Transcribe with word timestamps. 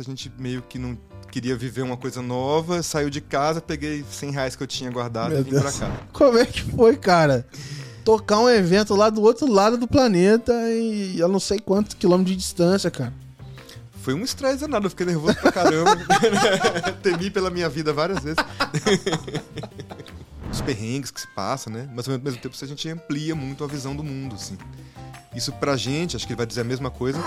A 0.00 0.02
gente 0.02 0.32
meio 0.38 0.62
que 0.62 0.78
não 0.78 0.96
queria 1.30 1.54
viver 1.54 1.82
uma 1.82 1.96
coisa 1.96 2.22
nova, 2.22 2.82
saiu 2.82 3.10
de 3.10 3.20
casa, 3.20 3.60
peguei 3.60 4.02
100 4.10 4.30
reais 4.30 4.56
que 4.56 4.62
eu 4.62 4.66
tinha 4.66 4.90
guardado 4.90 5.30
Meu 5.30 5.40
e 5.40 5.42
vim 5.42 5.50
Deus. 5.50 5.62
pra 5.62 5.72
cá. 5.72 5.96
Como 6.10 6.38
é 6.38 6.46
que 6.46 6.62
foi, 6.62 6.96
cara? 6.96 7.46
Tocar 8.02 8.38
um 8.38 8.48
evento 8.48 8.96
lá 8.96 9.10
do 9.10 9.20
outro 9.20 9.46
lado 9.46 9.76
do 9.76 9.86
planeta 9.86 10.52
e 10.70 11.20
eu 11.20 11.28
não 11.28 11.38
sei 11.38 11.58
quantos 11.58 11.94
quilômetros 11.94 12.34
de 12.34 12.40
distância, 12.42 12.90
cara. 12.90 13.12
Foi 14.00 14.14
um 14.14 14.24
estresse 14.24 14.62
danado, 14.62 14.86
eu 14.86 14.90
fiquei 14.90 15.04
nervoso 15.04 15.36
pra 15.36 15.52
caramba. 15.52 15.94
Temi 17.02 17.30
pela 17.30 17.50
minha 17.50 17.68
vida 17.68 17.92
várias 17.92 18.20
vezes. 18.24 18.42
Os 20.50 20.62
perrengues 20.62 21.10
que 21.10 21.20
se 21.20 21.26
passa, 21.28 21.68
né? 21.68 21.88
Mas 21.94 22.08
ao 22.08 22.18
mesmo 22.18 22.40
tempo 22.40 22.56
a 22.60 22.66
gente 22.66 22.88
amplia 22.88 23.34
muito 23.34 23.62
a 23.62 23.66
visão 23.66 23.94
do 23.94 24.02
mundo, 24.02 24.34
assim. 24.34 24.56
Isso 25.36 25.52
pra 25.52 25.76
gente, 25.76 26.16
acho 26.16 26.26
que 26.26 26.32
ele 26.32 26.38
vai 26.38 26.46
dizer 26.46 26.62
a 26.62 26.64
mesma 26.64 26.90
coisa, 26.90 27.22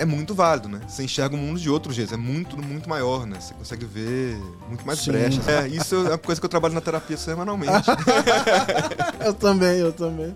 é 0.00 0.04
muito 0.06 0.34
válido, 0.34 0.66
né? 0.68 0.80
Você 0.88 1.02
enxerga 1.04 1.34
o 1.36 1.38
mundo 1.38 1.60
de 1.60 1.68
outro 1.68 1.92
jeito, 1.92 2.14
é 2.14 2.16
muito, 2.16 2.56
muito 2.56 2.88
maior, 2.88 3.26
né? 3.26 3.38
Você 3.38 3.52
consegue 3.52 3.84
ver 3.84 4.34
muito 4.66 4.86
mais 4.86 4.98
Sim. 5.00 5.12
brechas. 5.12 5.46
É, 5.46 5.68
isso 5.68 5.94
é 5.94 6.08
uma 6.10 6.18
coisa 6.18 6.40
que 6.40 6.44
eu 6.46 6.48
trabalho 6.48 6.72
na 6.72 6.80
terapia 6.80 7.16
semanalmente. 7.18 7.72
Eu 9.22 9.34
também, 9.34 9.78
eu 9.80 9.92
também. 9.92 10.34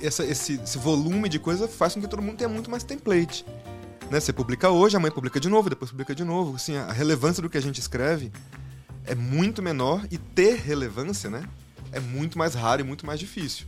essa- 0.00 0.24
esse, 0.24 0.60
esse 0.62 0.78
volume 0.78 1.28
de 1.28 1.40
coisa 1.40 1.66
faz 1.66 1.94
com 1.94 2.00
que 2.00 2.06
todo 2.06 2.22
mundo 2.22 2.36
tenha 2.36 2.48
muito 2.48 2.70
mais 2.70 2.84
template. 2.84 3.44
Né? 4.08 4.20
Você 4.20 4.32
publica 4.32 4.70
hoje, 4.70 4.96
amanhã 4.96 5.10
publica 5.12 5.40
de 5.40 5.48
novo, 5.48 5.68
depois 5.68 5.90
publica 5.90 6.14
de 6.14 6.22
novo. 6.22 6.54
Assim, 6.54 6.76
a 6.76 6.92
relevância 6.92 7.42
do 7.42 7.50
que 7.50 7.58
a 7.58 7.60
gente 7.62 7.80
escreve 7.80 8.30
é 9.04 9.16
muito 9.16 9.60
menor 9.60 10.06
e 10.12 10.16
ter 10.18 10.54
relevância 10.60 11.28
né, 11.28 11.42
é 11.90 11.98
muito 11.98 12.38
mais 12.38 12.54
raro 12.54 12.80
e 12.82 12.84
muito 12.84 13.04
mais 13.04 13.18
difícil. 13.18 13.66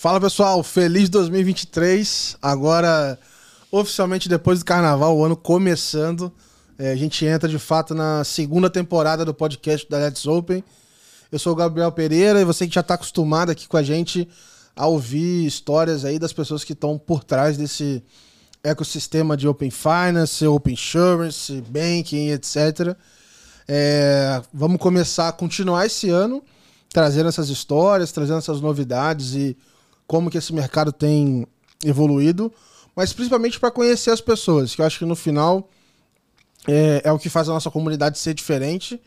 Fala 0.00 0.20
pessoal, 0.20 0.62
feliz 0.62 1.08
2023. 1.08 2.36
Agora, 2.40 3.18
oficialmente 3.68 4.28
depois 4.28 4.60
do 4.60 4.64
carnaval, 4.64 5.18
o 5.18 5.24
ano 5.24 5.36
começando. 5.36 6.32
É, 6.78 6.92
a 6.92 6.94
gente 6.94 7.26
entra 7.26 7.48
de 7.48 7.58
fato 7.58 7.96
na 7.96 8.22
segunda 8.22 8.70
temporada 8.70 9.24
do 9.24 9.34
podcast 9.34 9.90
da 9.90 9.98
Let's 9.98 10.24
Open. 10.24 10.62
Eu 11.32 11.38
sou 11.40 11.52
o 11.52 11.56
Gabriel 11.56 11.90
Pereira 11.90 12.40
e 12.40 12.44
você 12.44 12.68
que 12.68 12.74
já 12.76 12.80
está 12.80 12.94
acostumado 12.94 13.50
aqui 13.50 13.66
com 13.66 13.76
a 13.76 13.82
gente 13.82 14.28
a 14.76 14.86
ouvir 14.86 15.44
histórias 15.44 16.04
aí 16.04 16.16
das 16.16 16.32
pessoas 16.32 16.62
que 16.62 16.74
estão 16.74 16.96
por 16.96 17.24
trás 17.24 17.56
desse 17.56 18.00
ecossistema 18.62 19.36
de 19.36 19.48
Open 19.48 19.72
Finance, 19.72 20.46
Open 20.46 20.74
Insurance, 20.74 21.60
Banking, 21.62 22.28
etc. 22.28 22.96
É, 23.66 24.40
vamos 24.54 24.78
começar 24.78 25.26
a 25.26 25.32
continuar 25.32 25.86
esse 25.86 26.08
ano 26.08 26.40
trazendo 26.88 27.28
essas 27.28 27.48
histórias, 27.48 28.12
trazendo 28.12 28.38
essas 28.38 28.60
novidades 28.60 29.34
e 29.34 29.56
como 30.08 30.30
que 30.30 30.38
esse 30.38 30.52
mercado 30.52 30.90
tem 30.90 31.46
evoluído, 31.84 32.52
mas 32.96 33.12
principalmente 33.12 33.60
para 33.60 33.70
conhecer 33.70 34.10
as 34.10 34.20
pessoas, 34.20 34.74
que 34.74 34.80
eu 34.80 34.86
acho 34.86 34.98
que 34.98 35.04
no 35.04 35.14
final 35.14 35.68
é, 36.66 37.02
é 37.04 37.12
o 37.12 37.18
que 37.18 37.28
faz 37.28 37.48
a 37.48 37.52
nossa 37.52 37.70
comunidade 37.70 38.18
ser 38.18 38.34
diferente. 38.34 39.00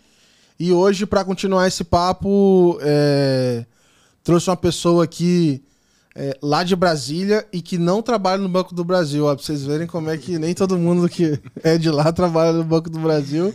E 0.60 0.72
hoje, 0.72 1.06
para 1.08 1.26
continuar 1.26 1.68
esse 1.68 1.84
papo, 1.84 2.78
é, 2.82 3.66
trouxe 4.24 4.50
uma 4.50 4.56
pessoa 4.56 5.04
aqui 5.04 5.64
é, 6.16 6.38
lá 6.42 6.64
de 6.64 6.76
Brasília 6.76 7.48
e 7.52 7.62
que 7.62 7.80
não 7.80 8.02
trabalha 8.02 8.42
no 8.42 8.48
Banco 8.48 8.76
do 8.76 8.84
Brasil. 8.84 9.26
Ó, 9.26 9.36
pra 9.36 9.44
vocês 9.44 9.64
verem 9.64 9.88
como 9.88 10.10
é 10.10 10.18
que 10.18 10.38
nem 10.38 10.54
todo 10.54 10.78
mundo 10.78 11.10
que 11.10 11.40
é 11.64 11.80
de 11.80 11.90
lá 11.90 12.12
trabalha 12.14 12.54
no 12.54 12.64
Banco 12.64 12.92
do 12.92 13.00
Brasil. 13.00 13.54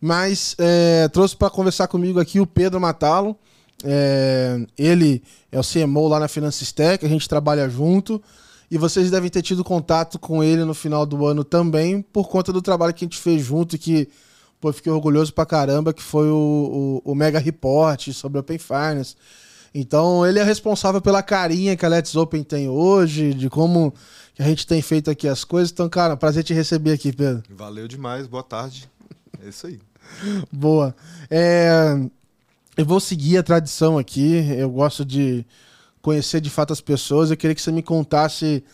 Mas 0.00 0.54
é, 0.56 1.08
trouxe 1.08 1.36
para 1.36 1.50
conversar 1.50 1.88
comigo 1.88 2.20
aqui 2.20 2.38
o 2.38 2.46
Pedro 2.46 2.80
Matalo. 2.80 3.36
É, 3.84 4.58
ele 4.76 5.22
é 5.50 5.58
o 5.58 5.62
CMO 5.62 6.08
lá 6.08 6.20
na 6.20 6.28
Financistec, 6.28 7.04
a 7.04 7.08
gente 7.08 7.28
trabalha 7.28 7.68
junto. 7.68 8.22
E 8.70 8.78
vocês 8.78 9.10
devem 9.10 9.28
ter 9.28 9.42
tido 9.42 9.64
contato 9.64 10.18
com 10.18 10.44
ele 10.44 10.64
no 10.64 10.74
final 10.74 11.04
do 11.04 11.26
ano 11.26 11.42
também, 11.42 12.02
por 12.02 12.28
conta 12.28 12.52
do 12.52 12.62
trabalho 12.62 12.94
que 12.94 13.04
a 13.04 13.06
gente 13.06 13.18
fez 13.18 13.42
junto, 13.42 13.76
que 13.76 14.08
pô, 14.60 14.68
eu 14.68 14.72
fiquei 14.72 14.92
orgulhoso 14.92 15.32
pra 15.32 15.44
caramba, 15.44 15.92
que 15.92 16.02
foi 16.02 16.28
o, 16.28 17.02
o, 17.04 17.12
o 17.12 17.14
Mega 17.14 17.40
Report 17.40 18.12
sobre 18.12 18.38
Open 18.38 18.58
Finance. 18.58 19.16
Então, 19.74 20.24
ele 20.26 20.38
é 20.38 20.44
responsável 20.44 21.00
pela 21.00 21.22
carinha 21.22 21.76
que 21.76 21.84
a 21.84 21.88
Let's 21.88 22.14
Open 22.14 22.42
tem 22.42 22.68
hoje, 22.68 23.34
de 23.34 23.48
como 23.48 23.92
a 24.38 24.44
gente 24.44 24.66
tem 24.66 24.80
feito 24.82 25.10
aqui 25.10 25.28
as 25.28 25.44
coisas. 25.44 25.70
Então, 25.70 25.88
cara, 25.88 26.16
prazer 26.16 26.44
te 26.44 26.54
receber 26.54 26.92
aqui, 26.92 27.12
Pedro. 27.12 27.42
Valeu 27.50 27.86
demais, 27.86 28.26
boa 28.26 28.42
tarde. 28.42 28.88
É 29.44 29.48
isso 29.48 29.66
aí. 29.66 29.80
Boa. 30.52 30.94
É, 31.30 31.98
eu 32.80 32.86
vou 32.86 32.98
seguir 32.98 33.36
a 33.36 33.42
tradição 33.42 33.98
aqui. 33.98 34.36
Eu 34.56 34.70
gosto 34.70 35.04
de 35.04 35.46
conhecer 36.00 36.40
de 36.40 36.48
fato 36.48 36.72
as 36.72 36.80
pessoas. 36.80 37.30
Eu 37.30 37.36
queria 37.36 37.54
que 37.54 37.60
você 37.60 37.70
me 37.70 37.82
contasse, 37.82 38.64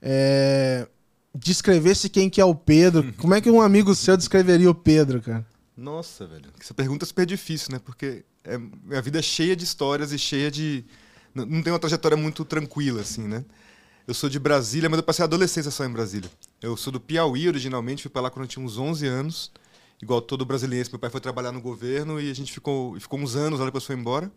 é, 0.00 0.88
descrevesse 1.34 2.08
quem 2.08 2.30
que 2.30 2.40
é 2.40 2.44
o 2.44 2.54
Pedro. 2.54 3.12
Como 3.18 3.34
é 3.34 3.40
que 3.40 3.50
um 3.50 3.60
amigo 3.60 3.94
seu 3.94 4.16
descreveria 4.16 4.70
o 4.70 4.74
Pedro, 4.74 5.20
cara? 5.20 5.46
Nossa, 5.76 6.26
velho. 6.26 6.50
Essa 6.58 6.72
pergunta 6.72 7.04
é 7.04 7.06
super 7.06 7.26
difícil, 7.26 7.72
né? 7.72 7.80
Porque 7.84 8.24
é, 8.42 8.56
minha 8.56 9.02
vida 9.02 9.18
é 9.18 9.22
cheia 9.22 9.54
de 9.54 9.64
histórias 9.64 10.10
e 10.10 10.18
cheia 10.18 10.50
de. 10.50 10.84
Não, 11.34 11.44
não 11.44 11.62
tem 11.62 11.70
uma 11.70 11.78
trajetória 11.78 12.16
muito 12.16 12.46
tranquila, 12.46 13.02
assim, 13.02 13.28
né? 13.28 13.44
Eu 14.06 14.14
sou 14.14 14.30
de 14.30 14.38
Brasília, 14.38 14.88
mas 14.88 14.98
eu 14.98 15.02
passei 15.02 15.22
a 15.22 15.26
adolescência 15.26 15.70
só 15.70 15.84
em 15.84 15.92
Brasília. 15.92 16.30
Eu 16.62 16.78
sou 16.78 16.90
do 16.90 16.98
Piauí 16.98 17.46
originalmente, 17.46 18.02
fui 18.02 18.10
pra 18.10 18.22
lá 18.22 18.30
quando 18.30 18.44
eu 18.44 18.48
tinha 18.48 18.64
uns 18.64 18.78
11 18.78 19.06
anos. 19.06 19.52
Igual 20.02 20.22
todo 20.22 20.44
brasileiro, 20.44 20.88
meu 20.90 20.98
pai 20.98 21.10
foi 21.10 21.20
trabalhar 21.20 21.52
no 21.52 21.60
governo 21.60 22.20
e 22.20 22.30
a 22.30 22.34
gente 22.34 22.52
ficou, 22.52 22.98
ficou 22.98 23.18
uns 23.18 23.36
anos 23.36 23.58
lá, 23.58 23.66
depois 23.66 23.84
foi 23.84 23.96
embora. 23.96 24.30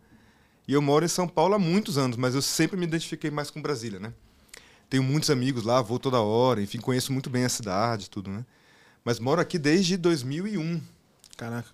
E 0.68 0.72
eu 0.72 0.82
moro 0.82 1.04
em 1.04 1.08
São 1.08 1.26
Paulo 1.26 1.54
há 1.54 1.58
muitos 1.58 1.96
anos, 1.98 2.16
mas 2.16 2.34
eu 2.34 2.42
sempre 2.42 2.76
me 2.76 2.84
identifiquei 2.84 3.30
mais 3.30 3.50
com 3.50 3.60
Brasília, 3.60 3.98
né? 3.98 4.12
Tenho 4.88 5.02
muitos 5.02 5.30
amigos 5.30 5.64
lá, 5.64 5.80
vou 5.80 5.98
toda 5.98 6.20
hora, 6.20 6.62
enfim, 6.62 6.78
conheço 6.78 7.12
muito 7.12 7.30
bem 7.30 7.44
a 7.44 7.48
cidade, 7.48 8.10
tudo, 8.10 8.30
né? 8.30 8.44
Mas 9.04 9.18
moro 9.18 9.40
aqui 9.40 9.58
desde 9.58 9.96
2001. 9.96 10.80
Caraca. 11.36 11.68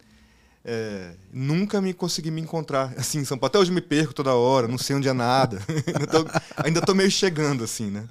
É, 0.64 1.14
nunca 1.32 1.80
me 1.80 1.94
consegui 1.94 2.30
me 2.30 2.40
encontrar 2.40 2.92
assim 2.96 3.18
em 3.18 3.24
São 3.24 3.38
Paulo. 3.38 3.50
Até 3.50 3.58
hoje 3.58 3.72
me 3.72 3.80
perco 3.80 4.12
toda 4.12 4.34
hora, 4.34 4.68
não 4.68 4.78
sei 4.78 4.96
onde 4.96 5.08
é 5.08 5.12
nada. 5.12 5.62
ainda, 5.86 6.06
tô, 6.06 6.26
ainda 6.64 6.80
tô 6.80 6.94
meio 6.94 7.10
chegando, 7.10 7.64
assim, 7.64 7.90
né? 7.90 8.06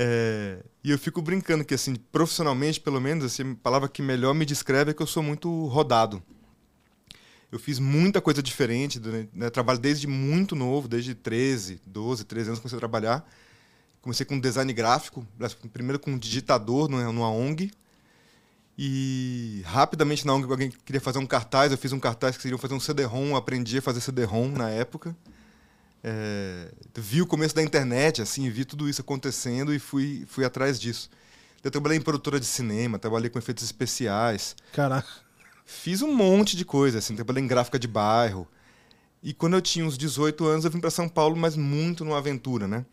É, 0.00 0.62
e 0.84 0.92
eu 0.92 0.98
fico 0.98 1.20
brincando 1.20 1.64
que, 1.64 1.74
assim, 1.74 1.96
profissionalmente, 1.96 2.78
pelo 2.78 3.00
menos, 3.00 3.24
assim, 3.24 3.50
a 3.50 3.56
palavra 3.56 3.88
que 3.88 4.00
melhor 4.00 4.32
me 4.32 4.46
descreve 4.46 4.92
é 4.92 4.94
que 4.94 5.02
eu 5.02 5.08
sou 5.08 5.24
muito 5.24 5.66
rodado. 5.66 6.22
Eu 7.50 7.58
fiz 7.58 7.80
muita 7.80 8.20
coisa 8.20 8.40
diferente, 8.40 9.00
né? 9.32 9.50
trabalho 9.50 9.80
desde 9.80 10.06
muito 10.06 10.54
novo, 10.54 10.86
desde 10.86 11.16
13, 11.16 11.80
12, 11.84 12.24
13 12.24 12.50
anos 12.50 12.60
comecei 12.60 12.76
a 12.76 12.78
trabalhar. 12.78 13.28
Comecei 14.00 14.24
com 14.24 14.38
design 14.38 14.72
gráfico, 14.72 15.26
primeiro 15.72 15.98
com 15.98 16.16
digitador 16.16 16.88
numa 16.88 17.12
numa 17.12 17.30
ONG, 17.30 17.72
e 18.78 19.62
rapidamente 19.66 20.24
na 20.24 20.32
ONG 20.32 20.48
alguém 20.48 20.70
queria 20.70 21.00
fazer 21.00 21.18
um 21.18 21.26
cartaz, 21.26 21.72
eu 21.72 21.78
fiz 21.78 21.92
um 21.92 21.98
cartaz 21.98 22.36
que 22.36 22.42
queriam 22.42 22.58
fazer 22.58 22.74
um 22.74 22.80
CD-ROM, 22.80 23.34
aprendi 23.34 23.78
a 23.78 23.82
fazer 23.82 24.00
CD-ROM 24.00 24.50
na 24.52 24.70
época. 24.70 25.16
É, 26.02 26.70
vi 26.96 27.20
o 27.20 27.26
começo 27.26 27.54
da 27.54 27.62
internet, 27.62 28.22
assim, 28.22 28.48
vi 28.50 28.64
tudo 28.64 28.88
isso 28.88 29.00
acontecendo 29.00 29.74
e 29.74 29.78
fui, 29.78 30.24
fui 30.28 30.44
atrás 30.44 30.78
disso. 30.78 31.10
Eu 31.62 31.70
trabalhei 31.70 31.98
em 31.98 32.00
produtora 32.00 32.38
de 32.38 32.46
cinema, 32.46 32.98
trabalhei 32.98 33.28
com 33.28 33.38
efeitos 33.38 33.64
especiais, 33.64 34.54
Caraca. 34.72 35.08
fiz 35.64 36.02
um 36.02 36.14
monte 36.14 36.56
de 36.56 36.64
coisa, 36.64 36.98
assim, 36.98 37.16
trabalhei 37.16 37.42
em 37.42 37.46
gráfica 37.46 37.78
de 37.78 37.88
bairro. 37.88 38.46
E 39.22 39.34
quando 39.34 39.54
eu 39.54 39.60
tinha 39.60 39.84
uns 39.84 39.98
18 39.98 40.46
anos, 40.46 40.64
eu 40.64 40.70
vim 40.70 40.78
para 40.78 40.90
São 40.90 41.08
Paulo, 41.08 41.36
mas 41.36 41.56
muito 41.56 42.04
numa 42.04 42.18
aventura, 42.18 42.68
né? 42.68 42.86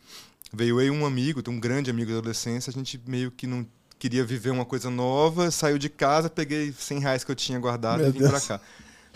Veio 0.51 0.79
aí 0.79 0.89
um 0.89 1.05
amigo, 1.05 1.43
um 1.47 1.59
grande 1.59 1.91
amigo 1.91 2.11
da 2.11 2.17
adolescência, 2.17 2.71
a 2.71 2.73
gente 2.73 2.99
meio 3.05 3.29
que 3.29 3.45
não 3.45 3.67
queria 3.99 4.23
viver 4.23 4.49
uma 4.49 4.65
coisa 4.65 4.89
nova, 4.89 5.51
saiu 5.51 5.77
de 5.77 5.89
casa, 5.89 6.29
peguei 6.29 6.71
100 6.71 6.99
reais 6.99 7.23
que 7.23 7.31
eu 7.31 7.35
tinha 7.35 7.59
guardado 7.59 7.99
Meu 7.99 8.09
e 8.09 8.11
vim 8.11 8.27
pra 8.27 8.41
cá. 8.41 8.59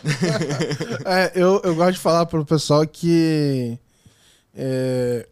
É, 1.06 1.32
eu, 1.36 1.62
eu 1.64 1.76
gosto 1.76 1.94
de 1.94 2.00
falar 2.00 2.26
pro 2.26 2.46
pessoal 2.46 2.86
que. 2.88 3.78
é, 4.56 5.28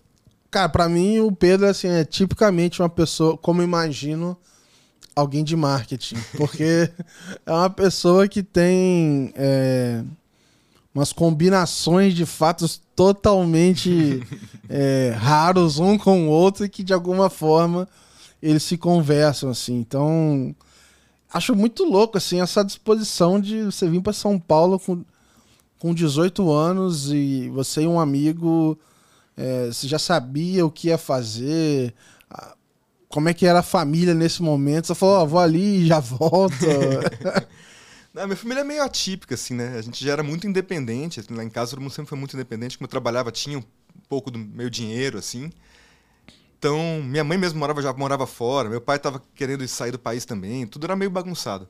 cara, 0.50 0.70
pra 0.70 0.90
mim 0.90 1.20
o 1.20 1.32
Pedro 1.32 1.68
assim, 1.68 1.88
é 1.88 2.04
tipicamente 2.04 2.82
uma 2.82 2.90
pessoa, 2.90 3.38
como 3.38 3.62
imagino, 3.62 4.38
alguém 5.16 5.44
de 5.44 5.56
marketing. 5.56 6.18
Porque 6.36 6.90
é 7.46 7.52
uma 7.52 7.70
pessoa 7.70 8.28
que 8.28 8.44
tem 8.44 9.34
é, 9.36 10.04
umas 10.94 11.14
combinações 11.14 12.14
de 12.14 12.26
fatos 12.26 12.82
totalmente 12.96 14.24
é, 14.68 15.14
raros 15.18 15.80
um 15.80 15.98
com 15.98 16.28
o 16.28 16.30
outro 16.30 16.66
e 16.66 16.70
que 16.70 16.84
de 16.84 16.94
alguma 16.94 17.30
forma 17.30 17.88
eles 18.42 18.64
se 18.64 18.78
conversam 18.78 19.50
assim. 19.50 19.76
Então, 19.76 20.56
acho 21.32 21.56
muito 21.56 21.84
louco 21.84 22.18
assim 22.18 22.42
essa 22.42 22.64
disposição 22.64 23.40
de 23.40 23.64
você 23.64 23.90
vir 23.90 24.02
para 24.02 24.14
São 24.14 24.40
Paulo 24.40 24.80
com, 24.80 25.04
com 25.80 25.94
18 25.94 26.52
anos 26.52 27.12
e 27.12 27.50
você 27.50 27.82
e 27.82 27.88
um 27.88 28.00
amigo 28.00 28.78
é, 29.36 29.68
você 29.68 29.88
já 29.88 30.00
sabia 30.00 30.66
o 30.66 30.72
que 30.72 30.88
ia 30.88 30.98
fazer, 30.98 31.94
como 33.08 33.30
é 33.30 33.34
que 33.34 33.46
era 33.46 33.60
a 33.60 33.64
família 33.64 34.14
nesse 34.14 34.42
momento. 34.42 34.88
Você 34.88 34.96
falou, 34.96 35.22
ó, 35.22 35.26
vou 35.26 35.40
ali 35.40 35.84
e 35.84 35.88
já 35.88 36.00
volto. 36.00 36.56
A 38.16 38.26
minha 38.26 38.36
família 38.36 38.62
é 38.62 38.64
meio 38.64 38.84
atípica, 38.84 39.36
assim, 39.36 39.54
né? 39.54 39.78
A 39.78 39.82
gente 39.82 40.04
já 40.04 40.14
era 40.14 40.24
muito 40.24 40.48
independente. 40.48 41.20
Assim, 41.20 41.34
lá 41.36 41.44
em 41.44 41.50
casa 41.50 41.72
todo 41.72 41.82
mundo 41.82 41.92
sempre 41.92 42.10
foi 42.10 42.18
muito 42.18 42.36
independente. 42.36 42.78
Como 42.78 42.86
eu 42.86 42.90
trabalhava, 42.90 43.32
tinha 43.32 43.60
um 43.60 43.64
pouco 44.10 44.32
do 44.32 44.40
meu 44.40 44.70
dinheiro, 44.70 45.20
assim. 45.20 45.52
Então, 46.60 47.02
minha 47.04 47.24
mãe 47.24 47.38
mesmo 47.38 47.60
morava, 47.60 47.82
já 47.82 47.94
morava 47.94 48.26
fora. 48.26 48.70
Meu 48.70 48.82
pai 48.82 48.98
estava 48.98 49.22
querendo 49.36 49.68
sair 49.68 49.92
do 49.92 50.00
país 50.00 50.26
também. 50.26 50.66
Tudo 50.66 50.86
era 50.86 50.96
meio 50.96 51.12
bagunçado. 51.12 51.68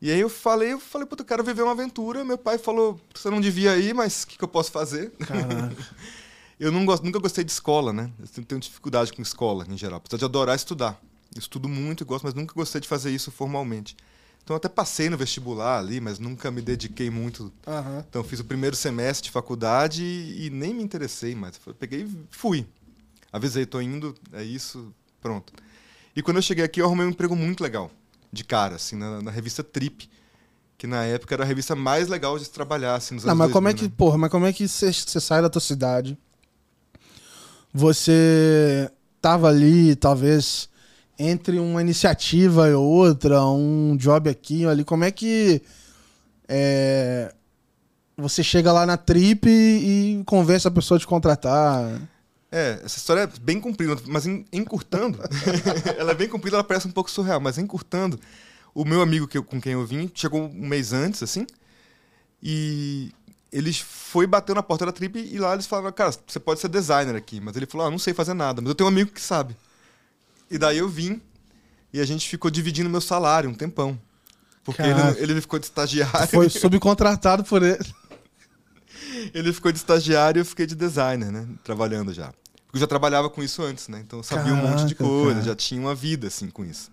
E 0.00 0.10
aí 0.10 0.20
eu 0.20 0.28
falei, 0.28 0.72
eu 0.72 0.80
falei, 0.80 1.06
puta, 1.06 1.22
eu 1.22 1.26
quero 1.26 1.42
viver 1.44 1.62
uma 1.62 1.72
aventura. 1.72 2.24
Meu 2.24 2.38
pai 2.38 2.58
falou, 2.58 3.00
você 3.14 3.30
não 3.30 3.40
devia 3.40 3.76
ir, 3.76 3.94
mas 3.94 4.22
o 4.22 4.26
que, 4.28 4.38
que 4.38 4.44
eu 4.44 4.48
posso 4.48 4.70
fazer? 4.70 5.12
eu 6.58 6.70
não 6.72 6.84
gosto, 6.84 7.04
nunca 7.04 7.18
gostei 7.18 7.44
de 7.44 7.50
escola, 7.50 7.92
né? 7.92 8.10
Eu 8.36 8.44
tenho 8.44 8.60
dificuldade 8.60 9.12
com 9.12 9.22
escola, 9.22 9.66
em 9.68 9.76
geral. 9.76 9.98
Apesar 9.98 10.18
de 10.18 10.24
adorar 10.24 10.56
estudar. 10.56 11.00
Eu 11.34 11.38
estudo 11.38 11.68
muito 11.68 12.02
e 12.02 12.06
gosto, 12.06 12.24
mas 12.24 12.34
nunca 12.34 12.54
gostei 12.54 12.80
de 12.80 12.88
fazer 12.88 13.10
isso 13.10 13.30
formalmente. 13.30 13.96
Então 14.42 14.56
até 14.56 14.68
passei 14.68 15.10
no 15.10 15.16
vestibular 15.16 15.78
ali, 15.78 16.00
mas 16.00 16.18
nunca 16.18 16.50
me 16.50 16.62
dediquei 16.62 17.10
muito. 17.10 17.52
Aham. 17.66 18.04
Então 18.08 18.24
fiz 18.24 18.40
o 18.40 18.44
primeiro 18.44 18.74
semestre 18.74 19.24
de 19.24 19.30
faculdade 19.30 20.02
e, 20.02 20.46
e 20.46 20.50
nem 20.50 20.72
me 20.72 20.82
interessei 20.82 21.34
mais. 21.34 21.60
Peguei 21.78 22.04
e 22.04 22.18
fui. 22.30 22.66
Avisei, 23.32 23.66
tô 23.66 23.80
indo, 23.80 24.14
é 24.32 24.42
isso, 24.42 24.92
pronto. 25.20 25.52
E 26.16 26.22
quando 26.22 26.38
eu 26.38 26.42
cheguei 26.42 26.64
aqui, 26.64 26.80
eu 26.80 26.86
arrumei 26.86 27.06
um 27.06 27.10
emprego 27.10 27.36
muito 27.36 27.62
legal, 27.62 27.90
de 28.32 28.42
cara, 28.44 28.76
assim, 28.76 28.96
na, 28.96 29.22
na 29.22 29.30
revista 29.30 29.62
Trip, 29.62 30.08
que 30.76 30.86
na 30.86 31.04
época 31.04 31.34
era 31.34 31.44
a 31.44 31.46
revista 31.46 31.74
mais 31.76 32.08
legal 32.08 32.38
de 32.38 32.44
se 32.44 32.50
trabalhar, 32.50 32.94
assim, 32.94 33.14
nos 33.14 33.24
Não, 33.24 33.32
anos 33.32 33.46
mas 33.46 33.52
como 33.52 33.68
é 33.68 33.72
2000, 33.72 33.88
que, 33.88 33.92
né? 33.92 33.96
porra, 33.98 34.18
mas 34.18 34.30
como 34.30 34.46
é 34.46 34.52
que 34.52 34.66
você 34.66 34.92
sai 34.92 35.42
da 35.42 35.50
tua 35.50 35.60
cidade? 35.60 36.16
Você 37.72 38.90
tava 39.20 39.48
ali, 39.48 39.94
talvez, 39.96 40.68
entre 41.18 41.58
uma 41.58 41.80
iniciativa 41.82 42.68
e 42.68 42.72
outra, 42.74 43.44
um 43.44 43.96
job 43.96 44.30
aqui 44.30 44.64
ou 44.64 44.70
ali. 44.70 44.84
Como 44.84 45.04
é 45.04 45.10
que 45.10 45.60
é, 46.48 47.34
você 48.16 48.42
chega 48.42 48.72
lá 48.72 48.86
na 48.86 48.96
trip 48.96 49.48
e 49.48 50.22
convence 50.24 50.66
a 50.66 50.70
pessoa 50.70 50.98
te 50.98 51.06
contratar? 51.06 52.00
É, 52.50 52.80
essa 52.82 52.96
história 52.98 53.20
é 53.22 53.26
bem 53.40 53.60
comprida, 53.60 54.00
mas 54.06 54.26
en- 54.26 54.44
encurtando, 54.52 55.18
ela 55.98 56.12
é 56.12 56.14
bem 56.14 56.28
comprida, 56.28 56.56
ela 56.56 56.64
parece 56.64 56.88
um 56.88 56.90
pouco 56.90 57.10
surreal, 57.10 57.40
mas 57.40 57.58
encurtando, 57.58 58.18
o 58.74 58.84
meu 58.86 59.02
amigo 59.02 59.28
que 59.28 59.36
eu- 59.36 59.44
com 59.44 59.60
quem 59.60 59.72
eu 59.74 59.84
vim 59.84 60.10
chegou 60.14 60.42
um 60.48 60.66
mês 60.66 60.92
antes, 60.94 61.22
assim, 61.22 61.46
e 62.42 63.12
ele 63.52 63.72
foi 63.72 64.26
bater 64.26 64.54
na 64.54 64.62
porta 64.62 64.86
da 64.86 64.92
Trip 64.92 65.18
e 65.18 65.38
lá 65.38 65.52
eles 65.54 65.66
falaram, 65.66 65.92
cara, 65.92 66.12
você 66.26 66.38
pode 66.40 66.60
ser 66.60 66.68
designer 66.68 67.16
aqui, 67.16 67.40
mas 67.40 67.56
ele 67.56 67.66
falou, 67.66 67.86
ah, 67.86 67.90
não 67.90 67.98
sei 67.98 68.14
fazer 68.14 68.34
nada, 68.34 68.60
mas 68.62 68.68
eu 68.70 68.74
tenho 68.74 68.88
um 68.88 68.92
amigo 68.92 69.10
que 69.10 69.20
sabe. 69.20 69.56
E 70.50 70.56
daí 70.56 70.78
eu 70.78 70.88
vim 70.88 71.20
e 71.92 72.00
a 72.00 72.04
gente 72.06 72.28
ficou 72.28 72.50
dividindo 72.50 72.88
meu 72.88 73.00
salário 73.00 73.50
um 73.50 73.54
tempão. 73.54 73.98
Porque 74.64 74.82
ele, 74.82 75.32
ele 75.32 75.40
ficou 75.40 75.58
de 75.58 75.64
estagiário. 75.64 76.28
Foi 76.28 76.48
subcontratado 76.50 77.42
por 77.44 77.62
ele. 77.62 77.78
Ele 79.34 79.52
ficou 79.52 79.72
de 79.72 79.78
estagiário 79.78 80.38
e 80.38 80.42
eu 80.42 80.44
fiquei 80.44 80.66
de 80.66 80.74
designer, 80.74 81.30
né? 81.30 81.46
Trabalhando 81.64 82.12
já. 82.12 82.32
Porque 82.66 82.76
eu 82.76 82.80
já 82.80 82.86
trabalhava 82.86 83.30
com 83.30 83.42
isso 83.42 83.62
antes, 83.62 83.88
né? 83.88 84.02
Então 84.04 84.18
eu 84.18 84.22
sabia 84.22 84.52
um 84.52 84.56
monte 84.56 84.84
de 84.84 84.94
Caraca, 84.94 85.16
coisa, 85.16 85.34
cara. 85.34 85.46
já 85.46 85.56
tinha 85.56 85.80
uma 85.80 85.94
vida, 85.94 86.26
assim, 86.26 86.48
com 86.50 86.64
isso. 86.64 86.90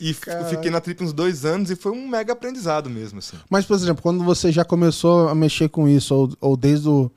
E 0.00 0.10
eu 0.10 0.14
Caraca. 0.14 0.48
fiquei 0.48 0.70
na 0.70 0.80
Trip 0.80 1.02
uns 1.02 1.12
dois 1.12 1.44
anos 1.44 1.70
e 1.70 1.76
foi 1.76 1.92
um 1.92 2.08
mega 2.08 2.32
aprendizado 2.32 2.88
mesmo, 2.88 3.18
assim. 3.18 3.36
Mas, 3.50 3.66
por 3.66 3.74
exemplo, 3.74 4.02
quando 4.02 4.24
você 4.24 4.50
já 4.52 4.64
começou 4.64 5.28
a 5.28 5.34
mexer 5.34 5.68
com 5.68 5.88
isso, 5.88 6.14
ou, 6.14 6.32
ou 6.40 6.56
desde 6.56 6.88
o 6.88 7.10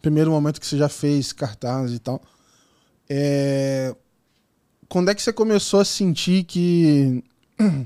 primeiro 0.00 0.30
momento 0.30 0.60
que 0.60 0.66
você 0.66 0.78
já 0.78 0.88
fez 0.88 1.32
cartaz 1.32 1.92
e 1.92 1.98
tal, 1.98 2.22
é, 3.08 3.94
quando 4.88 5.10
é 5.10 5.14
que 5.14 5.22
você 5.22 5.32
começou 5.32 5.80
a 5.80 5.84
sentir 5.84 6.44
que 6.44 7.22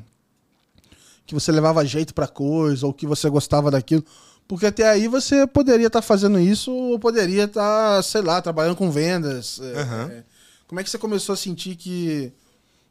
que 1.27 1.35
você 1.35 1.51
levava 1.51 1.85
jeito 1.85 2.15
pra 2.15 2.29
coisa 2.29 2.87
ou 2.87 2.93
que 2.93 3.07
você 3.07 3.29
gostava 3.29 3.71
daquilo? 3.71 4.05
Porque 4.49 4.65
até 4.65 4.89
aí 4.89 5.07
você 5.07 5.47
poderia 5.47 5.89
estar 5.89 6.01
fazendo 6.01 6.41
isso 6.41 6.73
ou 6.73 6.99
poderia 6.99 7.45
estar, 7.45 8.03
sei 8.03 8.23
lá, 8.23 8.41
trabalhando 8.41 8.77
com 8.77 8.91
vendas. 8.91 9.61
Aham. 9.61 10.11
é. 10.11 10.25
Como 10.67 10.81
é 10.81 10.85
que 10.85 10.91
você 10.91 10.99
começou 10.99 11.35
a 11.35 11.37
sentir 11.37 11.77
que 11.77 12.33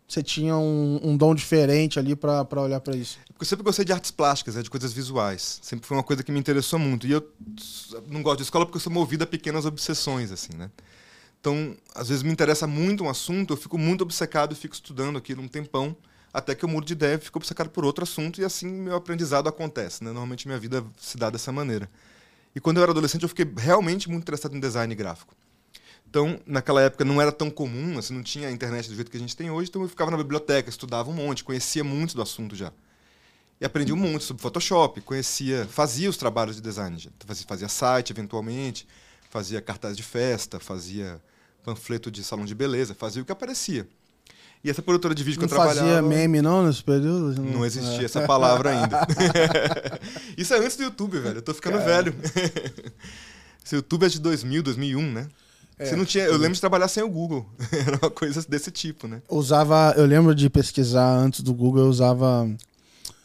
você 0.08 0.24
tinha 0.24 0.56
um, 0.56 1.00
um 1.04 1.18
dom 1.18 1.36
diferente 1.36 2.00
ali 2.00 2.16
pra 2.16 2.46
olhar 2.56 2.80
pra 2.80 2.96
isso? 2.96 3.20
Porque 3.28 3.44
eu 3.44 3.48
sempre 3.48 3.64
gostei 3.64 3.84
de 3.84 3.92
artes 3.92 4.10
plásticas, 4.10 4.56
né? 4.56 4.64
de 4.64 4.70
coisas 4.70 4.94
visuais. 4.94 5.60
Sempre 5.62 5.88
foi 5.88 5.98
uma 5.98 6.04
coisa 6.04 6.24
que 6.24 6.32
me 6.32 6.40
interessou 6.40 6.80
muito. 6.80 7.06
E 7.06 7.12
eu 7.12 7.28
não 8.08 8.22
gosto 8.22 8.38
de 8.38 8.44
escola 8.44 8.66
porque 8.66 8.78
eu 8.78 8.82
sou 8.82 8.92
movido 8.92 9.24
a 9.24 9.28
pequenas 9.28 9.66
obsessões, 9.66 10.32
assim, 10.32 10.56
né? 10.56 10.72
Então, 11.40 11.76
às 11.94 12.10
vezes 12.10 12.24
me 12.24 12.32
interessa 12.32 12.66
muito 12.66 13.04
um 13.04 13.10
assunto, 13.10 13.54
eu 13.54 13.58
fico 13.58 13.78
muito 13.78 14.02
obcecado 14.02 14.54
e 14.54 14.56
fico 14.56 14.74
estudando 14.74 15.18
aquilo 15.18 15.42
um 15.42 15.48
tempão, 15.48 15.96
até 16.38 16.54
que 16.54 16.64
eu 16.64 16.70
mudo 16.70 16.86
de 16.86 16.94
ideia 16.94 17.16
e 17.16 17.18
fico 17.18 17.40
obcecado 17.40 17.68
por 17.72 17.84
outro 17.84 18.04
assunto 18.04 18.40
e 18.40 18.46
assim 18.46 18.68
meu 18.68 18.96
aprendizado 18.96 19.50
acontece, 19.50 20.04
né? 20.04 20.12
Normalmente 20.12 20.48
minha 20.48 20.60
vida 20.60 20.86
se 20.96 21.18
dá 21.18 21.32
dessa 21.32 21.52
maneira. 21.52 21.90
E 22.56 22.60
quando 22.60 22.78
eu 22.78 22.84
era 22.84 22.92
adolescente, 22.92 23.24
eu 23.24 23.30
fiquei 23.30 23.52
realmente 23.58 24.08
muito 24.08 24.22
interessado 24.22 24.56
em 24.56 24.60
design 24.60 24.94
gráfico. 24.94 25.34
Então, 26.08 26.40
naquela 26.46 26.80
época 26.80 27.04
não 27.04 27.20
era 27.20 27.32
tão 27.32 27.50
comum, 27.50 27.98
assim, 27.98 28.14
não 28.14 28.22
tinha 28.22 28.50
a 28.50 28.52
internet 28.52 28.88
do 28.88 28.94
jeito 28.94 29.10
que 29.10 29.18
a 29.18 29.20
gente 29.20 29.36
tem 29.36 29.50
hoje, 29.50 29.70
então 29.70 29.82
eu 29.82 29.90
ficava 29.90 30.12
na 30.12 30.18
biblioteca, 30.18 30.70
estudava 30.70 31.10
um 31.10 31.14
monte, 31.14 31.44
conhecia 31.44 31.84
muito 31.84 32.16
do 32.16 32.22
assunto 32.22 32.56
já. 32.56 32.72
E 33.60 33.66
aprendi 33.66 33.92
um 33.92 33.98
monte 33.98 34.24
sobre 34.24 34.42
Photoshop, 34.44 35.02
conhecia, 35.02 35.66
fazia 35.66 36.08
os 36.08 36.18
trabalhos 36.18 36.58
de 36.58 36.62
design, 36.62 37.00
já. 37.00 37.10
fazia 37.48 37.68
site 37.68 38.12
eventualmente, 38.12 38.88
fazia 39.28 39.60
cartaz 39.60 39.98
de 39.98 40.04
festa, 40.04 40.60
fazia 40.60 41.20
panfleto 41.64 42.12
de 42.12 42.24
salão 42.24 42.46
de 42.46 42.54
beleza, 42.54 42.94
fazia 42.94 43.24
o 43.24 43.26
que 43.26 43.32
aparecia. 43.32 43.88
E 44.68 44.70
essa 44.70 44.82
produtora 44.82 45.16
de 45.16 45.24
vídeo 45.24 45.40
Não 45.40 45.48
que 45.48 45.54
eu 45.54 45.58
trabalhava... 45.58 45.88
fazia 45.88 46.02
meme 46.02 46.42
não 46.42 46.68
nesse 46.68 46.84
período? 46.84 47.42
Não 47.42 47.66
existia 47.66 48.04
essa 48.04 48.28
palavra 48.28 48.72
ainda. 48.72 49.08
Isso 50.38 50.54
é 50.54 50.58
antes 50.58 50.76
do 50.76 50.84
YouTube, 50.84 51.20
velho. 51.20 51.38
Eu 51.38 51.42
tô 51.42 51.54
ficando 51.54 51.80
velho. 51.80 52.14
Esse 53.66 53.76
YouTube 53.76 54.06
é 54.06 54.10
de 54.10 54.20
2000, 54.20 54.62
2001, 54.64 55.10
né? 55.10 55.28
É, 55.80 55.86
Você 55.86 55.96
não 55.96 56.04
tinha, 56.04 56.26
eu 56.26 56.36
lembro 56.36 56.56
de 56.56 56.60
trabalhar 56.60 56.90
sem 56.90 57.02
o 57.02 57.08
Google. 57.08 57.50
Era 57.72 57.98
uma 58.02 58.12
coisa 58.12 58.46
desse 58.50 58.70
tipo, 58.70 59.08
né? 59.08 59.22
Usava, 59.30 59.94
eu 59.96 60.06
lembro 60.06 60.36
de 60.36 60.50
pesquisar 60.50 61.16
antes 61.16 61.40
do 61.40 61.54
Google, 61.54 61.84
eu 61.84 61.90
usava. 61.90 62.50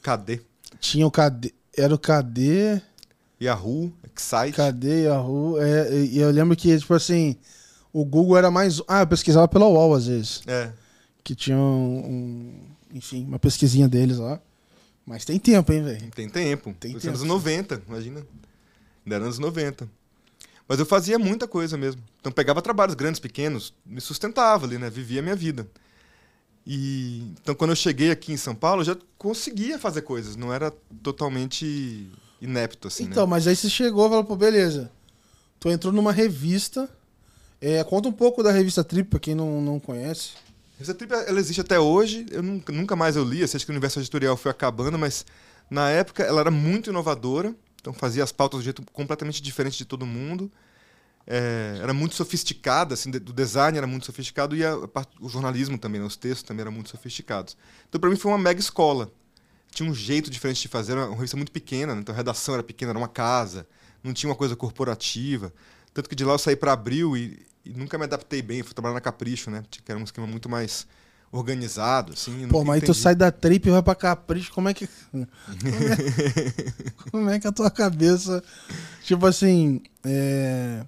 KD, 0.00 0.43
Tinha 0.79 1.05
o 1.09 1.11
KD. 1.11 1.53
Era 1.77 1.93
o 1.93 1.99
KD, 1.99 2.81
Yahoo, 3.43 3.93
Excite. 4.17 4.53
KD, 4.53 5.06
Yahoo. 5.06 5.61
É, 5.61 5.93
e 6.05 6.19
eu 6.21 6.31
lembro 6.31 6.55
que, 6.55 6.79
tipo 6.79 6.94
assim, 6.94 7.37
o 7.93 8.05
Google 8.05 8.39
era 8.39 8.49
mais. 8.49 8.81
Ah, 8.87 9.00
eu 9.00 9.09
pesquisava 9.09 9.49
pela 9.49 9.67
UOL 9.67 9.94
às 9.94 10.06
vezes. 10.06 10.43
É. 10.47 10.71
Que 11.25 11.35
tinha 11.35 11.57
um. 11.57 11.99
um- 11.99 12.61
enfim, 12.95 13.25
uma 13.25 13.39
pesquisinha 13.39 13.89
deles 13.89 14.19
lá. 14.19 14.41
Mas 15.07 15.25
tem 15.25 15.39
tempo, 15.39 15.73
hein, 15.73 15.83
velho? 15.83 16.11
Tem 16.11 16.29
tempo. 16.29 16.75
Tem 16.79 16.93
Foi 16.93 17.01
tempo. 17.01 17.17
anos 17.17 17.23
90, 17.27 17.83
imagina. 17.89 18.27
Ainda 19.05 19.17
era 19.17 19.25
anos 19.25 19.39
90. 19.39 19.89
Mas 20.69 20.79
eu 20.79 20.87
fazia 20.87 21.19
muita 21.19 21.49
coisa 21.49 21.77
mesmo. 21.77 22.03
Então 22.20 22.31
pegava 22.31 22.63
trabalhos 22.63 22.94
grandes, 22.94 23.19
pequenos, 23.20 23.75
me 23.85 24.01
sustentava 24.01 24.65
ali, 24.67 24.79
né? 24.79 24.89
Vivia 24.89 25.20
a 25.20 25.23
minha 25.23 25.35
vida. 25.37 25.67
E 26.67 27.32
então 27.41 27.55
quando 27.55 27.70
eu 27.70 27.77
cheguei 27.77 28.11
aqui 28.11 28.32
em 28.32 28.37
São 28.37 28.55
Paulo, 28.55 28.82
eu 28.82 28.87
já 28.87 28.96
conseguia 29.19 29.79
fazer 29.79 30.03
coisas, 30.03 30.37
não 30.37 30.53
era 30.53 30.70
totalmente 31.03 32.08
inepto 32.41 32.89
assim, 32.89 33.05
então, 33.05 33.25
né? 33.25 33.31
mas 33.31 33.46
aí 33.46 33.56
você 33.56 33.69
chegou 33.69 34.06
e 34.06 34.08
falou, 34.08 34.25
pô, 34.25 34.37
beleza. 34.37 34.91
Tu 35.58 35.70
entrou 35.70 35.93
numa 35.93 36.13
revista. 36.13 36.89
É, 37.61 37.82
conta 37.85 38.08
um 38.08 38.13
pouco 38.13 38.43
da 38.43 38.51
revista 38.51 38.82
Trip, 38.82 39.08
pra 39.08 39.20
quem 39.20 39.35
não, 39.35 39.61
não 39.61 39.79
conhece. 39.79 40.31
Essa 40.81 40.94
trip 40.94 41.12
ela 41.12 41.38
existe 41.38 41.60
até 41.60 41.79
hoje, 41.79 42.26
eu 42.31 42.43
nunca, 42.43 42.72
nunca 42.72 42.96
mais 42.96 43.14
eu 43.14 43.24
li, 43.24 43.43
assim, 43.43 43.56
acho 43.56 43.64
que 43.64 43.70
o 43.70 43.74
universo 43.74 44.00
editorial 44.00 44.36
foi 44.36 44.50
acabando, 44.50 44.98
mas 44.98 45.24
na 45.70 45.88
época 45.91 46.22
ela 46.22 46.41
era 46.41 46.50
muito 46.50 46.91
inovadora, 46.91 47.55
então 47.81 47.93
fazia 47.93 48.24
as 48.24 48.32
pautas 48.32 48.58
de 48.58 48.62
um 48.62 48.64
jeito 48.64 48.82
completamente 48.93 49.41
diferente 49.41 49.79
de 49.79 49.84
todo 49.84 50.05
mundo. 50.05 50.50
É, 51.24 51.79
era 51.81 51.93
muito 51.93 52.17
sofisticada, 52.17 52.94
assim, 52.94 53.10
do 53.10 53.32
design 53.32 53.79
era 53.79 53.86
muito 53.86 54.06
sofisticado 54.06 54.56
e 54.56 54.64
a, 54.64 54.76
o 55.20 55.29
jornalismo 55.29 55.79
também, 55.79 56.00
né, 56.00 56.06
os 56.06 56.17
textos 56.17 56.43
também 56.43 56.62
eram 56.62 56.72
muito 56.72 56.91
sofisticados. 56.91 57.56
Então 57.88 58.00
para 58.00 58.10
mim 58.10 58.17
foi 58.17 58.32
uma 58.32 58.38
mega 58.38 58.58
escola. 58.58 59.10
Tinha 59.70 59.88
um 59.88 59.94
jeito 59.94 60.31
diferente 60.31 60.60
de 60.62 60.69
fazer, 60.69 60.93
era 60.93 61.06
uma 61.06 61.14
revista 61.14 61.36
muito 61.36 61.52
pequena, 61.52 61.94
né, 61.94 62.00
então 62.00 62.12
a 62.12 62.17
redação 62.17 62.55
era 62.55 62.62
pequena, 62.62 62.91
era 62.91 62.98
uma 62.98 63.08
casa, 63.08 63.67
não 64.02 64.12
tinha 64.12 64.29
uma 64.29 64.36
coisa 64.36 64.56
corporativa. 64.56 65.52
Tanto 65.94 66.08
que 66.08 66.17
de 66.17 66.24
lá 66.24 66.34
eu 66.34 66.38
saí 66.38 66.56
para 66.56 66.72
Abril 66.72 67.17
e, 67.17 67.46
e 67.65 67.71
nunca 67.71 67.97
me 67.99 68.05
adaptei 68.05 68.43
bem, 68.43 68.63
fui 68.63 68.75
trabalhar 68.75 68.95
na 68.95 69.01
Capricho, 69.01 69.51
né? 69.51 69.63
Que 69.71 69.81
era 69.91 69.99
um 69.99 70.05
esquema 70.05 70.27
muito 70.27 70.49
mais 70.49 70.87
organizado, 71.31 72.13
assim. 72.13 72.47
Pô, 72.49 72.63
mas 72.65 72.83
aí 72.83 72.87
tu 72.87 72.93
sai 72.93 73.15
da 73.15 73.31
trip 73.31 73.67
e 73.67 73.71
vai 73.71 73.83
pra 73.83 73.95
Capricho, 73.95 74.53
como 74.53 74.69
é 74.69 74.75
que. 74.75 74.87
Como 75.11 75.27
é, 75.89 77.11
como 77.11 77.31
é 77.31 77.41
que 77.41 77.47
a 77.47 77.53
tua 77.53 77.71
cabeça. 77.71 78.43
Tipo 79.05 79.27
assim. 79.27 79.81
é, 80.05 80.85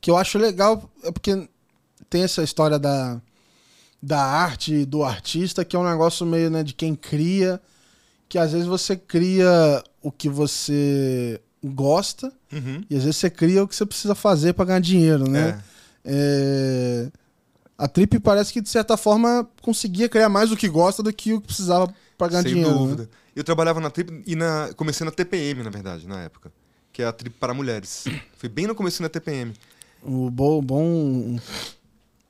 Que 0.00 0.10
eu 0.10 0.16
acho 0.16 0.38
legal, 0.38 0.90
é 1.02 1.10
porque 1.10 1.48
tem 2.10 2.22
essa 2.22 2.42
história 2.42 2.78
da, 2.78 3.20
da 4.02 4.22
arte, 4.22 4.84
do 4.84 5.02
artista, 5.02 5.64
que 5.64 5.74
é 5.74 5.78
um 5.78 5.88
negócio 5.88 6.26
meio 6.26 6.50
né, 6.50 6.62
de 6.62 6.74
quem 6.74 6.94
cria, 6.94 7.60
que 8.28 8.38
às 8.38 8.52
vezes 8.52 8.66
você 8.66 8.94
cria 8.96 9.82
o 10.02 10.12
que 10.12 10.28
você 10.28 11.40
gosta, 11.64 12.32
Uhum. 12.52 12.84
e 12.88 12.96
às 12.96 13.02
vezes 13.02 13.16
você 13.16 13.28
cria 13.28 13.64
o 13.64 13.66
que 13.68 13.74
você 13.74 13.84
precisa 13.84 14.14
fazer 14.14 14.52
pra 14.52 14.64
ganhar 14.66 14.78
dinheiro, 14.80 15.28
né? 15.28 15.48
É. 15.48 15.75
É, 16.06 17.10
A 17.76 17.88
Trip 17.88 18.20
parece 18.20 18.52
que, 18.52 18.60
de 18.60 18.68
certa 18.68 18.96
forma, 18.96 19.48
conseguia 19.60 20.08
criar 20.08 20.28
mais 20.28 20.52
o 20.52 20.56
que 20.56 20.68
gosta 20.68 21.02
do 21.02 21.12
que 21.12 21.34
o 21.34 21.40
que 21.40 21.48
precisava 21.48 21.92
pra 22.16 22.28
ganhar 22.28 22.42
Sem 22.42 22.54
dinheiro. 22.54 22.72
né? 22.72 22.78
dúvida. 22.78 23.10
Eu 23.34 23.44
trabalhava 23.44 23.80
na 23.80 23.90
Trip 23.90 24.22
e 24.26 24.36
na, 24.36 24.70
comecei 24.76 25.04
na 25.04 25.10
TPM, 25.10 25.62
na 25.62 25.70
verdade, 25.70 26.06
na 26.06 26.22
época. 26.22 26.52
Que 26.92 27.02
é 27.02 27.06
a 27.06 27.12
Trip 27.12 27.36
para 27.38 27.52
mulheres. 27.52 28.04
Foi 28.38 28.48
bem 28.48 28.66
no 28.66 28.74
começo 28.74 29.02
da 29.02 29.08
TPM. 29.08 29.52
O 30.02 30.30
bom, 30.30 30.62
bom. 30.62 31.38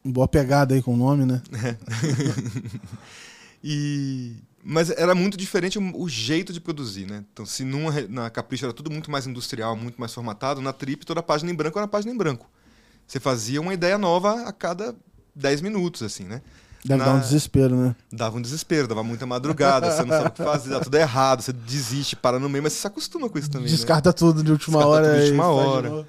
Boa 0.04 0.26
pegada 0.26 0.74
aí 0.74 0.82
com 0.82 0.94
o 0.94 0.96
nome, 0.96 1.26
né? 1.26 1.42
E 3.68 4.36
mas 4.68 4.90
era 4.90 5.14
muito 5.14 5.36
diferente 5.36 5.78
o, 5.78 6.08
jeito 6.08 6.52
de 6.52 6.60
produzir, 6.60 7.06
né? 7.06 7.24
Então, 7.32 7.46
se 7.46 7.62
numa, 7.64 7.92
na 8.08 8.28
Capricho 8.28 8.64
era 8.64 8.72
tudo 8.72 8.90
muito 8.90 9.10
mais 9.12 9.24
industrial, 9.24 9.76
muito 9.76 9.96
mais 9.96 10.12
formatado, 10.12 10.60
na 10.60 10.72
Trip 10.72 11.06
toda 11.06 11.20
a 11.20 11.22
página 11.22 11.52
em 11.52 11.54
branco 11.54 11.78
era 11.78 11.84
a 11.84 11.88
página 11.88 12.12
em 12.12 12.16
branco. 12.16 12.50
Você 13.06 13.20
fazia 13.20 13.60
uma 13.60 13.72
ideia 13.74 13.96
nova 13.98 14.42
a 14.48 14.52
cada 14.52 14.94
10 15.34 15.60
minutos, 15.60 16.02
assim, 16.02 16.24
né? 16.24 16.42
Deve 16.84 16.98
Na- 16.98 17.04
dar 17.06 17.14
um 17.14 17.20
desespero, 17.20 17.74
né? 17.76 17.96
Dava 18.12 18.36
um 18.38 18.40
desespero, 18.42 18.86
dava 18.86 19.02
muita 19.02 19.26
madrugada, 19.26 19.90
você 19.90 20.02
não 20.04 20.16
sabe 20.16 20.28
o 20.28 20.30
que 20.32 20.42
fazer, 20.42 20.70
dá 20.70 20.80
tudo 20.80 20.96
errado, 20.96 21.42
você 21.42 21.52
desiste, 21.52 22.14
para 22.14 22.38
no 22.38 22.48
meio, 22.48 22.62
mas 22.62 22.74
você 22.74 22.80
se 22.82 22.86
acostuma 22.86 23.28
com 23.28 23.38
isso 23.38 23.50
também. 23.50 23.68
né? 23.68 23.74
Descarta 23.74 24.12
tudo 24.12 24.42
de 24.42 24.52
última 24.52 24.78
Descarta 24.78 24.88
hora. 24.96 25.06
tudo 25.08 25.16
de 25.16 25.26
última 25.32 25.44
de 25.44 25.50
hora. 25.50 26.08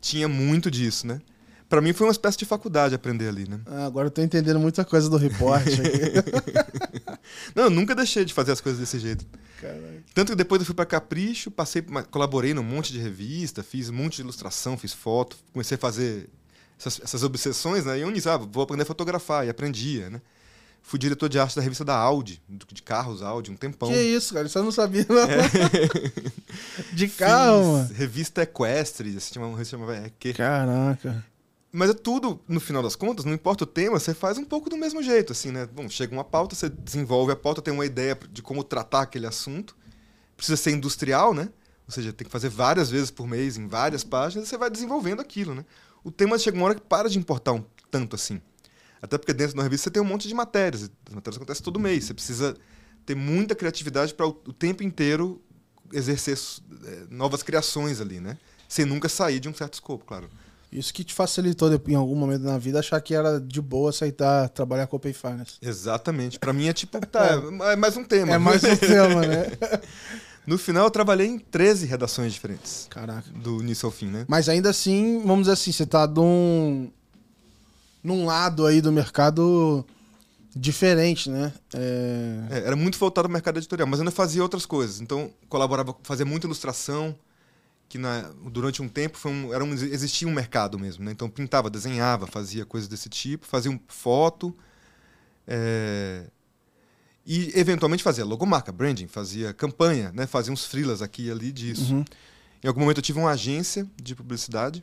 Tinha 0.00 0.26
muito 0.28 0.70
disso, 0.70 1.06
né? 1.06 1.20
Pra 1.68 1.80
mim 1.80 1.92
foi 1.92 2.06
uma 2.06 2.12
espécie 2.12 2.38
de 2.38 2.44
faculdade 2.44 2.94
aprender 2.94 3.28
ali, 3.28 3.46
né? 3.48 3.58
Ah, 3.66 3.86
agora 3.86 4.06
eu 4.06 4.10
tô 4.10 4.22
entendendo 4.22 4.58
muita 4.60 4.84
coisa 4.84 5.10
do 5.10 5.16
report 5.16 5.62
aqui. 5.66 6.46
Não, 7.54 7.64
eu 7.64 7.70
nunca 7.70 7.94
deixei 7.94 8.24
de 8.24 8.32
fazer 8.32 8.52
as 8.52 8.60
coisas 8.60 8.80
desse 8.80 8.98
jeito. 8.98 9.26
Caralho. 9.60 9.95
Tanto 10.16 10.32
que 10.32 10.36
depois 10.36 10.62
eu 10.62 10.64
fui 10.64 10.74
pra 10.74 10.86
Capricho, 10.86 11.50
passei, 11.50 11.84
colaborei 12.10 12.54
num 12.54 12.62
monte 12.62 12.90
de 12.90 12.98
revista, 12.98 13.62
fiz 13.62 13.90
um 13.90 13.92
monte 13.92 14.16
de 14.16 14.22
ilustração, 14.22 14.74
fiz 14.78 14.94
foto, 14.94 15.36
comecei 15.52 15.74
a 15.74 15.78
fazer 15.78 16.30
essas, 16.80 16.98
essas 17.04 17.22
obsessões, 17.22 17.84
né? 17.84 17.98
E 17.98 18.00
eu 18.00 18.10
nisso, 18.10 18.30
ah, 18.30 18.38
vou 18.38 18.62
aprender 18.62 18.84
a 18.84 18.86
fotografar, 18.86 19.44
e 19.44 19.50
aprendia, 19.50 20.08
né? 20.08 20.22
Fui 20.80 20.98
diretor 20.98 21.28
de 21.28 21.38
arte 21.38 21.54
da 21.54 21.60
revista 21.60 21.84
da 21.84 21.94
Audi, 21.94 22.40
de 22.48 22.82
carros 22.82 23.20
Audi, 23.20 23.50
um 23.50 23.56
tempão. 23.56 23.90
Que 23.90 24.00
isso, 24.00 24.32
cara? 24.32 24.46
Isso 24.46 24.58
eu 24.58 24.64
não 24.64 24.72
sabia, 24.72 25.04
não. 25.06 25.26
De 26.96 27.08
carro, 27.08 27.58
Fiz 27.60 27.66
mano. 27.66 27.90
Revista 27.92 28.42
Equestre, 28.42 29.14
assim, 29.18 29.34
chamava, 29.34 29.64
chamava 29.66 29.98
EQ. 29.98 30.32
Caraca. 30.32 31.26
Mas 31.70 31.90
é 31.90 31.92
tudo, 31.92 32.40
no 32.48 32.58
final 32.58 32.82
das 32.82 32.96
contas, 32.96 33.26
não 33.26 33.34
importa 33.34 33.64
o 33.64 33.66
tema, 33.66 34.00
você 34.00 34.14
faz 34.14 34.38
um 34.38 34.44
pouco 34.44 34.70
do 34.70 34.78
mesmo 34.78 35.02
jeito, 35.02 35.32
assim, 35.32 35.50
né? 35.50 35.68
Bom, 35.70 35.90
chega 35.90 36.14
uma 36.14 36.24
pauta, 36.24 36.54
você 36.56 36.70
desenvolve 36.70 37.32
a 37.32 37.36
pauta, 37.36 37.60
tem 37.60 37.74
uma 37.74 37.84
ideia 37.84 38.18
de 38.32 38.40
como 38.40 38.64
tratar 38.64 39.02
aquele 39.02 39.26
assunto. 39.26 39.76
Precisa 40.36 40.56
ser 40.56 40.72
industrial, 40.72 41.32
né? 41.32 41.48
Ou 41.86 41.92
seja, 41.92 42.12
tem 42.12 42.26
que 42.26 42.32
fazer 42.32 42.48
várias 42.48 42.90
vezes 42.90 43.10
por 43.10 43.26
mês, 43.26 43.56
em 43.56 43.68
várias 43.68 44.02
páginas, 44.02 44.46
e 44.46 44.50
você 44.50 44.58
vai 44.58 44.68
desenvolvendo 44.68 45.20
aquilo, 45.20 45.54
né? 45.54 45.64
O 46.02 46.10
tema 46.10 46.38
chega 46.38 46.56
uma 46.56 46.66
hora 46.66 46.74
que 46.74 46.80
para 46.80 47.08
de 47.08 47.18
importar 47.18 47.52
um 47.52 47.64
tanto 47.90 48.16
assim. 48.16 48.40
Até 49.00 49.18
porque 49.18 49.32
dentro 49.32 49.52
de 49.52 49.58
uma 49.58 49.62
revista 49.62 49.84
você 49.84 49.90
tem 49.90 50.02
um 50.02 50.06
monte 50.06 50.26
de 50.26 50.34
matérias. 50.34 50.90
As 51.08 51.14
matérias 51.14 51.36
acontecem 51.36 51.62
todo 51.62 51.78
mês. 51.78 52.04
Você 52.04 52.14
precisa 52.14 52.56
ter 53.04 53.14
muita 53.14 53.54
criatividade 53.54 54.12
para 54.12 54.26
o, 54.26 54.32
tempo 54.32 54.82
inteiro 54.82 55.40
exercer 55.92 56.36
eh, 56.84 57.04
novas 57.08 57.42
criações 57.42 58.00
ali, 58.00 58.20
né? 58.20 58.36
Sem 58.68 58.84
nunca 58.84 59.08
sair 59.08 59.38
de 59.38 59.48
um 59.48 59.54
certo 59.54 59.74
escopo, 59.74 60.04
claro. 60.04 60.28
Isso 60.72 60.92
que 60.92 61.04
te 61.04 61.14
facilitou 61.14 61.72
em 61.86 61.94
algum 61.94 62.16
momento 62.16 62.42
na 62.42 62.58
vida 62.58 62.80
achar 62.80 63.00
que 63.00 63.14
era 63.14 63.40
de 63.40 63.60
boa 63.60 63.90
aceitar 63.90 64.48
trabalhar 64.48 64.88
com 64.88 64.96
Open 64.96 65.12
Finance. 65.12 65.58
Exatamente. 65.62 66.38
Pra 66.38 66.52
mim 66.52 66.66
é 66.66 66.72
tipo, 66.72 66.98
tá, 67.06 67.40
é 67.70 67.76
mais 67.76 67.96
um 67.96 68.04
tema. 68.04 68.34
É 68.34 68.38
mais 68.38 68.64
um 68.64 68.76
tema, 68.76 69.20
né? 69.22 69.46
No 70.46 70.56
final 70.56 70.84
eu 70.84 70.90
trabalhei 70.90 71.26
em 71.26 71.38
13 71.38 71.86
redações 71.86 72.32
diferentes, 72.32 72.86
Caraca. 72.88 73.28
do 73.30 73.60
início 73.60 73.86
ao 73.86 73.92
fim, 73.92 74.06
né? 74.06 74.24
Mas 74.28 74.48
ainda 74.48 74.70
assim, 74.70 75.20
vamos 75.20 75.40
dizer 75.42 75.52
assim, 75.52 75.72
você 75.72 75.84
tá 75.84 76.06
num, 76.06 76.90
num 78.02 78.24
lado 78.24 78.64
aí 78.66 78.80
do 78.80 78.92
mercado 78.92 79.84
diferente, 80.54 81.28
né? 81.28 81.52
É... 81.74 82.46
É, 82.50 82.58
era 82.66 82.76
muito 82.76 82.96
voltado 82.98 83.26
ao 83.26 83.32
mercado 83.32 83.58
editorial, 83.58 83.86
mas 83.88 83.98
eu 83.98 84.04
ainda 84.04 84.10
fazia 84.12 84.42
outras 84.42 84.64
coisas. 84.64 85.00
Então, 85.00 85.30
colaborava, 85.48 85.94
fazia 86.02 86.24
muita 86.24 86.46
ilustração, 86.46 87.14
que 87.88 87.98
na- 87.98 88.30
durante 88.50 88.80
um 88.80 88.88
tempo 88.88 89.18
foi 89.18 89.32
um, 89.32 89.52
era 89.52 89.62
um, 89.64 89.72
existia 89.72 90.26
um 90.26 90.32
mercado 90.32 90.78
mesmo, 90.78 91.04
né? 91.04 91.12
Então, 91.12 91.28
pintava, 91.28 91.68
desenhava, 91.68 92.26
fazia 92.26 92.64
coisas 92.64 92.88
desse 92.88 93.08
tipo, 93.08 93.44
fazia 93.46 93.70
um 93.70 93.78
foto, 93.88 94.56
é, 95.46 96.24
e 97.26 97.50
eventualmente 97.58 98.02
fazia 98.02 98.24
logomarca, 98.24 98.70
branding, 98.70 99.08
fazia 99.08 99.52
campanha, 99.52 100.12
né? 100.14 100.26
Fazia 100.26 100.52
uns 100.52 100.64
freelas 100.64 101.02
aqui 101.02 101.26
e 101.26 101.30
ali 101.30 101.50
disso. 101.50 101.94
Uhum. 101.94 102.04
Em 102.62 102.68
algum 102.68 102.80
momento 102.80 102.98
eu 102.98 103.02
tive 103.02 103.18
uma 103.18 103.30
agência 103.30 103.86
de 104.00 104.14
publicidade, 104.14 104.82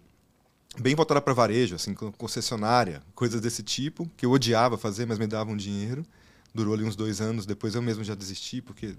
bem 0.79 0.93
voltada 0.95 1.21
para 1.21 1.33
varejo, 1.33 1.75
assim, 1.75 1.93
concessionária, 2.17 3.01
coisas 3.15 3.39
desse 3.39 3.63
tipo, 3.63 4.09
que 4.17 4.25
eu 4.25 4.31
odiava 4.31 4.77
fazer, 4.77 5.05
mas 5.05 5.17
me 5.17 5.27
davam 5.27 5.55
dinheiro. 5.55 6.05
Durou 6.53 6.73
ali 6.73 6.83
uns 6.83 6.95
dois 6.95 7.19
anos, 7.21 7.45
depois 7.45 7.75
eu 7.75 7.81
mesmo 7.81 8.03
já 8.03 8.13
desisti, 8.13 8.61
porque 8.61 8.95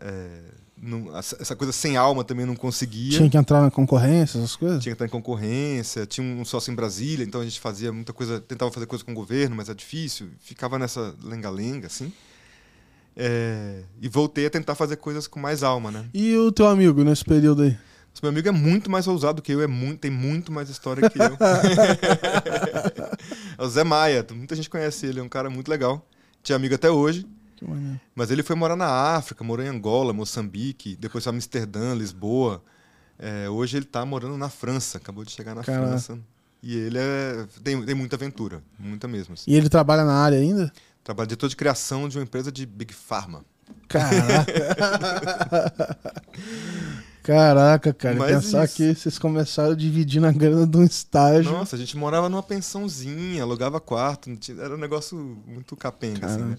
é, 0.00 0.40
não- 0.76 1.16
essa 1.16 1.54
coisa 1.54 1.72
sem 1.72 1.96
alma 1.96 2.24
também 2.24 2.44
não 2.44 2.56
conseguia. 2.56 3.16
Tinha 3.18 3.30
que 3.30 3.36
entrar 3.36 3.60
na 3.62 3.70
concorrência, 3.70 4.38
essas 4.38 4.56
coisas? 4.56 4.82
Tinha 4.82 4.92
que 4.92 4.96
estar 4.96 5.06
em 5.06 5.08
concorrência, 5.08 6.04
tinha 6.06 6.26
um 6.26 6.44
sócio 6.44 6.72
em 6.72 6.74
Brasília, 6.74 7.24
então 7.24 7.40
a 7.40 7.44
gente 7.44 7.60
fazia 7.60 7.92
muita 7.92 8.12
coisa, 8.12 8.40
tentava 8.40 8.72
fazer 8.72 8.86
coisa 8.86 9.04
com 9.04 9.12
o 9.12 9.14
governo, 9.14 9.54
mas 9.54 9.68
é 9.68 9.74
difícil, 9.74 10.28
ficava 10.40 10.78
nessa 10.78 11.14
lenga-lenga, 11.22 11.86
assim. 11.86 12.12
É, 13.16 13.82
e 14.00 14.08
voltei 14.08 14.46
a 14.46 14.50
tentar 14.50 14.74
fazer 14.74 14.96
coisas 14.96 15.26
com 15.26 15.38
mais 15.38 15.62
alma, 15.62 15.90
né? 15.90 16.06
E 16.12 16.36
o 16.36 16.50
teu 16.50 16.66
amigo 16.66 17.04
nesse 17.04 17.24
período 17.24 17.62
aí? 17.62 17.76
Mas 18.12 18.20
meu 18.20 18.30
amigo 18.30 18.48
é 18.48 18.52
muito 18.52 18.90
mais 18.90 19.08
ousado 19.08 19.42
que 19.42 19.52
eu, 19.52 19.60
é 19.60 19.66
muito, 19.66 20.00
tem 20.00 20.10
muito 20.10 20.52
mais 20.52 20.68
história 20.68 21.08
que 21.10 21.18
eu. 21.18 21.24
é 23.58 23.62
o 23.62 23.68
Zé 23.68 23.82
Maia, 23.82 24.24
muita 24.32 24.54
gente 24.54 24.70
conhece 24.70 25.06
ele, 25.06 25.20
é 25.20 25.22
um 25.22 25.28
cara 25.28 25.50
muito 25.50 25.68
legal. 25.68 26.06
Tinha 26.42 26.56
amigo 26.56 26.74
até 26.74 26.90
hoje, 26.90 27.26
mas 28.14 28.30
ele 28.30 28.42
foi 28.42 28.54
morar 28.54 28.76
na 28.76 28.86
África, 28.86 29.42
morou 29.42 29.64
em 29.64 29.68
Angola, 29.68 30.12
Moçambique, 30.12 30.96
depois 30.96 31.24
foi 31.24 31.32
Amsterdã, 31.32 31.94
Lisboa. 31.94 32.62
É, 33.18 33.48
hoje 33.48 33.76
ele 33.76 33.84
tá 33.84 34.04
morando 34.04 34.36
na 34.36 34.48
França, 34.48 34.98
acabou 34.98 35.24
de 35.24 35.30
chegar 35.30 35.54
na 35.54 35.62
Caraca. 35.62 35.86
França. 35.86 36.18
E 36.62 36.76
ele 36.76 36.98
é, 36.98 37.46
tem, 37.62 37.84
tem 37.84 37.94
muita 37.94 38.16
aventura, 38.16 38.62
muita 38.78 39.06
mesmo. 39.06 39.34
assim. 39.34 39.50
E 39.50 39.54
ele 39.54 39.68
trabalha 39.68 40.04
na 40.04 40.14
área 40.14 40.38
ainda? 40.38 40.72
Trabalha 41.04 41.26
diretor 41.26 41.48
de 41.48 41.56
criação 41.56 42.08
de 42.08 42.16
uma 42.18 42.24
empresa 42.24 42.50
de 42.50 42.64
Big 42.66 42.92
Pharma. 42.94 43.44
Caraca. 43.86 44.52
Caraca, 47.22 47.92
cara. 47.94 48.16
Mas 48.16 48.44
pensar 48.44 48.64
isso. 48.64 48.76
que 48.76 48.94
vocês 48.94 49.18
começaram 49.18 49.74
dividindo 49.74 50.26
a 50.26 50.32
grana 50.32 50.66
de 50.66 50.76
um 50.76 50.84
estágio. 50.84 51.52
Nossa, 51.52 51.74
a 51.74 51.78
gente 51.78 51.96
morava 51.96 52.28
numa 52.28 52.42
pensãozinha, 52.42 53.42
alugava 53.42 53.80
quarto, 53.80 54.30
era 54.58 54.74
um 54.74 54.78
negócio 54.78 55.16
muito 55.46 55.74
capenga, 55.74 56.26
assim, 56.26 56.42
né? 56.42 56.58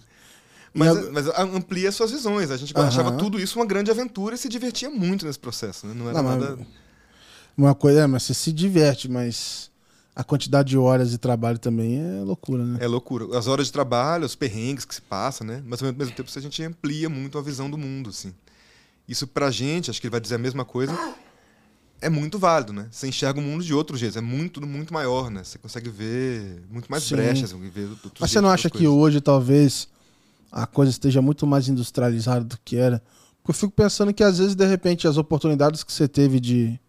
Mas, 0.73 0.97
a- 0.97 1.11
mas 1.11 1.27
amplia 1.39 1.91
suas 1.91 2.11
visões. 2.11 2.49
A 2.51 2.57
gente 2.57 2.73
Aham. 2.75 2.87
achava 2.87 3.11
tudo 3.11 3.39
isso 3.39 3.59
uma 3.59 3.65
grande 3.65 3.91
aventura 3.91 4.35
e 4.35 4.37
se 4.37 4.49
divertia 4.49 4.89
muito 4.89 5.25
nesse 5.25 5.39
processo, 5.39 5.85
né? 5.87 5.93
Não 5.95 6.09
era 6.09 6.21
Não, 6.21 6.37
nada. 6.37 6.57
Uma 7.55 7.73
coisa, 7.75 8.01
é, 8.01 8.07
mas 8.07 8.23
você 8.23 8.33
se 8.33 8.51
diverte, 8.51 9.09
mas 9.09 9.71
a 10.15 10.23
quantidade 10.23 10.69
de 10.69 10.77
horas 10.77 11.11
de 11.11 11.17
trabalho 11.17 11.59
também 11.59 11.99
é 11.99 12.23
loucura, 12.23 12.63
né? 12.63 12.77
É 12.79 12.87
loucura. 12.87 13.37
As 13.37 13.47
horas 13.47 13.67
de 13.67 13.73
trabalho, 13.73 14.25
os 14.25 14.33
perrengues 14.33 14.85
que 14.85 14.95
se 14.95 15.01
passa, 15.01 15.43
né? 15.43 15.61
Mas 15.65 15.83
ao 15.83 15.91
mesmo 15.91 16.15
tempo 16.15 16.31
a 16.33 16.39
gente 16.39 16.63
amplia 16.63 17.09
muito 17.09 17.37
a 17.37 17.41
visão 17.41 17.69
do 17.69 17.77
mundo, 17.77 18.09
assim. 18.09 18.33
Isso 19.07 19.27
pra 19.27 19.51
gente, 19.51 19.91
acho 19.91 19.99
que 19.99 20.07
ele 20.07 20.11
vai 20.11 20.21
dizer 20.21 20.35
a 20.35 20.39
mesma 20.39 20.63
coisa, 20.63 20.97
é 21.99 22.09
muito 22.09 22.39
válido, 22.39 22.71
né? 22.71 22.87
Você 22.89 23.07
enxerga 23.07 23.39
o 23.39 23.43
mundo 23.43 23.63
de 23.63 23.73
outro 23.73 23.97
jeito, 23.97 24.17
é 24.17 24.21
muito, 24.21 24.65
muito 24.65 24.93
maior, 24.93 25.29
né? 25.29 25.43
Você 25.43 25.57
consegue 25.57 25.89
ver 25.89 26.63
muito 26.69 26.89
mais 26.89 27.03
Sim. 27.03 27.15
brechas, 27.15 27.51
ver 27.51 27.89
outros 27.89 28.13
Mas 28.21 28.31
você 28.31 28.39
não 28.39 28.49
acha 28.49 28.69
que 28.69 28.87
hoje 28.87 29.19
talvez 29.19 29.89
a 30.49 30.65
coisa 30.65 30.91
esteja 30.91 31.21
muito 31.21 31.45
mais 31.45 31.67
industrializada 31.67 32.45
do 32.45 32.57
que 32.63 32.77
era? 32.77 33.03
Porque 33.43 33.51
eu 33.51 33.55
fico 33.55 33.73
pensando 33.73 34.13
que 34.13 34.23
às 34.23 34.37
vezes, 34.37 34.55
de 34.55 34.65
repente, 34.65 35.07
as 35.07 35.17
oportunidades 35.17 35.83
que 35.83 35.91
você 35.91 36.07
teve 36.07 36.39
de 36.39 36.79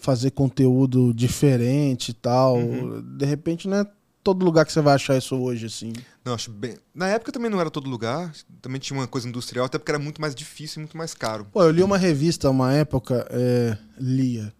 fazer 0.00 0.30
conteúdo 0.32 1.12
diferente 1.14 2.08
e 2.10 2.14
tal, 2.14 2.56
Uhum. 2.56 3.00
de 3.16 3.24
repente 3.26 3.68
não 3.68 3.76
é 3.78 3.86
todo 4.22 4.44
lugar 4.44 4.66
que 4.66 4.72
você 4.72 4.80
vai 4.80 4.94
achar 4.94 5.16
isso 5.16 5.36
hoje, 5.36 5.66
assim. 5.66 5.92
Não, 6.24 6.34
acho 6.34 6.50
bem. 6.50 6.76
Na 6.94 7.08
época 7.08 7.32
também 7.32 7.50
não 7.50 7.60
era 7.60 7.70
todo 7.70 7.88
lugar, 7.88 8.32
também 8.60 8.80
tinha 8.80 8.98
uma 8.98 9.06
coisa 9.06 9.28
industrial, 9.28 9.66
até 9.66 9.78
porque 9.78 9.90
era 9.92 9.98
muito 9.98 10.20
mais 10.20 10.34
difícil 10.34 10.80
e 10.80 10.82
muito 10.82 10.96
mais 10.96 11.14
caro. 11.14 11.46
Pô, 11.52 11.62
eu 11.62 11.70
li 11.70 11.82
uma 11.82 11.96
revista 11.96 12.50
uma 12.50 12.72
época, 12.72 13.26
é, 13.30 13.76
lia. 13.98 14.52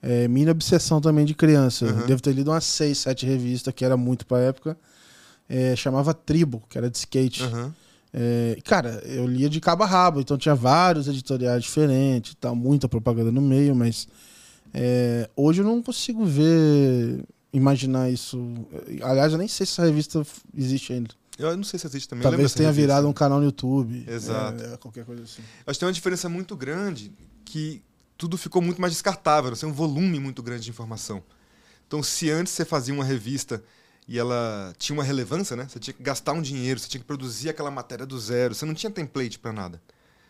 É, 0.00 0.28
Minha 0.28 0.52
Obsessão 0.52 1.00
também 1.00 1.24
de 1.24 1.34
criança. 1.34 1.84
Uhum. 1.86 2.06
Devo 2.06 2.22
ter 2.22 2.32
lido 2.32 2.50
umas 2.50 2.64
seis, 2.64 2.98
sete 2.98 3.26
revistas, 3.26 3.74
que 3.74 3.84
era 3.84 3.96
muito 3.96 4.26
pra 4.26 4.38
época. 4.38 4.76
É, 5.48 5.74
chamava 5.74 6.12
Tribo, 6.14 6.62
que 6.68 6.76
era 6.78 6.88
de 6.90 6.98
skate. 6.98 7.42
Aham. 7.42 7.74
É, 8.12 8.56
cara, 8.64 9.02
eu 9.04 9.26
lia 9.26 9.48
de 9.50 9.60
cabo 9.60 9.82
a 9.84 9.86
rabo, 9.86 10.20
então 10.20 10.38
tinha 10.38 10.54
vários 10.54 11.08
editoriais 11.08 11.62
diferentes, 11.62 12.32
e 12.32 12.36
tal, 12.36 12.54
muita 12.56 12.88
propaganda 12.88 13.30
no 13.30 13.40
meio, 13.42 13.74
mas 13.74 14.08
é, 14.74 15.28
hoje 15.36 15.60
eu 15.60 15.64
não 15.64 15.82
consigo 15.82 16.24
ver, 16.24 17.24
imaginar 17.52 18.10
isso. 18.10 18.38
Aliás, 19.02 19.32
eu 19.32 19.38
nem 19.38 19.48
sei 19.48 19.66
se 19.66 19.72
essa 19.72 19.84
revista 19.84 20.24
existe 20.56 20.92
ainda. 20.92 21.10
Eu 21.38 21.56
não 21.56 21.64
sei 21.64 21.78
se 21.78 21.86
existe 21.86 22.08
também. 22.08 22.22
Talvez 22.22 22.52
tenha 22.52 22.68
revista. 22.68 22.86
virado 22.86 23.08
um 23.08 23.12
canal 23.12 23.38
no 23.38 23.44
YouTube. 23.44 24.04
Exato. 24.08 24.62
é, 24.62 24.74
é, 24.74 24.76
qualquer 24.76 25.04
coisa 25.04 25.22
assim. 25.22 25.42
Acho 25.66 25.76
que 25.76 25.80
tem 25.80 25.86
uma 25.86 25.92
diferença 25.92 26.28
muito 26.28 26.56
grande 26.56 27.12
que 27.44 27.82
tudo 28.16 28.36
ficou 28.36 28.60
muito 28.60 28.80
mais 28.80 28.92
descartável, 28.92 29.52
assim, 29.52 29.64
um 29.64 29.72
volume 29.72 30.18
muito 30.18 30.42
grande 30.42 30.64
de 30.64 30.70
informação. 30.70 31.22
Então, 31.86 32.02
se 32.02 32.28
antes 32.28 32.52
você 32.52 32.64
fazia 32.64 32.92
uma 32.92 33.04
revista 33.04 33.62
e 34.06 34.18
ela 34.18 34.74
tinha 34.76 34.94
uma 34.94 35.04
relevância, 35.04 35.54
né? 35.54 35.66
Você 35.68 35.78
tinha 35.78 35.94
que 35.94 36.02
gastar 36.02 36.32
um 36.32 36.42
dinheiro, 36.42 36.80
você 36.80 36.88
tinha 36.88 37.00
que 37.00 37.06
produzir 37.06 37.50
aquela 37.50 37.70
matéria 37.70 38.04
do 38.04 38.18
zero, 38.18 38.54
você 38.54 38.66
não 38.66 38.74
tinha 38.74 38.90
template 38.90 39.38
para 39.38 39.52
nada. 39.52 39.80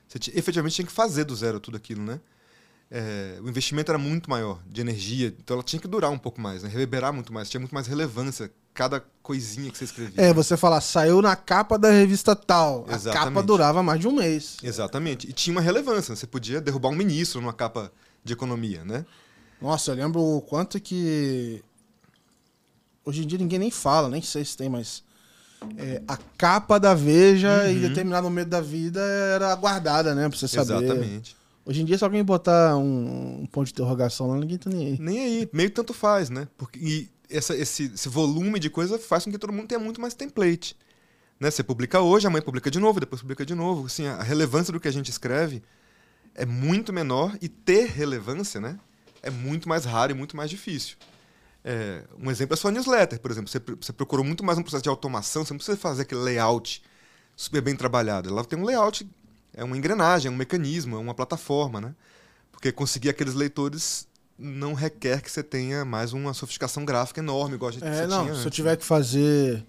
Você 0.06 0.18
tinha, 0.18 0.38
efetivamente 0.38 0.74
tinha 0.74 0.86
que 0.86 0.92
fazer 0.92 1.24
do 1.24 1.34
zero 1.34 1.58
tudo 1.58 1.76
aquilo, 1.76 2.02
né? 2.02 2.20
É, 2.90 3.38
o 3.42 3.48
investimento 3.48 3.90
era 3.90 3.98
muito 3.98 4.30
maior 4.30 4.60
de 4.66 4.80
energia, 4.80 5.34
então 5.38 5.56
ela 5.56 5.62
tinha 5.62 5.78
que 5.78 5.86
durar 5.86 6.10
um 6.10 6.16
pouco 6.16 6.40
mais, 6.40 6.62
né? 6.62 6.70
reverberar 6.70 7.12
muito 7.12 7.30
mais, 7.32 7.50
tinha 7.50 7.60
muito 7.60 7.74
mais 7.74 7.86
relevância 7.86 8.50
cada 8.72 9.04
coisinha 9.22 9.70
que 9.70 9.76
você 9.76 9.84
escrevia. 9.84 10.22
É, 10.22 10.32
você 10.32 10.56
fala, 10.56 10.80
saiu 10.80 11.20
na 11.20 11.36
capa 11.36 11.76
da 11.78 11.90
revista 11.90 12.34
tal. 12.34 12.86
Exatamente. 12.88 13.08
A 13.08 13.24
capa 13.24 13.42
durava 13.42 13.82
mais 13.82 14.00
de 14.00 14.08
um 14.08 14.12
mês. 14.12 14.56
Exatamente. 14.62 15.28
E 15.28 15.32
tinha 15.34 15.54
uma 15.54 15.60
relevância, 15.60 16.16
você 16.16 16.26
podia 16.26 16.60
derrubar 16.62 16.88
um 16.88 16.94
ministro 16.94 17.40
numa 17.42 17.52
capa 17.52 17.92
de 18.24 18.32
economia, 18.32 18.82
né? 18.84 19.04
Nossa, 19.60 19.90
eu 19.90 19.96
lembro 19.96 20.20
o 20.22 20.40
quanto 20.40 20.80
que. 20.80 21.62
Hoje 23.04 23.22
em 23.24 23.26
dia 23.26 23.38
ninguém 23.38 23.58
nem 23.58 23.70
fala, 23.70 24.08
nem 24.08 24.22
sei 24.22 24.44
se 24.44 24.56
tem, 24.56 24.68
mas. 24.68 25.02
é, 25.76 26.00
a 26.06 26.16
capa 26.38 26.78
da 26.78 26.94
Veja 26.94 27.64
Uhum. 27.64 27.70
em 27.70 27.80
determinado 27.80 28.24
momento 28.28 28.48
da 28.48 28.60
vida 28.60 29.00
era 29.00 29.52
aguardada, 29.52 30.14
né? 30.14 30.28
Pra 30.28 30.38
você 30.38 30.46
saber. 30.48 30.84
Exatamente. 30.84 31.36
Hoje 31.68 31.82
em 31.82 31.84
dia, 31.84 31.98
se 31.98 32.02
alguém 32.02 32.24
botar 32.24 32.78
um, 32.78 33.42
um 33.42 33.46
ponto 33.46 33.66
de 33.66 33.72
interrogação 33.72 34.26
lá, 34.26 34.38
ninguém 34.38 34.56
tá 34.56 34.70
nem 34.70 34.86
aí. 34.86 34.98
Nem 34.98 35.18
aí, 35.18 35.50
meio 35.52 35.70
tanto 35.70 35.92
faz, 35.92 36.30
né? 36.30 36.48
Porque, 36.56 36.78
e 36.78 37.10
essa, 37.28 37.54
esse, 37.54 37.92
esse 37.92 38.08
volume 38.08 38.58
de 38.58 38.70
coisa 38.70 38.98
faz 38.98 39.26
com 39.26 39.30
que 39.30 39.36
todo 39.36 39.52
mundo 39.52 39.68
tenha 39.68 39.78
muito 39.78 40.00
mais 40.00 40.14
template. 40.14 40.74
Né? 41.38 41.50
Você 41.50 41.62
publica 41.62 42.00
hoje, 42.00 42.26
amanhã 42.26 42.40
publica 42.40 42.70
de 42.70 42.78
novo, 42.78 42.98
depois 42.98 43.20
publica 43.20 43.44
de 43.44 43.54
novo. 43.54 43.84
Assim, 43.84 44.06
a 44.06 44.22
relevância 44.22 44.72
do 44.72 44.80
que 44.80 44.88
a 44.88 44.90
gente 44.90 45.10
escreve 45.10 45.62
é 46.34 46.46
muito 46.46 46.90
menor 46.90 47.36
e 47.38 47.50
ter 47.50 47.84
relevância 47.90 48.58
né, 48.58 48.78
é 49.22 49.28
muito 49.28 49.68
mais 49.68 49.84
raro 49.84 50.12
e 50.12 50.14
muito 50.14 50.38
mais 50.38 50.48
difícil. 50.48 50.96
É, 51.62 52.02
um 52.18 52.30
exemplo 52.30 52.54
é 52.54 52.56
a 52.56 52.56
sua 52.56 52.70
newsletter, 52.70 53.20
por 53.20 53.30
exemplo. 53.30 53.50
Você, 53.50 53.60
você 53.78 53.92
procurou 53.92 54.24
muito 54.24 54.42
mais 54.42 54.56
um 54.56 54.62
processo 54.62 54.82
de 54.82 54.88
automação, 54.88 55.44
você 55.44 55.52
não 55.52 55.58
precisa 55.58 55.76
fazer 55.76 56.00
aquele 56.00 56.22
layout 56.22 56.82
super 57.36 57.60
bem 57.60 57.76
trabalhado. 57.76 58.30
Ela 58.30 58.42
tem 58.42 58.58
um 58.58 58.64
layout, 58.64 59.06
é 59.58 59.64
uma 59.64 59.76
engrenagem, 59.76 60.28
é 60.30 60.32
um 60.32 60.36
mecanismo, 60.36 60.96
é 60.96 60.98
uma 60.98 61.14
plataforma, 61.14 61.80
né? 61.80 61.94
Porque 62.52 62.70
conseguir 62.70 63.08
aqueles 63.08 63.34
leitores 63.34 64.06
não 64.38 64.72
requer 64.72 65.20
que 65.20 65.30
você 65.30 65.42
tenha 65.42 65.84
mais 65.84 66.12
uma 66.12 66.32
sofisticação 66.32 66.84
gráfica 66.84 67.20
enorme, 67.20 67.56
igual 67.56 67.70
a 67.70 67.72
gente 67.72 67.84
É, 67.84 68.06
não, 68.06 68.22
tinha 68.22 68.34
se 68.34 68.40
eu 68.40 68.46
antes. 68.46 68.54
tiver 68.54 68.76
que 68.76 68.84
fazer 68.84 69.64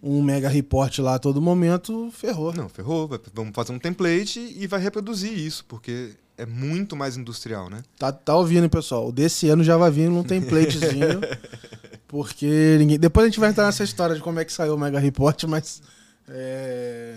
um 0.00 0.22
mega 0.22 0.48
report 0.48 0.98
lá 1.00 1.16
a 1.16 1.18
todo 1.18 1.42
momento, 1.42 2.10
ferrou. 2.12 2.52
Não, 2.54 2.68
ferrou. 2.68 3.10
Vamos 3.34 3.52
fazer 3.54 3.72
um 3.72 3.78
template 3.78 4.38
e 4.38 4.66
vai 4.68 4.80
reproduzir 4.80 5.36
isso, 5.36 5.64
porque 5.64 6.12
é 6.38 6.46
muito 6.46 6.94
mais 6.94 7.16
industrial, 7.16 7.68
né? 7.68 7.82
Tá, 7.98 8.12
tá 8.12 8.36
ouvindo, 8.36 8.70
pessoal? 8.70 9.08
O 9.08 9.12
desse 9.12 9.48
ano 9.48 9.64
já 9.64 9.76
vai 9.76 9.90
vir 9.90 10.08
num 10.08 10.22
templatezinho. 10.22 11.20
porque 12.06 12.76
ninguém. 12.78 12.98
Depois 13.00 13.24
a 13.24 13.28
gente 13.28 13.40
vai 13.40 13.50
entrar 13.50 13.66
nessa 13.66 13.82
história 13.82 14.14
de 14.14 14.20
como 14.22 14.38
é 14.38 14.44
que 14.44 14.52
saiu 14.52 14.74
o 14.74 14.78
Mega 14.78 15.00
Report, 15.00 15.42
mas. 15.44 15.82
É... 16.28 17.16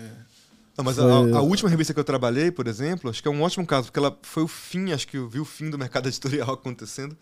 Não, 0.78 0.84
mas 0.84 0.98
a, 0.98 1.02
Foi- 1.02 1.32
a 1.32 1.40
última 1.40 1.68
revista 1.68 1.92
que 1.92 1.98
eu 2.00 2.04
trabalhei, 2.04 2.50
por 2.52 2.66
exemplo, 2.68 3.10
acho 3.10 3.20
que 3.20 3.28
é 3.28 3.30
um 3.30 3.42
ótimo 3.42 3.66
caso, 3.66 3.86
porque 3.86 3.98
ela 3.98 4.16
foi 4.22 4.44
o 4.44 4.48
fim, 4.48 4.92
acho 4.92 5.08
que 5.08 5.16
eu 5.18 5.28
vi 5.28 5.40
o 5.40 5.44
fim 5.44 5.68
do 5.68 5.76
mercado 5.76 6.06
editorial 6.08 6.52
acontecendo. 6.52 7.16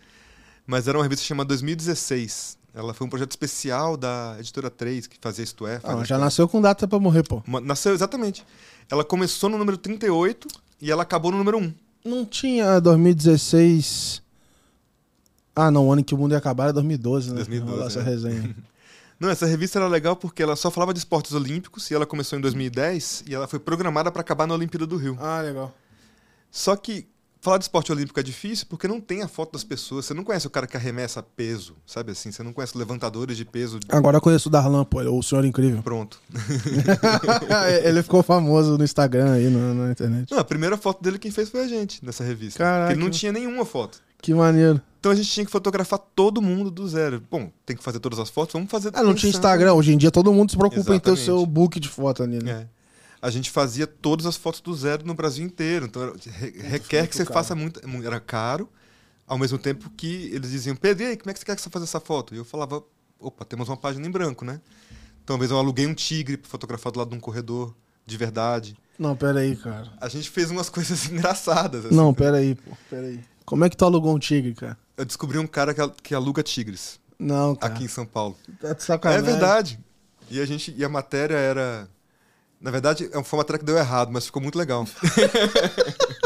Mas 0.66 0.86
era 0.86 0.98
uma 0.98 1.04
revista 1.04 1.24
chamada 1.24 1.48
2016. 1.48 2.58
Ela 2.74 2.92
foi 2.92 3.06
um 3.06 3.10
projeto 3.10 3.30
especial 3.30 3.96
da 3.96 4.36
editora 4.38 4.68
3, 4.68 5.06
que 5.06 5.16
fazia 5.20 5.42
Isto 5.42 5.66
É. 5.66 5.80
Ah, 5.82 6.04
já 6.04 6.16
É. 6.16 6.18
nasceu 6.18 6.46
com 6.46 6.60
data 6.60 6.86
pra 6.86 6.98
morrer, 6.98 7.22
pô. 7.22 7.42
Nasceu, 7.62 7.94
exatamente. 7.94 8.44
Ela 8.90 9.02
começou 9.04 9.48
no 9.48 9.56
número 9.56 9.78
38 9.78 10.46
e 10.82 10.90
ela 10.90 11.02
acabou 11.02 11.32
no 11.32 11.38
número 11.38 11.56
1. 11.58 11.72
Não 12.04 12.24
tinha 12.26 12.78
2016. 12.80 14.22
Ah, 15.54 15.70
não, 15.70 15.86
o 15.88 15.92
ano 15.92 16.04
que 16.04 16.14
o 16.14 16.18
mundo 16.18 16.32
ia 16.32 16.38
acabar 16.38 16.64
era 16.64 16.72
2012, 16.74 17.30
né? 17.30 17.36
2012, 17.36 17.72
Rolar 17.74 17.86
essa 17.86 18.00
é. 18.00 18.02
resenha. 18.02 18.54
Não, 19.18 19.30
essa 19.30 19.46
revista 19.46 19.78
era 19.78 19.88
legal 19.88 20.14
porque 20.14 20.42
ela 20.42 20.56
só 20.56 20.70
falava 20.70 20.92
de 20.92 20.98
esportes 20.98 21.32
olímpicos 21.32 21.90
e 21.90 21.94
ela 21.94 22.04
começou 22.04 22.38
em 22.38 22.42
2010 22.42 23.24
e 23.26 23.34
ela 23.34 23.48
foi 23.48 23.58
programada 23.58 24.12
para 24.12 24.20
acabar 24.20 24.46
na 24.46 24.54
Olimpíada 24.54 24.86
do 24.86 24.96
Rio. 24.96 25.16
Ah, 25.20 25.40
legal. 25.40 25.74
Só 26.50 26.76
que 26.76 27.08
falar 27.40 27.58
de 27.58 27.64
esporte 27.64 27.92
olímpico 27.92 28.18
é 28.18 28.22
difícil 28.22 28.66
porque 28.68 28.88
não 28.88 29.00
tem 29.00 29.22
a 29.22 29.28
foto 29.28 29.52
das 29.52 29.64
pessoas. 29.64 30.04
Você 30.04 30.12
não 30.12 30.24
conhece 30.24 30.46
o 30.46 30.50
cara 30.50 30.66
que 30.66 30.76
arremessa 30.76 31.22
peso, 31.22 31.76
sabe 31.86 32.12
assim? 32.12 32.32
Você 32.32 32.42
não 32.42 32.52
conhece 32.52 32.76
levantadores 32.76 33.36
de 33.36 33.44
peso. 33.44 33.78
Agora 33.88 34.16
eu 34.16 34.20
conheço 34.20 34.48
o 34.48 34.52
Darlan, 34.52 34.84
pô, 34.84 35.00
o 35.00 35.22
Senhor 35.22 35.44
Incrível. 35.44 35.82
Pronto. 35.82 36.20
Ele 37.84 38.02
ficou 38.02 38.22
famoso 38.22 38.76
no 38.76 38.84
Instagram 38.84 39.32
aí, 39.32 39.48
na, 39.48 39.74
na 39.74 39.92
internet. 39.92 40.30
Não, 40.30 40.38
a 40.38 40.44
primeira 40.44 40.76
foto 40.76 41.02
dele 41.02 41.18
quem 41.18 41.30
fez 41.30 41.48
foi 41.48 41.60
a 41.64 41.68
gente 41.68 42.04
nessa 42.04 42.24
revista. 42.24 42.58
Caraca. 42.58 42.86
Porque 42.86 42.94
ele 42.94 43.04
não 43.04 43.10
tinha 43.10 43.32
nenhuma 43.32 43.64
foto. 43.64 44.02
Que 44.20 44.34
maneiro. 44.34 44.80
Então 45.06 45.12
a 45.12 45.14
gente 45.14 45.30
tinha 45.30 45.46
que 45.46 45.52
fotografar 45.52 46.00
todo 46.00 46.42
mundo 46.42 46.68
do 46.68 46.88
zero. 46.88 47.22
Bom, 47.30 47.52
tem 47.64 47.76
que 47.76 47.82
fazer 47.84 48.00
todas 48.00 48.18
as 48.18 48.28
fotos, 48.28 48.54
vamos 48.54 48.68
fazer 48.68 48.90
Ah, 48.92 49.04
não 49.04 49.14
tinha 49.14 49.30
Instagram. 49.30 49.72
Hoje 49.74 49.92
em 49.92 49.96
dia 49.96 50.10
todo 50.10 50.32
mundo 50.32 50.50
se 50.50 50.56
preocupa 50.56 50.80
em 50.96 50.98
ter 50.98 51.10
o 51.10 51.14
Exatamente. 51.14 51.24
seu 51.24 51.46
book 51.46 51.78
de 51.78 51.88
foto 51.88 52.24
ali, 52.24 52.42
né? 52.42 52.50
É. 52.50 52.68
A 53.22 53.30
gente 53.30 53.48
fazia 53.52 53.86
todas 53.86 54.26
as 54.26 54.36
fotos 54.36 54.60
do 54.60 54.74
zero 54.74 55.06
no 55.06 55.14
Brasil 55.14 55.46
inteiro. 55.46 55.86
Então 55.86 56.12
re- 56.24 56.54
requer 56.58 57.06
que 57.06 57.14
você 57.14 57.22
caro. 57.24 57.34
faça 57.34 57.54
muito. 57.54 57.86
mu- 57.88 58.02
Era 58.04 58.18
caro, 58.18 58.68
ao 59.28 59.38
mesmo 59.38 59.58
tempo 59.58 59.88
que 59.96 60.28
eles 60.32 60.50
diziam, 60.50 60.74
Pedro, 60.74 61.04
e 61.04 61.06
aí, 61.06 61.16
como 61.16 61.30
é 61.30 61.32
que 61.34 61.38
você 61.38 61.46
quer 61.46 61.54
que 61.54 61.62
você 61.62 61.70
faça 61.70 61.84
essa 61.84 62.00
foto? 62.00 62.34
E 62.34 62.38
eu 62.38 62.44
falava, 62.44 62.82
opa, 63.20 63.44
temos 63.44 63.68
uma 63.68 63.76
página 63.76 64.04
em 64.06 64.10
branco, 64.10 64.44
né? 64.44 64.60
Então, 65.22 65.34
uma 65.34 65.38
vez 65.38 65.52
eu 65.52 65.56
aluguei 65.58 65.86
um 65.86 65.94
tigre 65.94 66.36
pra 66.36 66.50
fotografar 66.50 66.90
do 66.90 66.98
lado 66.98 67.10
de 67.10 67.16
um 67.16 67.20
corredor, 67.20 67.72
de 68.04 68.16
verdade. 68.16 68.76
Não, 68.98 69.14
pera 69.14 69.38
aí, 69.38 69.54
cara. 69.54 69.86
A 70.00 70.08
gente 70.08 70.28
fez 70.30 70.50
umas 70.50 70.68
coisas 70.70 71.08
engraçadas. 71.08 71.86
assim. 71.86 71.94
Não, 71.94 72.12
pera 72.12 72.38
aí, 72.38 72.56
pô. 72.56 72.72
Pera 72.90 73.06
aí. 73.06 73.20
Como 73.46 73.64
é 73.64 73.70
que 73.70 73.76
tu 73.76 73.84
alugou 73.86 74.14
um 74.14 74.18
tigre, 74.18 74.52
cara? 74.54 74.76
Eu 74.96 75.04
descobri 75.06 75.38
um 75.38 75.46
cara 75.46 75.72
que, 75.72 75.80
que 76.02 76.14
aluga 76.14 76.42
tigres 76.42 77.00
Não, 77.18 77.54
cara. 77.54 77.72
aqui 77.72 77.84
em 77.84 77.88
São 77.88 78.04
Paulo. 78.04 78.36
Tá 78.60 78.72
de 78.74 78.82
sacanagem. 78.82 79.24
É 79.26 79.30
verdade. 79.30 79.78
E 80.28 80.40
a 80.40 80.44
gente 80.44 80.74
e 80.76 80.84
a 80.84 80.88
matéria 80.88 81.36
era 81.36 81.88
na 82.60 82.70
verdade, 82.70 83.04
é- 83.12 83.22
foi 83.22 83.36
uma 83.38 83.42
matéria 83.42 83.58
que 83.60 83.64
deu 83.64 83.76
errado, 83.78 84.10
mas 84.12 84.26
ficou 84.26 84.42
muito 84.42 84.58
legal. 84.58 84.86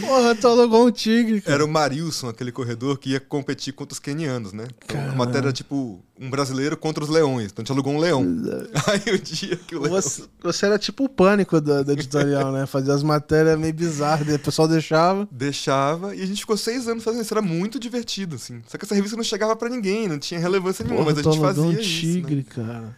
Porra, 0.00 0.34
tu 0.34 0.46
alugou 0.48 0.86
um 0.86 0.90
tigre, 0.90 1.40
cara. 1.40 1.54
Era 1.56 1.64
o 1.64 1.68
Marilson, 1.68 2.28
aquele 2.28 2.52
corredor 2.52 2.98
que 2.98 3.10
ia 3.10 3.20
competir 3.20 3.72
contra 3.72 3.92
os 3.94 3.98
quenianos, 3.98 4.52
né? 4.52 4.66
Então, 4.84 5.00
a 5.10 5.14
matéria 5.14 5.46
era 5.46 5.52
tipo 5.52 6.00
um 6.18 6.30
brasileiro 6.30 6.76
contra 6.76 7.02
os 7.04 7.10
leões. 7.10 7.52
Então 7.52 7.62
a 7.62 7.64
gente 7.64 7.72
alugou 7.72 7.92
um 7.92 7.98
leão. 7.98 8.22
Aí 8.86 9.14
o 9.14 9.18
dia 9.18 9.56
que 9.56 9.74
o 9.76 9.80
leão. 9.82 9.92
Você, 9.94 10.24
você 10.42 10.66
era 10.66 10.78
tipo 10.78 11.04
o 11.04 11.08
pânico 11.08 11.60
da, 11.60 11.82
da 11.82 11.92
editorial, 11.92 12.52
né? 12.52 12.66
Fazia 12.66 12.94
as 12.94 13.02
matérias 13.02 13.58
meio 13.58 13.72
bizarras, 13.74 14.26
o 14.34 14.38
pessoal 14.38 14.66
deixava. 14.68 15.28
Deixava 15.30 16.14
e 16.14 16.22
a 16.22 16.26
gente 16.26 16.40
ficou 16.40 16.56
seis 16.56 16.86
anos 16.88 17.02
fazendo 17.04 17.22
isso. 17.22 17.34
Era 17.34 17.42
muito 17.42 17.78
divertido, 17.78 18.36
assim. 18.36 18.62
Só 18.66 18.76
que 18.78 18.84
essa 18.84 18.94
revista 18.94 19.16
não 19.16 19.24
chegava 19.24 19.54
pra 19.56 19.68
ninguém, 19.68 20.08
não 20.08 20.18
tinha 20.18 20.40
relevância 20.40 20.84
nenhuma, 20.84 21.04
Porra, 21.04 21.14
mas 21.16 21.26
a 21.26 21.30
gente 21.30 21.40
fazia 21.40 21.62
um 21.62 21.72
isso. 21.72 21.82
tigre, 21.82 22.36
Né? 22.36 22.44
cara. 22.48 22.96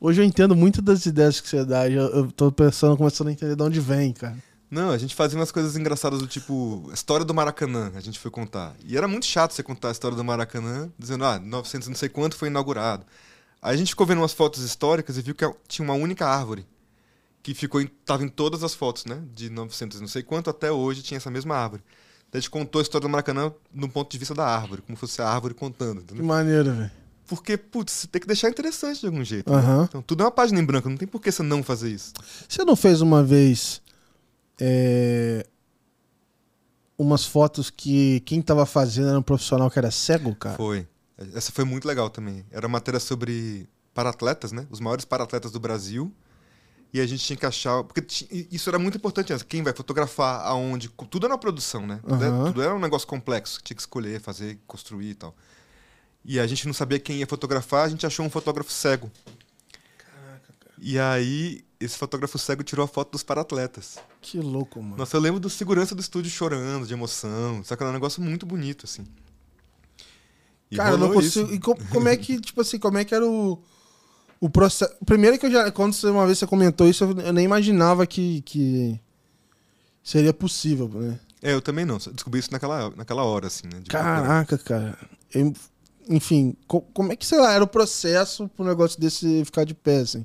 Hoje 0.00 0.20
eu 0.20 0.24
entendo 0.24 0.56
muito 0.56 0.82
das 0.82 1.06
ideias 1.06 1.40
que 1.40 1.48
você 1.48 1.64
dá. 1.64 1.88
e 1.88 1.94
Eu, 1.94 2.08
eu 2.08 2.32
tô 2.32 2.50
pensando, 2.50 2.96
começando 2.96 3.28
a 3.28 3.32
entender 3.32 3.54
de 3.54 3.62
onde 3.62 3.78
vem, 3.78 4.12
cara. 4.12 4.36
Não, 4.72 4.90
a 4.90 4.96
gente 4.96 5.14
fazia 5.14 5.38
umas 5.38 5.52
coisas 5.52 5.76
engraçadas 5.76 6.18
do 6.20 6.26
tipo, 6.26 6.88
a 6.90 6.94
história 6.94 7.26
do 7.26 7.34
Maracanã, 7.34 7.92
a 7.94 8.00
gente 8.00 8.18
foi 8.18 8.30
contar. 8.30 8.74
E 8.86 8.96
era 8.96 9.06
muito 9.06 9.26
chato 9.26 9.52
você 9.52 9.62
contar 9.62 9.88
a 9.88 9.92
história 9.92 10.16
do 10.16 10.24
Maracanã, 10.24 10.90
dizendo, 10.98 11.26
ah, 11.26 11.38
900 11.38 11.88
não 11.88 11.94
sei 11.94 12.08
quanto 12.08 12.34
foi 12.36 12.48
inaugurado. 12.48 13.04
Aí 13.60 13.74
a 13.74 13.76
gente 13.76 13.90
ficou 13.90 14.06
vendo 14.06 14.22
umas 14.22 14.32
fotos 14.32 14.62
históricas 14.64 15.18
e 15.18 15.20
viu 15.20 15.34
que 15.34 15.44
tinha 15.68 15.84
uma 15.84 15.92
única 15.92 16.26
árvore, 16.26 16.66
que 17.42 17.52
ficou 17.52 17.82
em, 17.82 17.86
tava 17.86 18.24
em 18.24 18.28
todas 18.28 18.64
as 18.64 18.72
fotos, 18.74 19.04
né? 19.04 19.20
De 19.34 19.50
900 19.50 20.00
não 20.00 20.08
sei 20.08 20.22
quanto 20.22 20.48
até 20.48 20.72
hoje 20.72 21.02
tinha 21.02 21.18
essa 21.18 21.30
mesma 21.30 21.54
árvore. 21.54 21.82
Daí 22.30 22.38
a 22.38 22.40
gente 22.40 22.48
contou 22.50 22.78
a 22.78 22.82
história 22.82 23.06
do 23.06 23.10
Maracanã 23.10 23.52
no 23.74 23.90
ponto 23.90 24.10
de 24.10 24.16
vista 24.16 24.34
da 24.34 24.46
árvore, 24.46 24.80
como 24.80 24.96
fosse 24.96 25.20
a 25.20 25.28
árvore 25.28 25.52
contando, 25.52 25.98
Que 25.98 26.04
entendeu? 26.04 26.24
maneiro, 26.24 26.72
velho. 26.72 26.90
Porque, 27.26 27.58
putz, 27.58 27.92
você 27.92 28.06
tem 28.06 28.20
que 28.22 28.26
deixar 28.26 28.48
interessante 28.48 29.00
de 29.00 29.06
algum 29.06 29.22
jeito. 29.22 29.52
né? 29.52 29.58
Aham. 29.58 29.84
Então 29.86 30.00
tudo 30.00 30.22
é 30.22 30.24
uma 30.24 30.30
página 30.32 30.58
em 30.58 30.64
branco, 30.64 30.88
não 30.88 30.96
tem 30.96 31.06
por 31.06 31.20
que 31.20 31.30
você 31.30 31.42
não 31.42 31.62
fazer 31.62 31.90
isso. 31.90 32.14
Você 32.48 32.64
não 32.64 32.74
fez 32.74 33.02
uma 33.02 33.22
vez 33.22 33.81
é, 34.60 35.46
umas 36.96 37.24
fotos 37.24 37.70
que 37.70 38.20
quem 38.20 38.40
tava 38.40 38.64
fazendo 38.66 39.08
era 39.08 39.18
um 39.18 39.22
profissional 39.22 39.70
que 39.70 39.78
era 39.78 39.90
cego, 39.90 40.34
cara? 40.34 40.56
Foi. 40.56 40.86
Essa 41.34 41.52
foi 41.52 41.64
muito 41.64 41.86
legal 41.86 42.10
também. 42.10 42.44
Era 42.50 42.68
matéria 42.68 43.00
sobre 43.00 43.68
paratletas, 43.94 44.52
né? 44.52 44.66
Os 44.70 44.80
maiores 44.80 45.04
paratletas 45.04 45.50
do 45.50 45.60
Brasil. 45.60 46.12
E 46.92 47.00
a 47.00 47.06
gente 47.06 47.24
tinha 47.24 47.36
que 47.36 47.46
achar. 47.46 47.82
Porque 47.84 48.04
isso 48.50 48.68
era 48.68 48.78
muito 48.78 48.98
importante 48.98 49.32
antes. 49.32 49.42
Quem 49.42 49.62
vai 49.62 49.72
fotografar, 49.72 50.46
aonde. 50.46 50.88
Tudo 50.88 51.26
era 51.26 51.32
uma 51.32 51.38
produção, 51.38 51.86
né? 51.86 52.00
Tudo, 52.02 52.24
era, 52.24 52.34
Aham. 52.34 52.44
tudo 52.46 52.62
era 52.62 52.74
um 52.74 52.78
negócio 52.78 53.06
complexo. 53.08 53.58
que 53.58 53.64
Tinha 53.64 53.76
que 53.76 53.82
escolher, 53.82 54.20
fazer, 54.20 54.58
construir 54.66 55.10
e 55.10 55.14
tal. 55.14 55.34
E 56.24 56.38
a 56.38 56.46
gente 56.46 56.66
não 56.66 56.74
sabia 56.74 57.00
quem 57.00 57.16
ia 57.16 57.26
fotografar, 57.26 57.84
a 57.84 57.88
gente 57.88 58.06
achou 58.06 58.24
um 58.24 58.30
fotógrafo 58.30 58.70
cego. 58.70 59.10
E 60.78 60.98
aí, 60.98 61.64
esse 61.84 61.96
fotógrafo 61.98 62.38
cego 62.38 62.62
tirou 62.62 62.84
a 62.84 62.88
foto 62.88 63.12
dos 63.12 63.22
paratletas. 63.22 63.98
Que 64.20 64.38
louco, 64.38 64.82
mano. 64.82 64.96
Nossa, 64.96 65.16
eu 65.16 65.20
lembro 65.20 65.40
do 65.40 65.50
segurança 65.50 65.94
do 65.94 66.00
estúdio 66.00 66.30
chorando, 66.30 66.86
de 66.86 66.92
emoção. 66.92 67.62
Só 67.64 67.74
que 67.76 67.82
era 67.82 67.90
um 67.90 67.94
negócio 67.94 68.22
muito 68.22 68.44
bonito, 68.46 68.84
assim. 68.84 69.04
E 70.70 70.76
Cara, 70.76 70.92
eu 70.92 70.98
não 70.98 71.12
consigo. 71.12 71.46
isso. 71.46 71.54
E 71.54 71.58
co- 71.58 71.76
como 71.90 72.08
é 72.08 72.16
que, 72.16 72.40
tipo 72.40 72.60
assim, 72.60 72.78
como 72.78 72.96
é 72.98 73.04
que 73.04 73.14
era 73.14 73.26
o, 73.26 73.62
o 74.40 74.48
processo. 74.48 74.92
Primeiro 75.04 75.38
que 75.38 75.46
eu 75.46 75.50
já. 75.50 75.70
Quando 75.70 75.92
você, 75.92 76.06
uma 76.08 76.24
vez 76.26 76.38
você 76.38 76.46
comentou 76.46 76.88
isso, 76.88 77.04
eu 77.04 77.32
nem 77.32 77.44
imaginava 77.44 78.06
que, 78.06 78.40
que 78.42 78.98
seria 80.02 80.32
possível, 80.32 80.88
né? 80.88 81.20
É, 81.42 81.52
eu 81.52 81.60
também 81.60 81.84
não. 81.84 81.98
Descobri 81.98 82.40
isso 82.40 82.50
naquela, 82.52 82.90
naquela 82.96 83.24
hora, 83.24 83.48
assim, 83.48 83.64
né? 83.72 83.80
de- 83.80 83.90
Caraca, 83.90 84.56
cara. 84.58 84.96
Eu- 85.34 85.52
enfim, 86.08 86.56
co- 86.66 86.80
como 86.80 87.12
é 87.12 87.16
que, 87.16 87.24
sei 87.26 87.38
lá, 87.38 87.52
era 87.52 87.62
o 87.62 87.66
processo 87.66 88.48
pro 88.56 88.64
negócio 88.64 88.98
desse 89.00 89.44
ficar 89.44 89.64
de 89.64 89.74
pé, 89.74 89.98
assim? 89.98 90.24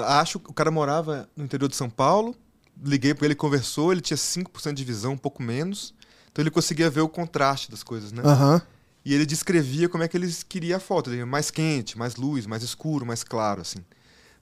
Acho 0.00 0.38
que 0.38 0.50
o 0.50 0.54
cara 0.54 0.70
morava 0.70 1.28
no 1.36 1.44
interior 1.44 1.68
de 1.68 1.76
São 1.76 1.90
Paulo. 1.90 2.34
Liguei 2.82 3.14
pra 3.14 3.26
ele, 3.26 3.34
conversou. 3.34 3.92
Ele 3.92 4.00
tinha 4.00 4.16
5% 4.16 4.72
de 4.74 4.84
visão, 4.84 5.12
um 5.12 5.18
pouco 5.18 5.42
menos. 5.42 5.94
Então 6.30 6.42
ele 6.42 6.50
conseguia 6.50 6.88
ver 6.88 7.00
o 7.02 7.08
contraste 7.08 7.70
das 7.70 7.82
coisas, 7.82 8.12
né? 8.12 8.22
Aham. 8.24 8.62
E 9.04 9.12
ele 9.14 9.26
descrevia 9.26 9.88
como 9.88 10.02
é 10.04 10.08
que 10.08 10.16
eles 10.16 10.42
queria 10.42 10.76
a 10.76 10.80
foto. 10.80 11.10
Ele, 11.10 11.24
mais 11.24 11.50
quente, 11.50 11.98
mais 11.98 12.16
luz, 12.16 12.46
mais 12.46 12.62
escuro, 12.62 13.04
mais 13.04 13.22
claro, 13.24 13.60
assim. 13.60 13.78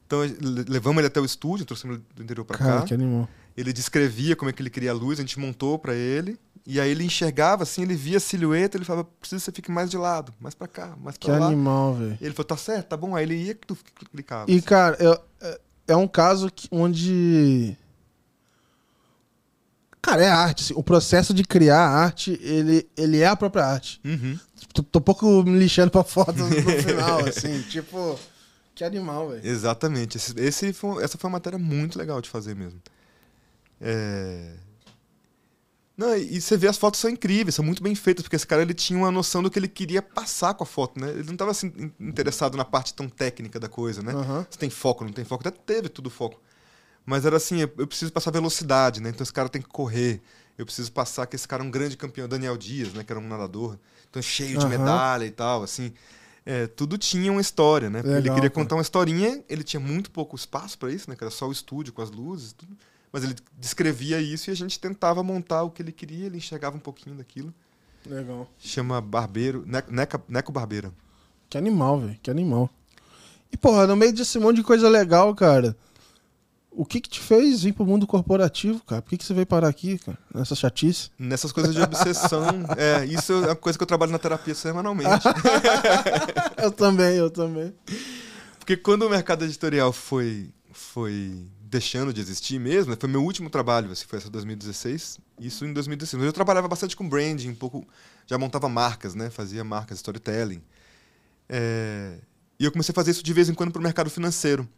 Então 0.06 0.22
le- 0.22 0.64
levamos 0.68 0.98
ele 0.98 1.06
até 1.06 1.20
o 1.20 1.24
estúdio, 1.24 1.64
trouxemos 1.64 1.96
ele 1.96 2.04
do 2.14 2.22
interior 2.22 2.44
pra 2.44 2.58
Cara, 2.58 2.80
cá. 2.80 2.86
que 2.86 2.94
animal. 2.94 3.28
Ele 3.60 3.72
descrevia 3.72 4.34
como 4.34 4.48
é 4.50 4.52
que 4.52 4.62
ele 4.62 4.70
queria 4.70 4.90
a 4.90 4.94
luz, 4.94 5.18
a 5.18 5.22
gente 5.22 5.38
montou 5.38 5.78
pra 5.78 5.94
ele. 5.94 6.38
E 6.66 6.78
aí 6.80 6.90
ele 6.90 7.04
enxergava 7.04 7.62
assim, 7.62 7.82
ele 7.82 7.94
via 7.94 8.18
a 8.18 8.20
silhueta, 8.20 8.76
ele 8.76 8.84
falava, 8.84 9.08
preciso 9.18 9.40
que 9.40 9.44
você 9.46 9.52
fique 9.52 9.70
mais 9.70 9.90
de 9.90 9.96
lado, 9.96 10.32
mais 10.38 10.54
pra 10.54 10.68
cá, 10.68 10.94
mais 11.00 11.16
Que 11.16 11.26
pra 11.26 11.38
lá. 11.38 11.46
animal, 11.46 11.94
velho. 11.94 12.18
Ele 12.20 12.34
falou, 12.34 12.44
tá 12.46 12.56
certo, 12.56 12.88
tá 12.88 12.96
bom. 12.96 13.16
Aí 13.16 13.24
ele 13.24 13.34
ia, 13.36 13.54
tu 13.66 13.76
clicava. 14.12 14.50
E, 14.50 14.54
assim. 14.56 14.62
cara, 14.66 14.96
é, 15.40 15.60
é- 15.88 15.96
um 15.96 16.06
caso 16.06 16.50
que- 16.50 16.68
onde. 16.70 17.76
Cara, 20.02 20.22
é 20.24 20.28
arte. 20.30 20.64
assim, 20.64 20.74
O 20.74 20.82
processo 20.82 21.34
de 21.34 21.44
criar 21.44 21.78
a 21.80 21.88
arte, 22.04 22.38
ele, 22.42 22.88
ele 22.96 23.18
é 23.20 23.26
a 23.26 23.36
própria 23.36 23.64
arte. 23.66 24.00
Uhum. 24.04 24.38
Tô, 24.72 24.82
tô 24.82 25.00
pouco 25.00 25.42
me 25.42 25.58
lixando 25.58 25.90
pra 25.90 26.02
foto 26.04 26.32
no 26.32 26.48
final, 26.82 27.26
assim. 27.26 27.60
Tipo, 27.62 28.18
que 28.74 28.82
animal, 28.84 29.28
velho. 29.30 29.46
Exatamente. 29.46 30.16
Esse, 30.16 30.38
esse 30.40 30.72
foi- 30.72 31.02
essa 31.04 31.18
foi 31.18 31.28
uma 31.28 31.36
matéria 31.36 31.58
muito 31.58 31.98
legal 31.98 32.20
de 32.20 32.30
fazer 32.30 32.54
mesmo. 32.56 32.80
É... 33.80 34.56
Não, 35.96 36.16
e 36.16 36.40
você 36.40 36.56
vê 36.56 36.66
as 36.66 36.78
fotos 36.78 36.98
são 36.98 37.10
incríveis, 37.10 37.54
são 37.54 37.64
muito 37.64 37.82
bem 37.82 37.94
feitas, 37.94 38.22
porque 38.22 38.34
esse 38.36 38.46
cara 38.46 38.62
ele 38.62 38.72
tinha 38.72 38.98
uma 38.98 39.10
noção 39.10 39.42
do 39.42 39.50
que 39.50 39.58
ele 39.58 39.68
queria 39.68 40.00
passar 40.00 40.54
com 40.54 40.64
a 40.64 40.66
foto, 40.66 40.98
né? 40.98 41.10
Ele 41.10 41.24
não 41.24 41.34
estava 41.34 41.50
assim, 41.50 41.66
in- 41.76 41.92
interessado 42.08 42.56
na 42.56 42.64
parte 42.64 42.94
tão 42.94 43.06
técnica 43.06 43.60
da 43.60 43.68
coisa, 43.68 44.02
né? 44.02 44.12
Aham. 44.12 44.46
Se 44.48 44.56
tem 44.58 44.70
foco, 44.70 45.04
não 45.04 45.12
tem 45.12 45.24
foco, 45.26 45.46
até 45.46 45.50
teve 45.58 45.90
tudo 45.90 46.08
foco. 46.08 46.40
Mas 47.04 47.26
era 47.26 47.36
assim, 47.36 47.60
eu 47.60 47.86
preciso 47.86 48.12
passar 48.12 48.30
velocidade, 48.30 49.00
né? 49.00 49.10
Então 49.10 49.22
esse 49.22 49.32
cara 49.32 49.48
tem 49.48 49.60
que 49.62 49.68
correr. 49.68 50.22
Eu 50.56 50.64
preciso 50.66 50.92
passar 50.92 51.26
que 51.26 51.36
esse 51.36 51.48
cara 51.48 51.62
é 51.62 51.66
um 51.66 51.70
grande 51.70 51.96
campeão, 51.96 52.28
Daniel 52.28 52.56
Dias, 52.56 52.92
né? 52.94 53.04
Que 53.04 53.12
era 53.12 53.20
um 53.20 53.28
nadador. 53.28 53.78
Então 54.08 54.22
cheio 54.22 54.56
de 54.56 54.66
Aham. 54.66 54.68
medalha 54.68 55.24
e 55.26 55.30
tal, 55.30 55.62
assim. 55.62 55.92
É, 56.46 56.66
tudo 56.66 56.96
tinha 56.98 57.30
uma 57.30 57.40
história, 57.40 57.90
né? 57.90 58.00
ele 58.00 58.08
Legal, 58.12 58.34
queria 58.34 58.50
cara. 58.50 58.50
contar 58.50 58.76
uma 58.76 58.82
historinha, 58.82 59.44
ele 59.48 59.62
tinha 59.62 59.80
muito 59.80 60.10
pouco 60.10 60.34
espaço 60.36 60.78
para 60.78 60.90
isso, 60.90 61.10
né? 61.10 61.16
Que 61.16 61.24
era 61.24 61.30
só 61.30 61.46
o 61.48 61.52
estúdio 61.52 61.92
com 61.92 62.02
as 62.02 62.10
luzes, 62.10 62.52
e 62.52 62.54
tudo. 62.54 62.76
Mas 63.12 63.24
ele 63.24 63.34
descrevia 63.58 64.20
isso 64.20 64.50
e 64.50 64.52
a 64.52 64.56
gente 64.56 64.78
tentava 64.78 65.22
montar 65.22 65.62
o 65.62 65.70
que 65.70 65.82
ele 65.82 65.92
queria, 65.92 66.26
ele 66.26 66.36
enxergava 66.38 66.76
um 66.76 66.80
pouquinho 66.80 67.16
daquilo. 67.16 67.52
Legal. 68.06 68.48
Chama 68.58 69.00
Barbeiro, 69.00 69.64
Ne- 69.66 69.84
Neca, 69.88 70.22
Neco 70.28 70.52
Barbeira. 70.52 70.92
Que 71.48 71.58
animal, 71.58 72.00
velho. 72.00 72.18
Que 72.22 72.30
animal. 72.30 72.70
E, 73.52 73.56
porra, 73.56 73.86
no 73.86 73.96
meio 73.96 74.12
desse 74.12 74.38
monte 74.38 74.56
de 74.56 74.62
coisa 74.62 74.88
legal, 74.88 75.34
cara, 75.34 75.76
o 76.70 76.84
que 76.84 77.00
que 77.00 77.08
te 77.08 77.20
fez 77.20 77.62
vir 77.64 77.72
pro 77.72 77.84
mundo 77.84 78.06
corporativo, 78.06 78.80
cara? 78.84 79.02
Por 79.02 79.10
que 79.10 79.18
que 79.18 79.24
você 79.24 79.34
veio 79.34 79.46
parar 79.46 79.68
aqui, 79.68 79.98
cara? 79.98 80.16
Nessa 80.32 80.54
chatice? 80.54 81.10
Nessas 81.18 81.50
coisas 81.50 81.74
de 81.74 81.82
obsessão. 81.82 82.44
é, 82.78 83.04
isso 83.04 83.32
é 83.32 83.48
uma 83.48 83.56
coisa 83.56 83.76
que 83.76 83.82
eu 83.82 83.88
trabalho 83.88 84.12
na 84.12 84.18
terapia 84.18 84.54
semanalmente. 84.54 85.26
eu 86.62 86.70
também, 86.70 87.16
eu 87.16 87.28
também. 87.28 87.74
Porque 88.58 88.76
quando 88.76 89.02
o 89.02 89.10
mercado 89.10 89.44
editorial 89.44 89.92
foi, 89.92 90.50
foi 90.72 91.44
deixando 91.70 92.12
de 92.12 92.20
existir 92.20 92.58
mesmo, 92.58 92.96
foi 92.98 93.08
meu 93.08 93.22
último 93.22 93.48
trabalho, 93.48 93.92
assim, 93.92 94.04
foi 94.04 94.18
essa 94.18 94.28
2016, 94.28 95.20
isso 95.38 95.64
em 95.64 95.72
2016. 95.72 96.18
Mas 96.18 96.26
eu 96.26 96.32
trabalhava 96.32 96.66
bastante 96.66 96.96
com 96.96 97.08
branding, 97.08 97.50
um 97.50 97.54
pouco, 97.54 97.86
já 98.26 98.36
montava 98.36 98.68
marcas, 98.68 99.14
né? 99.14 99.30
Fazia 99.30 99.62
marcas, 99.62 99.98
storytelling. 99.98 100.60
É, 101.48 102.18
e 102.58 102.64
eu 102.64 102.72
comecei 102.72 102.92
a 102.92 102.94
fazer 102.94 103.12
isso 103.12 103.22
de 103.22 103.32
vez 103.32 103.48
em 103.48 103.54
quando 103.54 103.70
para 103.70 103.78
o 103.78 103.82
mercado 103.82 104.10
financeiro. 104.10 104.68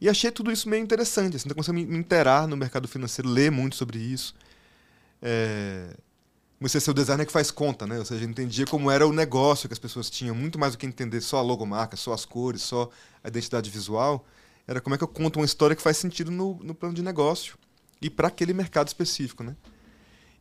E 0.00 0.08
achei 0.08 0.30
tudo 0.30 0.50
isso 0.50 0.68
meio 0.68 0.82
interessante, 0.82 1.36
assim, 1.36 1.48
então 1.48 1.54
comecei 1.54 1.72
a 1.72 1.74
me, 1.74 1.98
inteirar 1.98 2.48
no 2.48 2.56
mercado 2.56 2.88
financeiro, 2.88 3.28
ler 3.28 3.50
muito 3.50 3.76
sobre 3.76 3.98
isso. 3.98 4.34
É, 5.20 5.94
comecei 6.58 6.78
a 6.78 6.80
ser 6.80 6.90
o 6.92 6.94
designer 6.94 7.26
que 7.26 7.32
faz 7.32 7.50
conta, 7.50 7.86
né? 7.86 7.98
Ou 7.98 8.06
seja, 8.06 8.24
entendia 8.24 8.64
como 8.64 8.90
era 8.90 9.06
o 9.06 9.12
negócio 9.12 9.68
que 9.68 9.74
as 9.74 9.78
pessoas 9.78 10.08
tinham, 10.08 10.34
muito 10.34 10.58
mais 10.58 10.72
do 10.72 10.78
que 10.78 10.86
entender 10.86 11.20
só 11.20 11.36
a 11.38 11.42
logomarca, 11.42 11.94
só 11.94 12.14
as 12.14 12.24
cores, 12.24 12.62
só 12.62 12.88
a 13.22 13.28
identidade 13.28 13.68
visual. 13.68 14.24
Era 14.68 14.82
como 14.82 14.94
é 14.94 14.98
que 14.98 15.02
eu 15.02 15.08
conto 15.08 15.38
uma 15.38 15.46
história 15.46 15.74
que 15.74 15.80
faz 15.80 15.96
sentido 15.96 16.30
no, 16.30 16.58
no 16.62 16.74
plano 16.74 16.94
de 16.94 17.02
negócio 17.02 17.56
e 18.02 18.10
para 18.10 18.28
aquele 18.28 18.52
mercado 18.52 18.86
específico, 18.86 19.42
né? 19.42 19.56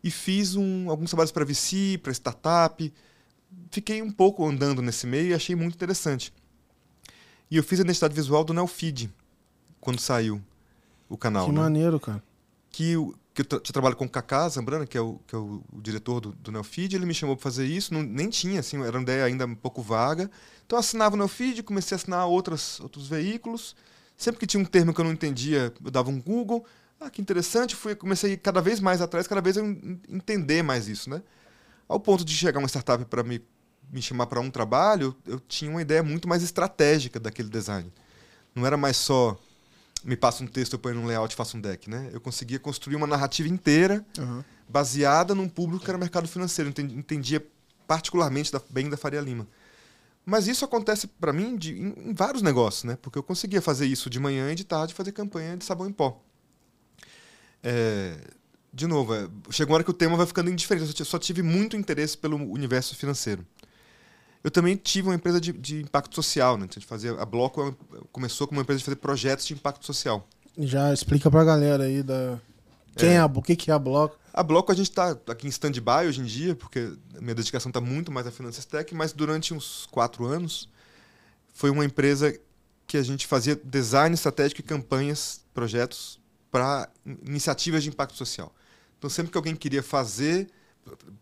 E 0.04 0.12
fiz 0.12 0.56
um, 0.56 0.90
alguns 0.90 1.10
trabalhos 1.10 1.32
para 1.32 1.46
VC, 1.46 1.98
para 2.04 2.12
startup. 2.12 2.94
Fiquei 3.72 4.02
um 4.02 4.12
pouco 4.12 4.46
andando 4.46 4.82
nesse 4.82 5.08
meio 5.08 5.30
e 5.30 5.34
achei 5.34 5.56
muito 5.56 5.76
interessante. 5.76 6.34
E 7.50 7.56
eu 7.56 7.64
fiz 7.64 7.80
a 7.80 7.84
identidade 7.84 8.14
visual 8.14 8.44
do 8.44 8.54
Neofeed 8.54 9.10
quando 9.80 10.00
saiu 10.02 10.42
o 11.08 11.18
canal. 11.18 11.46
que 11.46 11.54
né? 11.54 11.62
maneiro, 11.62 11.98
cara. 11.98 12.22
que, 12.70 12.96
que 13.34 13.42
eu 13.42 13.46
tra 13.46 13.60
trabalho 13.60 13.96
com 13.96 14.04
o 14.04 14.10
Kaká 14.10 14.50
Zambrana, 14.50 14.86
que 14.86 14.98
é 14.98 15.02
o, 15.02 15.22
que 15.26 15.34
é 15.34 15.38
o, 15.38 15.64
o 15.72 15.82
diretor 15.82 16.20
do, 16.20 16.34
do 16.34 16.52
Neofeed, 16.52 16.98
ele 16.98 17.06
me 17.06 17.14
chamou 17.14 17.38
para 17.38 17.44
fazer 17.44 17.66
isso, 17.66 17.94
não, 17.94 18.04
nem 18.04 18.30
tinha, 18.30 18.60
assim, 18.60 18.82
era 18.84 18.98
uma 18.98 19.04
ideia 19.04 19.24
ainda 19.24 19.46
um 19.46 19.56
pouco 19.56 19.82
vaga. 19.82 20.30
Então 20.66 20.76
eu 20.76 20.82
assinava 20.82 21.16
o 21.16 21.18
Neofeed, 21.18 21.64
comecei 21.64 21.96
a 21.96 21.98
assinar 21.98 22.28
outras, 22.28 22.82
outros 22.82 23.08
veículos. 23.08 23.74
Sempre 24.18 24.40
que 24.40 24.48
tinha 24.48 24.60
um 24.62 24.66
termo 24.66 24.94
que 24.94 25.00
eu 25.00 25.06
não 25.06 25.12
entendia, 25.12 25.72
eu 25.86 25.92
dava 25.92 26.10
um 26.10 26.20
Google. 26.20 26.66
Ah, 27.00 27.10
que 27.12 27.22
interessante, 27.22 27.76
fui, 27.76 27.94
comecei 27.96 28.36
cada 28.36 28.60
vez 28.60 28.80
mais 28.80 29.00
atrás, 29.00 29.28
cada 29.28 29.40
vez 29.40 29.56
eu 29.56 29.66
en- 29.66 30.00
entender 30.10 30.64
mais 30.64 30.88
isso, 30.88 31.08
né? 31.10 31.22
Ao 31.88 32.00
ponto 32.00 32.26
de 32.26 32.34
chegar 32.36 32.58
uma 32.58 32.68
startup 32.68 33.06
para 33.06 33.22
me, 33.22 33.40
me 33.92 34.02
chamar 34.02 34.26
para 34.26 34.40
um 34.42 34.50
trabalho, 34.50 35.16
eu, 35.28 35.40
tinha 35.42 35.70
uma 35.70 35.82
ideia 35.82 36.02
muito 36.02 36.28
mais 36.28 36.42
estratégica 36.42 37.20
daquele 37.20 37.48
design. 37.50 37.94
Não 38.56 38.66
era 38.66 38.76
mais 38.76 38.98
só 38.98 39.40
me 40.04 40.16
passa 40.18 40.44
um 40.44 40.48
texto, 40.48 40.74
eu 40.74 40.80
ponho 40.80 40.96
num 40.96 41.06
layout 41.06 41.34
e 41.34 41.38
faço 41.38 41.56
um 41.56 41.62
deck, 41.62 41.88
né? 41.88 42.10
Eu 42.12 42.20
conseguia 42.20 42.58
construir 42.58 42.96
uma 42.96 43.06
narrativa 43.08 43.48
inteira 43.48 44.04
Aham. 44.18 44.44
baseada 44.68 45.36
num 45.36 45.48
público 45.48 45.84
que 45.86 45.92
era 45.92 45.98
o 45.98 46.00
mercado 46.00 46.28
financeiro. 46.28 46.70
Enten- 46.72 46.92
Entendia 46.98 47.46
particularmente 47.88 48.52
da, 48.52 48.60
bem 48.70 48.90
da 48.90 48.98
Faria 48.98 49.22
Lima. 49.22 49.48
Mas 50.30 50.46
isso 50.46 50.66
acontece 50.66 51.08
para 51.08 51.32
mim 51.32 51.56
de- 51.56 51.72
em, 51.80 52.10
em 52.10 52.14
vários 52.14 52.42
negócios, 52.42 52.84
né? 52.84 52.98
Porque 53.02 53.18
eu 53.18 53.24
conseguia 53.24 53.62
fazer 53.62 53.86
isso 53.86 54.10
de 54.10 54.20
manhã 54.20 54.52
e 54.52 54.56
de 54.56 54.66
tarde, 54.66 54.94
fazer 54.94 55.14
campanha 55.14 55.56
de 55.56 55.64
sabão 55.64 55.88
em 55.88 55.92
pó. 55.94 56.22
É, 57.64 58.18
de 58.74 58.88
novo, 58.88 59.16
é, 59.16 59.30
chegou 59.50 59.72
uma 59.72 59.76
hora 59.76 59.84
que 59.86 59.90
o 59.90 59.94
tema 59.94 60.18
vai 60.18 60.26
ficando 60.26 60.50
indiferente. 60.50 60.84
Eu 60.86 60.88
só 60.92 60.94
ti- 61.04 61.10
só 61.12 61.18
tive 61.20 61.42
muito 61.42 61.78
interesse 61.78 62.18
pelo 62.18 62.36
universo 62.52 62.94
financeiro. 62.94 63.46
Eu 64.44 64.52
também 64.52 64.76
tive 64.76 65.08
uma 65.08 65.16
empresa 65.16 65.40
de, 65.40 65.52
de 65.54 65.82
impacto 65.82 66.14
social, 66.14 66.58
né? 66.58 66.68
A 66.76 66.82
fazia 66.82 67.14
a 67.14 67.26
Bloco 67.26 67.62
é 67.62 67.98
começou 68.12 68.48
como 68.48 68.60
uma 68.60 68.64
empresa 68.64 68.80
de 68.80 68.86
fazer 68.86 68.98
projetos 68.98 69.46
de 69.46 69.54
impacto 69.54 69.86
social. 69.86 70.28
Já 70.58 70.94
explica 70.94 71.32
pra 71.32 71.44
galera 71.46 71.86
aí 71.86 72.04
da. 72.04 72.38
Quem 72.98 73.10
é, 73.10 73.20
a, 73.20 73.26
o 73.28 73.42
que, 73.42 73.56
que 73.56 73.72
é 73.72 73.74
a 73.74 73.80
Bloco? 73.80 74.18
A 74.38 74.44
Bloco 74.44 74.72
a 74.72 74.76
gente 74.76 74.92
está 74.92 75.18
aqui 75.26 75.48
em 75.48 75.50
stand-by 75.50 76.06
hoje 76.08 76.22
em 76.22 76.24
dia, 76.24 76.56
porque 76.56 76.96
a 77.18 77.20
minha 77.20 77.34
dedicação 77.34 77.72
está 77.72 77.82
muito 77.82 78.12
mais 78.12 78.28
à 78.28 78.32
Finanças 78.32 78.66
Tech, 78.66 78.94
mas 78.94 79.12
durante 79.12 79.52
uns 79.52 79.88
quatro 79.90 80.28
anos 80.28 80.70
foi 81.56 81.72
uma 81.72 81.84
empresa 81.84 82.40
que 82.86 82.98
a 82.98 83.02
gente 83.02 83.26
fazia 83.26 83.56
design 83.56 84.14
estratégico 84.14 84.62
e 84.62 84.64
campanhas, 84.64 85.44
projetos 85.56 86.20
para 86.52 86.88
iniciativas 87.26 87.82
de 87.82 87.90
impacto 87.90 88.16
social. 88.16 88.54
Então 89.00 89.10
sempre 89.10 89.32
que 89.32 89.38
alguém 89.40 89.56
queria 89.56 89.82
fazer, 89.82 90.48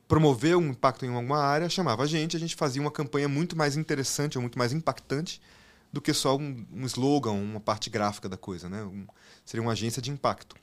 promover 0.10 0.58
um 0.58 0.72
impacto 0.72 1.06
em 1.06 1.16
alguma 1.16 1.40
área, 1.40 1.70
chamava 1.70 2.04
a 2.04 2.08
gente, 2.08 2.36
a 2.36 2.40
gente 2.40 2.54
fazia 2.54 2.82
uma 2.82 2.92
campanha 2.92 3.30
muito 3.30 3.56
mais 3.56 3.78
interessante 3.78 4.38
ou 4.38 4.42
muito 4.42 4.60
mais 4.60 4.74
impactante 4.74 5.42
do 5.90 6.02
que 6.02 6.14
só 6.14 6.36
um, 6.36 6.66
um 6.70 6.86
slogan, 6.86 7.32
uma 7.32 7.62
parte 7.62 7.90
gráfica 7.90 8.28
da 8.28 8.36
coisa, 8.36 8.68
né? 8.68 8.84
Um- 8.84 9.08
seria 9.46 9.62
uma 9.62 9.72
agência 9.72 10.02
de 10.02 10.12
impacto. 10.12 10.58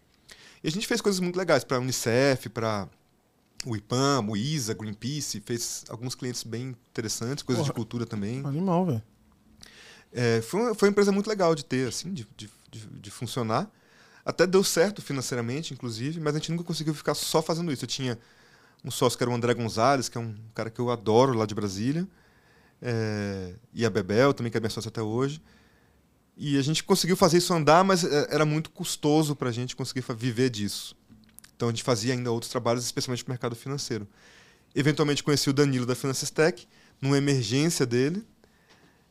E 0.62 0.68
a 0.68 0.70
gente 0.70 0.87
fez 0.87 1.01
coisas 1.01 1.20
muito 1.20 1.37
legais 1.37 1.64
para 1.64 1.77
a 1.77 1.81
Unicef, 1.81 2.48
para 2.48 2.88
o 3.66 3.77
IPAM, 3.77 4.27
o 4.29 4.37
ISA, 4.37 4.75
Greenpeace, 4.75 5.40
fez 5.40 5.85
alguns 5.88 6.14
clientes 6.14 6.42
bem 6.42 6.77
interessantes, 6.90 7.42
coisas 7.42 7.64
de 7.64 7.70
Porra. 7.70 7.77
cultura 7.77 8.07
também. 8.07 8.44
Animal, 8.44 8.87
velho. 8.87 9.03
É, 10.12 10.42
foi, 10.42 10.61
uma, 10.61 10.75
foi 10.75 10.88
uma 10.88 10.92
empresa 10.92 11.11
muito 11.11 11.29
legal 11.29 11.55
de 11.55 11.64
ter, 11.64 11.88
assim, 11.88 12.12
de, 12.12 12.27
de, 12.37 12.51
de, 12.70 12.87
de 12.87 13.11
funcionar. 13.11 13.70
Até 14.25 14.46
deu 14.46 14.62
certo 14.62 15.03
financeiramente, 15.03 15.75
inclusive, 15.75 16.20
mas 16.20 16.35
a 16.35 16.38
gente 16.38 16.53
nunca 16.53 16.64
conseguiu 16.64 16.94
ficar 16.94 17.14
só 17.14 17.42
fazendo 17.42 17.72
isso. 17.72 17.85
Eu 17.85 17.88
tinha 17.88 18.18
um 18.85 18.90
sócio 18.90 19.16
que 19.16 19.25
era 19.25 19.31
o 19.31 19.35
André 19.35 19.55
Gonzalez, 19.55 20.09
que 20.09 20.18
é 20.18 20.20
um 20.20 20.35
cara 20.55 20.70
que 20.70 20.81
eu 20.81 20.90
adoro 20.90 21.33
lá 21.33 21.46
de 21.46 21.55
Brasília, 21.55 22.07
é, 22.81 23.55
e 23.72 23.87
a 23.87 23.90
Bebel 23.90 24.35
também, 24.35 24.51
que 24.51 24.59
é 24.59 24.61
minha 24.61 24.70
sócia 24.70 24.88
até 24.88 25.03
hoje. 25.03 25.42
E 26.36 26.58
a 26.58 26.62
gente 26.62 26.82
conseguiu 26.82 27.16
fazer 27.16 27.38
isso 27.38 27.52
andar, 27.52 27.84
mas 27.84 28.04
é, 28.04 28.28
era 28.30 28.44
muito 28.44 28.70
custoso 28.70 29.36
para 29.36 29.48
a 29.48 29.52
gente 29.52 29.76
conseguir 29.76 30.04
viver 30.16 30.50
disso. 30.50 30.96
Então 31.56 31.68
a 31.68 31.72
gente 31.72 31.82
fazia 31.82 32.14
ainda 32.14 32.30
outros 32.30 32.50
trabalhos, 32.50 32.84
especialmente 32.84 33.24
no 33.24 33.30
mercado 33.30 33.54
financeiro. 33.54 34.08
Eventualmente 34.74 35.22
conheci 35.22 35.50
o 35.50 35.52
Danilo 35.52 35.84
da 35.86 35.94
Finanças 35.94 36.30
Tech, 36.30 36.66
numa 37.00 37.18
emergência 37.18 37.84
dele. 37.84 38.24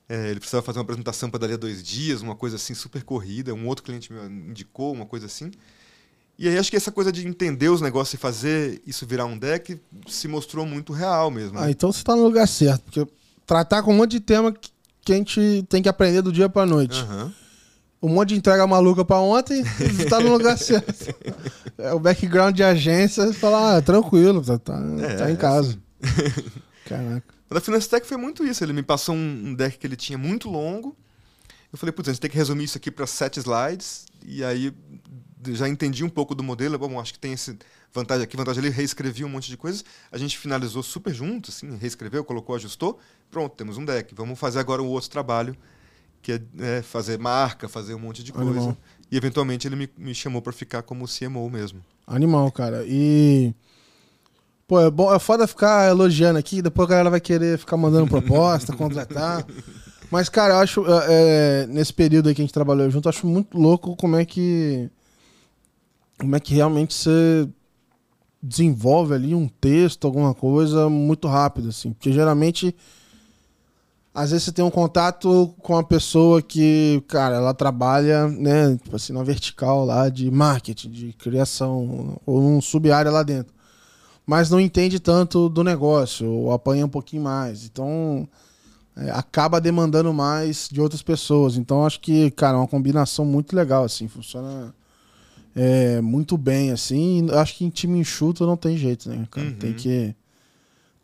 É, 0.10 0.30
ele 0.30 0.40
precisava 0.40 0.66
fazer 0.66 0.80
uma 0.80 0.84
apresentação 0.84 1.30
para 1.30 1.40
dali 1.40 1.54
a 1.54 1.58
dois 1.58 1.82
dias, 1.82 2.22
uma 2.22 2.36
coisa 2.36 2.58
assim 2.58 2.74
super 2.74 3.04
corrida. 3.04 3.54
Um 3.54 3.68
outro 3.68 3.86
cliente 3.86 4.12
me 4.12 4.50
indicou, 4.50 4.92
uma 4.92 5.06
coisa 5.06 5.28
assim. 5.28 5.52
E 6.38 6.50
aí 6.50 6.58
acho 6.58 6.72
que 6.72 6.76
essa 6.76 6.92
coisa 6.92 7.12
de 7.12 7.26
entender 7.26 7.70
os 7.70 7.82
negócios 7.82 8.16
e 8.16 8.18
fazer 8.18 8.82
isso 8.86 9.06
virar 9.06 9.26
um 9.26 9.38
deck 9.38 9.80
se 10.08 10.28
mostrou 10.28 10.66
muito 10.66 10.92
real 10.92 11.30
mesmo. 11.30 11.60
né? 11.60 11.68
Ah, 11.68 11.72
então 11.72 11.92
você 11.92 12.04
tá 12.04 12.16
no 12.16 12.24
lugar 12.24 12.48
certo, 12.48 12.82
porque 12.84 13.08
tratar 13.46 13.84
com 13.84 13.94
um 13.94 13.98
monte 13.98 14.12
de 14.12 14.20
tema 14.20 14.52
que, 14.52 14.72
que 15.04 15.14
a 15.14 15.16
gente 15.16 15.66
tem 15.70 15.82
que 15.82 15.90
aprender 15.90 16.22
do 16.22 16.32
dia 16.32 16.50
pra 16.50 16.66
noite. 16.66 17.00
Aham. 17.00 17.34
Um 18.04 18.10
monte 18.10 18.30
de 18.30 18.36
entrega 18.36 18.66
maluca 18.66 19.06
pra 19.06 19.20
ontem, 19.20 19.64
tá 20.10 20.20
no 20.20 20.32
lugar 20.32 20.58
certo. 20.58 21.14
É, 21.78 21.94
o 21.94 22.00
background 22.00 22.56
de 22.56 22.64
agência, 22.64 23.32
fala, 23.32 23.78
ah, 23.78 23.82
tranquilo, 23.82 24.44
tá, 24.44 24.58
tá, 24.58 24.80
É, 25.00 25.16
tá 25.18 25.32
em 25.32 25.36
casa. 25.36 25.78
Caraca. 26.86 27.24
Da 27.50 27.62
Finance 27.62 27.88
Tech 27.88 28.08
foi 28.08 28.18
muito 28.18 28.46
isso. 28.46 28.64
Ele 28.64 28.74
me 28.74 28.82
passou 28.82 29.14
um 29.14 29.50
um 29.50 29.54
deck 29.54 29.78
que 29.78 29.86
ele 29.86 29.96
tinha 29.96 30.18
muito 30.18 30.50
longo. 30.50 30.96
Eu 31.72 31.78
falei, 31.78 31.94
putz, 31.94 32.10
a 32.10 32.12
gente 32.14 32.22
tem 32.22 32.32
que 32.32 32.38
resumir 32.38 32.64
isso 32.64 32.78
aqui 32.78 32.90
para 32.90 33.06
sete 33.06 33.40
slides. 33.40 34.06
E 34.26 34.44
aí 34.44 34.74
já 35.50 35.68
entendi 35.68 36.04
um 36.04 36.10
pouco 36.10 36.34
do 36.34 36.44
modelo. 36.44 36.78
Bom, 36.80 37.00
acho 37.00 37.14
que 37.14 37.20
tem 37.20 37.34
esse 37.34 37.58
vantagem 37.94 38.24
aqui, 38.24 38.38
vantagem 38.38 38.64
ali. 38.64 38.70
Reescrevi 38.70 39.24
um 39.24 39.30
monte 39.30 39.50
de 39.50 39.58
coisas. 39.58 39.84
A 40.12 40.18
gente 40.18 40.38
finalizou 40.38 40.82
super 40.84 41.14
junto, 41.14 41.52
assim, 41.52 41.76
reescreveu, 41.78 42.24
colocou, 42.24 42.56
ajustou. 42.56 43.00
Pronto, 43.30 43.56
temos 43.56 43.78
um 43.78 43.86
deck. 43.86 44.14
Vamos 44.16 44.40
fazer 44.40 44.60
agora 44.60 44.82
o 44.82 44.88
outro 44.88 45.10
trabalho, 45.10 45.56
que 46.22 46.34
é, 46.34 46.42
é, 46.60 46.82
fazer 46.82 47.18
marca, 47.18 47.68
fazer 47.68 47.94
um 47.94 48.00
monte 48.00 48.24
de 48.24 48.32
coisa. 48.32 48.50
Animal. 48.50 48.78
E 49.12 49.18
eventualmente 49.18 49.68
ele 49.68 49.76
me, 49.76 49.90
me 49.98 50.16
chamou 50.16 50.42
para 50.42 50.54
ficar 50.54 50.82
como 50.84 51.06
CMO 51.08 51.50
mesmo. 51.50 51.82
Animal, 52.08 52.52
cara. 52.52 52.84
E. 52.88 53.54
Pô, 54.68 54.80
é, 54.80 54.90
bom, 54.90 55.14
é 55.14 55.20
foda 55.20 55.46
ficar 55.46 55.90
elogiando 55.90 56.40
aqui, 56.40 56.62
depois 56.62 56.88
a 56.88 56.92
galera 56.92 57.10
vai 57.10 57.20
querer 57.20 57.58
ficar 57.58 57.76
mandando 57.76 58.08
proposta, 58.10 58.76
contratar. 58.76 59.46
Mas, 60.10 60.30
cara, 60.30 60.54
eu 60.54 60.58
acho, 60.60 60.86
é, 60.86 61.06
é, 61.64 61.68
nesse 61.68 61.94
período 61.94 62.30
aí 62.30 62.36
que 62.36 62.42
a 62.42 62.46
gente 62.46 62.54
trabalhou 62.54 62.90
junto, 62.90 63.08
eu 63.08 63.10
acho 63.10 63.28
muito 63.28 63.58
louco 63.58 63.96
como 63.96 64.16
é 64.16 64.26
que. 64.26 64.90
Como 66.18 66.36
é 66.36 66.40
que 66.40 66.54
realmente 66.54 66.94
você 66.94 67.50
desenvolve 68.42 69.14
ali 69.14 69.36
um 69.36 69.48
texto, 69.48 70.06
alguma 70.06 70.34
coisa, 70.34 70.90
muito 70.90 71.28
rápido, 71.28 71.70
assim. 71.70 71.94
Porque 71.94 72.12
geralmente. 72.12 72.76
Às 74.14 74.32
vezes 74.32 74.44
você 74.44 74.52
tem 74.52 74.66
um 74.66 74.70
contato 74.70 75.56
com 75.60 75.72
uma 75.72 75.84
pessoa 75.84 76.42
que, 76.42 77.02
cara, 77.08 77.38
ela 77.38 77.54
trabalha, 77.54 78.28
né, 78.28 78.76
tipo 78.76 78.94
assim, 78.94 79.14
na 79.14 79.24
vertical 79.24 79.86
lá 79.86 80.10
de 80.10 80.30
marketing, 80.30 80.90
de 80.92 81.14
criação, 81.14 82.20
ou 82.26 82.42
num 82.42 82.60
sub-área 82.60 83.10
lá 83.10 83.24
dentro. 83.24 83.54
Mas 84.26 84.50
não 84.50 84.60
entende 84.60 85.00
tanto 85.00 85.48
do 85.48 85.64
negócio, 85.64 86.30
ou 86.30 86.52
apanha 86.52 86.86
um 86.86 86.90
pouquinho 86.90 87.24
mais. 87.24 87.64
Então, 87.66 88.28
é, 88.98 89.12
acaba 89.12 89.62
demandando 89.62 90.14
mais 90.14 90.68
de 90.70 90.82
outras 90.82 91.02
pessoas. 91.02 91.56
Então, 91.56 91.86
acho 91.86 92.02
que, 92.02 92.32
cara, 92.32 92.58
é 92.58 92.60
uma 92.60 92.68
combinação 92.68 93.24
muito 93.24 93.56
legal, 93.56 93.86
assim, 93.86 94.10
funciona 94.10 94.74
é, 95.56 96.02
muito 96.02 96.38
bem, 96.38 96.72
assim. 96.72 97.28
Acho 97.32 97.58
que 97.58 97.66
em 97.66 97.70
time 97.70 98.00
enxuto 98.00 98.46
não 98.46 98.58
tem 98.58 98.78
jeito, 98.78 99.10
né, 99.10 99.28
cara? 99.30 99.48
Uhum. 99.48 99.54
Tem 99.54 99.74
que 99.74 100.16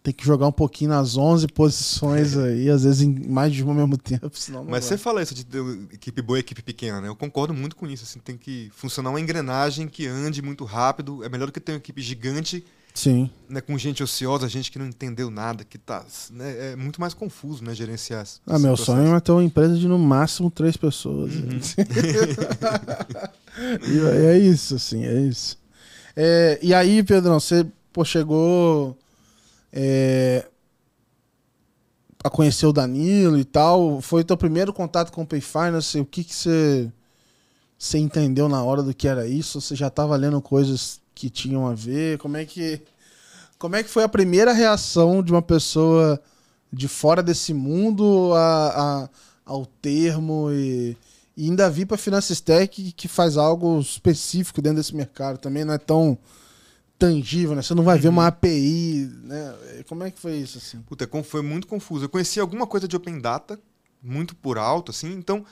tem 0.07 0.13
que 0.13 0.25
jogar 0.25 0.47
um 0.47 0.53
pouquinho 0.53 0.91
nas 0.91 1.17
11 1.17 1.47
posições 1.47 2.37
aí, 2.39 2.69
às 2.69 2.85
vezes 2.85 3.01
em 3.01 3.27
mais 3.27 3.53
de 3.53 3.61
uma 3.61 3.73
ao 3.73 3.77
mesmo 3.77 3.97
tempo, 3.97 4.31
senão 4.33 4.63
não 4.63 4.71
Mas 4.71 4.85
vai. 4.85 4.97
você 4.97 4.97
fala 4.97 5.21
isso 5.21 5.35
de 5.35 5.45
ter 5.45 5.61
equipe 5.91 6.21
boa 6.21 6.39
e 6.39 6.41
equipe 6.41 6.61
pequena, 6.61 7.01
né? 7.01 7.09
Eu 7.09 7.15
concordo 7.15 7.53
muito 7.53 7.75
com 7.75 7.85
isso. 7.85 8.05
Assim, 8.05 8.19
tem 8.19 8.37
que 8.37 8.71
funcionar 8.73 9.09
uma 9.09 9.19
engrenagem 9.19 9.85
que 9.85 10.07
ande 10.07 10.41
muito 10.41 10.63
rápido. 10.63 11.25
É 11.25 11.29
melhor 11.29 11.47
do 11.47 11.51
que 11.51 11.59
ter 11.59 11.73
uma 11.73 11.79
equipe 11.79 12.01
gigante, 12.01 12.63
Sim. 12.97 13.29
né, 13.47 13.61
com 13.61 13.77
gente 13.77 14.01
ociosa, 14.01 14.49
gente 14.49 14.71
que 14.71 14.79
não 14.79 14.87
entendeu 14.87 15.29
nada, 15.29 15.63
que 15.63 15.77
tá. 15.77 16.03
Né, 16.31 16.71
é 16.71 16.75
muito 16.75 16.99
mais 16.99 17.13
confuso, 17.13 17.63
né, 17.63 17.75
gerenciar. 17.75 18.25
Ah, 18.47 18.57
meu 18.57 18.73
processo. 18.73 18.97
sonho 18.97 19.15
é 19.15 19.19
ter 19.19 19.31
uma 19.31 19.43
empresa 19.43 19.77
de 19.77 19.87
no 19.87 19.99
máximo 19.99 20.49
três 20.49 20.75
pessoas. 20.75 21.35
Uhum. 21.35 21.59
e 23.87 23.99
é 24.25 24.39
isso, 24.39 24.73
assim, 24.73 25.05
é 25.05 25.13
isso. 25.13 25.59
É, 26.15 26.57
e 26.59 26.73
aí, 26.73 27.03
Pedrão, 27.03 27.39
você 27.39 27.67
pô, 27.93 28.03
chegou 28.03 28.97
é, 29.71 30.47
a 32.23 32.31
conhecer 32.31 32.65
o 32.65 32.73
Danilo 32.73 33.37
e 33.37 33.45
tal. 33.45 34.01
Foi 34.01 34.23
teu 34.23 34.35
primeiro 34.35 34.73
contato 34.73 35.11
com 35.11 35.21
o 35.21 35.27
Pay 35.27 35.41
Finance? 35.41 35.99
O 35.99 36.05
que, 36.05 36.23
que 36.23 36.33
você, 36.33 36.91
você 37.77 37.99
entendeu 37.99 38.49
na 38.49 38.63
hora 38.63 38.81
do 38.81 38.91
que 38.91 39.07
era 39.07 39.27
isso? 39.27 39.61
Você 39.61 39.75
já 39.75 39.85
estava 39.85 40.15
lendo 40.15 40.41
coisas 40.41 40.99
que 41.19 41.29
tinham 41.29 41.67
a 41.67 41.73
ver? 41.73 42.17
Como 42.19 42.37
é 42.37 42.45
que, 42.45 42.81
como 43.59 43.75
é 43.75 43.83
que 43.83 43.89
foi 43.89 44.03
a 44.03 44.09
primeira 44.09 44.53
reação 44.53 45.23
de 45.23 45.31
uma 45.31 45.41
pessoa 45.41 46.21
de 46.71 46.87
fora 46.87 47.23
desse 47.23 47.53
mundo 47.53 48.33
a, 48.35 49.03
a- 49.05 49.09
ao 49.45 49.65
termo 49.65 50.51
e, 50.51 50.97
e 51.37 51.45
ainda 51.45 51.69
vir 51.69 51.85
para 51.87 51.97
Financistec 51.97 52.91
que 52.93 53.07
faz 53.07 53.37
algo 53.37 53.79
específico 53.79 54.61
dentro 54.61 54.77
desse 54.77 54.95
mercado 54.95 55.37
também 55.39 55.65
não 55.65 55.73
é 55.73 55.77
tão 55.77 56.17
tangível, 56.99 57.55
né? 57.55 57.61
Você 57.61 57.75
não 57.75 57.83
vai 57.83 57.99
ver 57.99 58.09
uma 58.09 58.27
API, 58.27 59.11
né? 59.23 59.55
Como 59.87 60.03
é 60.03 60.11
que 60.11 60.19
foi 60.19 60.37
isso 60.37 60.57
assim? 60.57 60.81
Puta, 60.81 61.09
é 61.11 61.23
foi 61.23 61.41
muito 61.41 61.67
confuso. 61.67 62.05
Eu 62.05 62.09
conhecia 62.09 62.41
alguma 62.41 62.65
coisa 62.67 62.87
de 62.87 62.95
Open 62.95 63.19
Data, 63.19 63.59
muito 64.01 64.35
por 64.35 64.57
alto, 64.57 64.91
assim, 64.91 65.11
então 65.13 65.45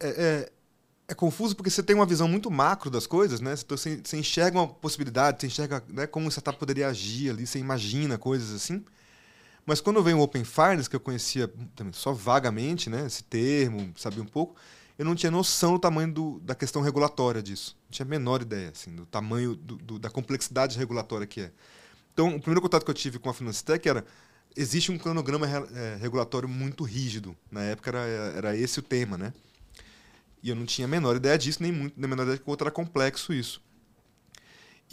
é, 0.00 0.08
é, 0.08 0.52
é 1.12 1.14
confuso 1.14 1.54
porque 1.54 1.70
você 1.70 1.82
tem 1.82 1.94
uma 1.94 2.06
visão 2.06 2.26
muito 2.26 2.50
macro 2.50 2.90
das 2.90 3.06
coisas, 3.06 3.40
né? 3.40 3.54
Você, 3.54 4.00
você- 4.02 4.16
enxerga 4.16 4.58
uma 4.58 4.66
possibilidade, 4.66 5.40
você 5.40 5.46
enxerga 5.46 5.82
né, 5.88 6.06
como 6.06 6.26
o 6.26 6.30
startup 6.30 6.58
poderia 6.58 6.88
agir 6.88 7.30
ali, 7.30 7.46
você 7.46 7.58
imagina 7.58 8.16
coisas 8.18 8.50
assim. 8.52 8.84
Mas 9.64 9.80
quando 9.80 10.02
vem 10.02 10.14
o 10.14 10.20
Open 10.20 10.44
Finance, 10.44 10.90
que 10.90 10.96
eu 10.96 11.00
conhecia 11.00 11.48
também 11.76 11.92
só 11.92 12.12
vagamente, 12.12 12.90
né, 12.90 13.06
esse 13.06 13.22
termo, 13.22 13.92
sabia 13.96 14.22
um 14.22 14.26
pouco, 14.26 14.56
eu 14.98 15.04
não 15.04 15.14
tinha 15.14 15.30
noção 15.30 15.74
do 15.74 15.78
tamanho 15.78 16.12
do- 16.12 16.40
da 16.40 16.54
questão 16.54 16.82
regulatória 16.82 17.42
disso. 17.42 17.76
Não 17.84 17.90
tinha 17.92 18.06
a 18.06 18.08
menor 18.08 18.42
ideia, 18.42 18.70
assim, 18.70 18.94
do 18.94 19.06
tamanho, 19.06 19.54
do- 19.54 19.76
do- 19.76 19.98
da 19.98 20.10
complexidade 20.10 20.76
regulatória 20.78 21.26
que 21.26 21.42
é. 21.42 21.52
Então, 22.12 22.28
o 22.36 22.40
primeiro 22.40 22.60
contato 22.60 22.84
que 22.84 22.90
eu 22.90 22.94
tive 22.94 23.18
com 23.18 23.30
a 23.30 23.34
Financetech 23.34 23.88
era 23.88 24.04
existe 24.56 24.90
um 24.92 24.98
cronograma 24.98 25.46
eh, 25.46 25.96
regulatório 26.00 26.48
muito 26.48 26.84
rígido. 26.84 27.34
Na 27.50 27.62
época 27.62 27.90
era, 27.90 27.98
era 28.36 28.56
esse 28.56 28.78
o 28.80 28.82
tema, 28.82 29.16
né? 29.16 29.32
E 30.42 30.48
eu 30.48 30.56
não 30.56 30.66
tinha 30.66 30.86
a 30.86 30.88
menor 30.88 31.16
ideia 31.16 31.38
disso, 31.38 31.62
nem 31.62 31.70
muito, 31.70 31.94
nem 31.96 32.06
a 32.06 32.08
menor 32.08 32.24
ideia 32.24 32.38
de 32.38 32.42
outro 32.46 32.66
era 32.66 32.72
complexo 32.72 33.32
isso. 33.32 33.62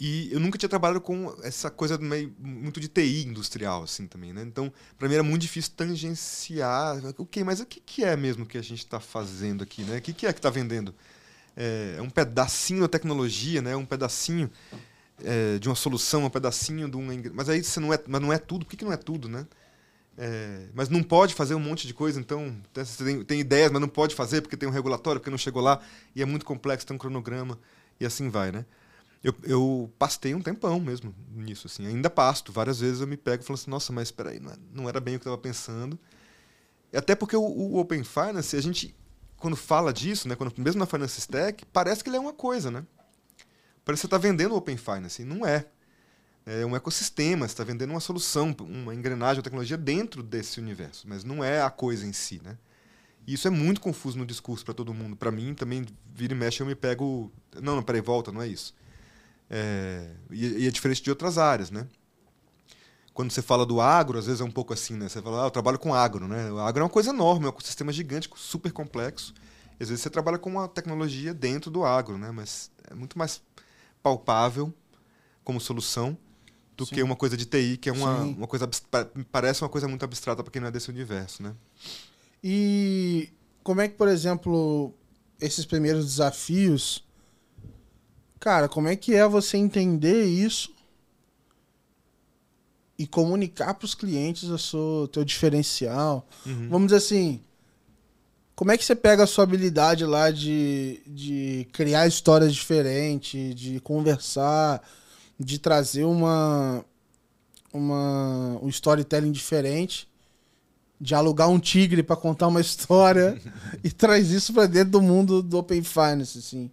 E 0.00 0.32
eu 0.32 0.40
nunca 0.40 0.56
tinha 0.56 0.68
trabalhado 0.68 0.98
com 0.98 1.36
essa 1.42 1.70
coisa 1.70 1.98
meio, 1.98 2.34
muito 2.38 2.80
de 2.80 2.88
TI 2.88 3.26
industrial, 3.26 3.82
assim, 3.82 4.06
também, 4.06 4.32
né? 4.32 4.42
Então, 4.42 4.72
para 4.98 5.06
mim 5.06 5.14
era 5.14 5.22
muito 5.22 5.42
difícil 5.42 5.72
tangenciar. 5.76 7.02
Ok, 7.18 7.44
mas 7.44 7.60
o 7.60 7.66
que, 7.66 7.80
que 7.80 8.02
é 8.02 8.16
mesmo 8.16 8.46
que 8.46 8.56
a 8.56 8.62
gente 8.62 8.78
está 8.78 8.98
fazendo 8.98 9.62
aqui, 9.62 9.82
né? 9.82 9.98
O 9.98 10.00
que, 10.00 10.14
que 10.14 10.26
é 10.26 10.32
que 10.32 10.38
está 10.38 10.48
vendendo? 10.48 10.94
É, 11.54 11.96
é 11.98 12.02
um 12.02 12.08
pedacinho 12.08 12.80
da 12.80 12.88
tecnologia, 12.88 13.60
né? 13.60 13.76
Um 13.76 13.84
pedacinho 13.84 14.50
é, 15.22 15.58
de 15.58 15.68
uma 15.68 15.74
solução, 15.74 16.24
um 16.24 16.30
pedacinho 16.30 16.88
de 16.88 16.96
um... 16.96 17.06
Mas 17.34 17.50
aí 17.50 17.62
você 17.62 17.78
não 17.78 17.92
é, 17.92 18.02
mas 18.08 18.22
não 18.22 18.32
é 18.32 18.38
tudo. 18.38 18.64
Por 18.64 18.70
que, 18.70 18.78
que 18.78 18.84
não 18.86 18.92
é 18.92 18.96
tudo, 18.96 19.28
né? 19.28 19.46
É, 20.18 20.68
mas 20.74 20.88
não 20.88 21.02
pode 21.02 21.34
fazer 21.34 21.54
um 21.54 21.60
monte 21.60 21.86
de 21.86 21.94
coisa, 21.94 22.20
então 22.20 22.46
né, 22.76 22.84
você 22.84 23.04
tem, 23.04 23.24
tem 23.24 23.40
ideias, 23.40 23.70
mas 23.72 23.80
não 23.80 23.88
pode 23.88 24.14
fazer 24.14 24.42
porque 24.42 24.56
tem 24.56 24.68
um 24.68 24.72
regulatório, 24.72 25.18
porque 25.20 25.30
não 25.30 25.38
chegou 25.38 25.62
lá, 25.62 25.80
e 26.14 26.20
é 26.20 26.26
muito 26.26 26.44
complexo, 26.44 26.86
tem 26.86 26.94
um 26.94 26.98
cronograma, 26.98 27.58
e 27.98 28.04
assim 28.04 28.28
vai, 28.28 28.52
né? 28.52 28.66
Eu, 29.22 29.34
eu 29.44 29.92
pastei 29.98 30.34
um 30.34 30.40
tempão 30.40 30.80
mesmo 30.80 31.14
nisso, 31.34 31.66
assim. 31.66 31.86
Ainda 31.86 32.08
pasto. 32.08 32.52
Várias 32.52 32.80
vezes 32.80 33.00
eu 33.02 33.06
me 33.06 33.16
pego 33.18 33.42
e 33.42 33.46
falo 33.46 33.58
assim, 33.58 33.70
nossa, 33.70 33.92
mas 33.92 34.08
espera 34.08 34.30
aí, 34.30 34.40
não, 34.40 34.50
é- 34.50 34.56
não 34.72 34.88
era 34.88 34.98
bem 35.00 35.16
o 35.16 35.20
que 35.20 35.28
eu 35.28 35.34
estava 35.34 35.42
pensando. 35.42 35.98
Até 36.92 37.14
porque 37.14 37.36
o, 37.36 37.42
o 37.42 37.78
Open 37.78 38.02
Finance, 38.02 38.56
a 38.56 38.60
gente, 38.60 38.94
quando 39.36 39.56
fala 39.56 39.92
disso, 39.92 40.28
né, 40.28 40.34
quando, 40.34 40.52
mesmo 40.58 40.78
na 40.78 40.86
Finance 40.86 41.18
Stack, 41.20 41.64
parece 41.66 42.02
que 42.02 42.10
ele 42.10 42.16
é 42.16 42.20
uma 42.20 42.32
coisa, 42.32 42.70
né? 42.70 42.84
Parece 43.84 44.02
que 44.02 44.02
você 44.02 44.06
está 44.06 44.18
vendendo 44.18 44.52
o 44.52 44.56
Open 44.56 44.76
Finance, 44.76 45.22
e 45.22 45.24
não 45.24 45.46
é. 45.46 45.66
É 46.52 46.66
um 46.66 46.74
ecossistema, 46.74 47.46
você 47.46 47.52
está 47.52 47.62
vendendo 47.62 47.90
uma 47.90 48.00
solução, 48.00 48.52
uma 48.58 48.92
engrenagem, 48.92 49.36
uma 49.36 49.44
tecnologia 49.44 49.76
dentro 49.76 50.20
desse 50.20 50.58
universo, 50.58 51.06
mas 51.08 51.22
não 51.22 51.44
é 51.44 51.62
a 51.62 51.70
coisa 51.70 52.04
em 52.04 52.12
si, 52.12 52.40
né? 52.42 52.58
E 53.24 53.34
isso 53.34 53.46
é 53.46 53.50
muito 53.52 53.80
confuso 53.80 54.18
no 54.18 54.26
discurso 54.26 54.64
para 54.64 54.74
todo 54.74 54.92
mundo. 54.92 55.14
Para 55.14 55.30
mim, 55.30 55.54
também, 55.54 55.86
vira 56.12 56.32
e 56.32 56.36
mexe, 56.36 56.60
eu 56.60 56.66
me 56.66 56.74
pego... 56.74 57.30
Não, 57.62 57.76
não, 57.76 57.84
peraí, 57.84 58.00
volta, 58.00 58.32
não 58.32 58.42
é 58.42 58.48
isso. 58.48 58.74
É, 59.48 60.10
e, 60.28 60.66
é 60.66 60.70
diferente 60.72 61.00
de 61.00 61.08
outras 61.08 61.38
áreas, 61.38 61.70
né? 61.70 61.86
Quando 63.14 63.30
você 63.30 63.42
fala 63.42 63.64
do 63.64 63.80
agro, 63.80 64.18
às 64.18 64.26
vezes 64.26 64.40
é 64.40 64.44
um 64.44 64.50
pouco 64.50 64.72
assim, 64.72 64.96
né? 64.96 65.08
Você 65.08 65.22
fala, 65.22 65.44
ah, 65.44 65.46
eu 65.46 65.52
trabalho 65.52 65.78
com 65.78 65.94
agro, 65.94 66.26
né? 66.26 66.50
O 66.50 66.58
agro 66.58 66.80
é 66.80 66.84
uma 66.84 66.90
coisa 66.90 67.10
enorme, 67.10 67.44
é 67.44 67.46
um 67.46 67.50
ecossistema 67.50 67.92
gigante, 67.92 68.28
super 68.34 68.72
complexo. 68.72 69.32
E 69.78 69.84
às 69.84 69.88
vezes 69.88 70.02
você 70.02 70.10
trabalha 70.10 70.36
com 70.36 70.50
uma 70.50 70.66
tecnologia 70.66 71.32
dentro 71.32 71.70
do 71.70 71.84
agro, 71.84 72.18
né? 72.18 72.32
Mas 72.32 72.72
é 72.90 72.94
muito 72.94 73.16
mais 73.16 73.40
palpável 74.02 74.74
como 75.44 75.60
solução 75.60 76.18
do 76.80 76.86
Sim. 76.86 76.94
que 76.94 77.02
uma 77.02 77.14
coisa 77.14 77.36
de 77.36 77.44
TI, 77.44 77.76
que 77.76 77.90
é 77.90 77.92
uma, 77.92 78.22
Sim. 78.22 78.34
uma 78.38 78.46
coisa 78.46 78.68
parece 79.30 79.62
uma 79.62 79.68
coisa 79.68 79.86
muito 79.86 80.02
abstrata 80.02 80.42
para 80.42 80.50
quem 80.50 80.60
não 80.60 80.68
é 80.68 80.70
desse 80.70 80.88
universo, 80.88 81.42
né? 81.42 81.52
E 82.42 83.28
como 83.62 83.82
é 83.82 83.88
que, 83.88 83.96
por 83.96 84.08
exemplo, 84.08 84.94
esses 85.38 85.66
primeiros 85.66 86.06
desafios, 86.06 87.04
cara, 88.38 88.66
como 88.66 88.88
é 88.88 88.96
que 88.96 89.14
é 89.14 89.28
você 89.28 89.58
entender 89.58 90.24
isso 90.24 90.74
e 92.98 93.06
comunicar 93.06 93.74
para 93.74 93.84
os 93.84 93.94
clientes 93.94 94.44
o 94.44 94.56
seu 94.56 95.06
teu 95.12 95.22
diferencial? 95.22 96.26
Uhum. 96.46 96.68
Vamos 96.70 96.86
dizer 96.86 96.96
assim, 96.96 97.42
como 98.54 98.72
é 98.72 98.78
que 98.78 98.86
você 98.86 98.94
pega 98.94 99.24
a 99.24 99.26
sua 99.26 99.44
habilidade 99.44 100.06
lá 100.06 100.30
de, 100.30 101.02
de 101.06 101.68
criar 101.72 102.06
histórias 102.06 102.54
diferentes, 102.54 103.54
de 103.54 103.80
conversar, 103.80 104.82
de 105.40 105.58
trazer 105.58 106.04
uma, 106.04 106.84
uma 107.72 108.58
um 108.62 108.68
storytelling 108.68 109.32
diferente 109.32 110.06
de 111.00 111.14
alugar 111.14 111.48
um 111.48 111.58
tigre 111.58 112.02
para 112.02 112.14
contar 112.14 112.48
uma 112.48 112.60
história 112.62 113.40
e 113.82 113.90
traz 113.90 114.30
isso 114.30 114.52
para 114.52 114.66
dentro 114.66 114.90
do 114.90 115.02
mundo 115.02 115.42
do 115.42 115.56
Open 115.58 115.82
Finance, 115.82 116.38
assim. 116.38 116.70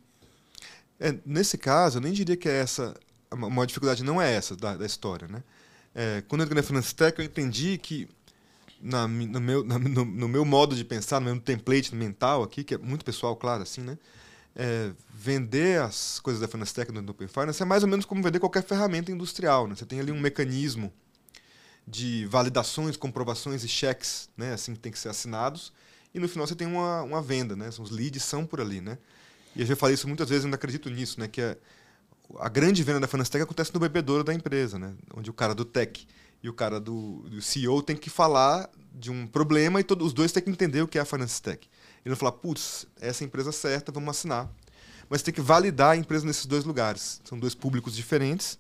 É, 1.00 1.16
nesse 1.26 1.58
caso, 1.58 1.98
eu 1.98 2.02
nem 2.02 2.12
diria 2.12 2.36
que 2.36 2.50
é 2.50 2.60
essa. 2.60 2.94
A 3.32 3.36
maior 3.36 3.66
dificuldade 3.66 4.04
não 4.04 4.22
é 4.22 4.34
essa 4.34 4.56
da, 4.56 4.76
da 4.76 4.86
história, 4.86 5.28
né? 5.28 5.44
É, 5.94 6.24
quando 6.28 6.42
eu 6.42 6.46
entrei 6.46 6.62
na 6.62 6.68
Finance 6.68 6.94
Tech, 6.94 7.18
eu 7.18 7.26
entendi 7.26 7.78
que 7.78 8.08
na, 8.82 9.08
no, 9.08 9.40
meu, 9.40 9.64
na, 9.64 9.80
no, 9.80 10.06
no, 10.06 10.28
meu 10.28 10.46
modo 10.46 10.76
de 10.76 10.84
pensar, 10.84 11.20
no 11.20 11.26
meu 11.26 11.40
template 11.40 11.94
mental 11.96 12.44
aqui, 12.44 12.64
que 12.64 12.76
é 12.76 12.78
muito 12.78 13.04
pessoal, 13.04 13.36
claro, 13.36 13.64
assim, 13.64 13.82
né? 13.82 13.98
É, 14.60 14.92
vender 15.14 15.80
as 15.80 16.20
coisas 16.20 16.42
da 16.42 16.48
Finance 16.48 16.74
Tech 16.74 16.92
no 16.92 17.12
Open 17.12 17.28
Finance 17.28 17.62
é 17.62 17.66
mais 17.66 17.84
ou 17.84 17.90
menos 17.90 18.06
como 18.08 18.24
vender 18.24 18.40
qualquer 18.40 18.64
ferramenta 18.64 19.12
industrial, 19.12 19.68
né? 19.68 19.76
Você 19.76 19.86
tem 19.86 20.00
ali 20.00 20.12
um 20.12 20.20
mecanismo 20.20 20.92
de 21.88 22.26
validações, 22.26 22.98
comprovações 22.98 23.64
e 23.64 23.68
cheques, 23.68 24.30
né? 24.36 24.54
Assim 24.54 24.74
que 24.74 24.80
tem 24.80 24.92
que 24.92 24.98
ser 24.98 25.10
assinados. 25.10 25.72
E 26.12 26.20
no 26.20 26.28
final 26.28 26.48
você 26.48 26.56
tem 26.56 26.66
uma, 26.66 27.04
uma 27.04 27.22
venda, 27.22 27.56
né? 27.56 27.70
Os 27.70 27.92
leads 27.92 28.24
são 28.24 28.48
por 28.48 28.60
ali, 28.60 28.82
né? 28.82 28.98
E 29.56 29.62
eu 29.62 29.66
já 29.68 29.76
falei 29.76 29.94
isso 29.94 30.08
muitas 30.08 30.28
vezes, 30.28 30.44
eu 30.44 30.50
não 30.50 30.56
acredito 30.56 30.90
nisso, 30.90 31.20
né? 31.20 31.28
Que 31.28 31.42
a, 31.42 31.56
a 32.40 32.50
grande 32.50 32.84
venda 32.84 33.00
da 33.00 33.08
Finance 33.08 33.30
Tech 33.30 33.44
acontece 33.44 33.72
no 33.72 33.80
bebedouro 33.80 34.24
da 34.24 34.34
empresa, 34.34 34.80
né? 34.80 34.96
Onde 35.16 35.30
o 35.30 35.34
cara 35.34 35.54
do 35.54 35.64
tech 35.64 36.08
e 36.42 36.50
o 36.50 36.54
cara 36.54 36.80
do, 36.80 37.24
do 37.30 37.42
CEO 37.42 37.84
tem 37.84 37.96
que 37.96 38.10
falar 38.10 38.70
de 38.92 39.12
um 39.12 39.28
problema 39.28 39.80
e 39.80 39.84
todos 39.84 40.08
os 40.08 40.14
dois 40.14 40.32
têm 40.32 40.42
que 40.42 40.50
entender 40.50 40.82
o 40.82 40.88
que 40.88 40.98
é 40.98 41.02
a 41.02 41.06
Finance 41.06 41.40
Tech. 41.42 41.70
E 42.08 42.10
não 42.10 42.16
falar, 42.16 42.32
putz, 42.32 42.88
essa 43.02 43.22
é 43.22 43.26
a 43.26 43.28
empresa 43.28 43.52
certa, 43.52 43.92
vamos 43.92 44.10
assinar. 44.12 44.50
Mas 45.10 45.22
tem 45.22 45.34
que 45.34 45.42
validar 45.42 45.92
a 45.92 45.98
empresa 45.98 46.26
nesses 46.26 46.46
dois 46.46 46.64
lugares. 46.64 47.20
São 47.26 47.38
dois 47.38 47.54
públicos 47.54 47.94
diferentes 47.94 48.58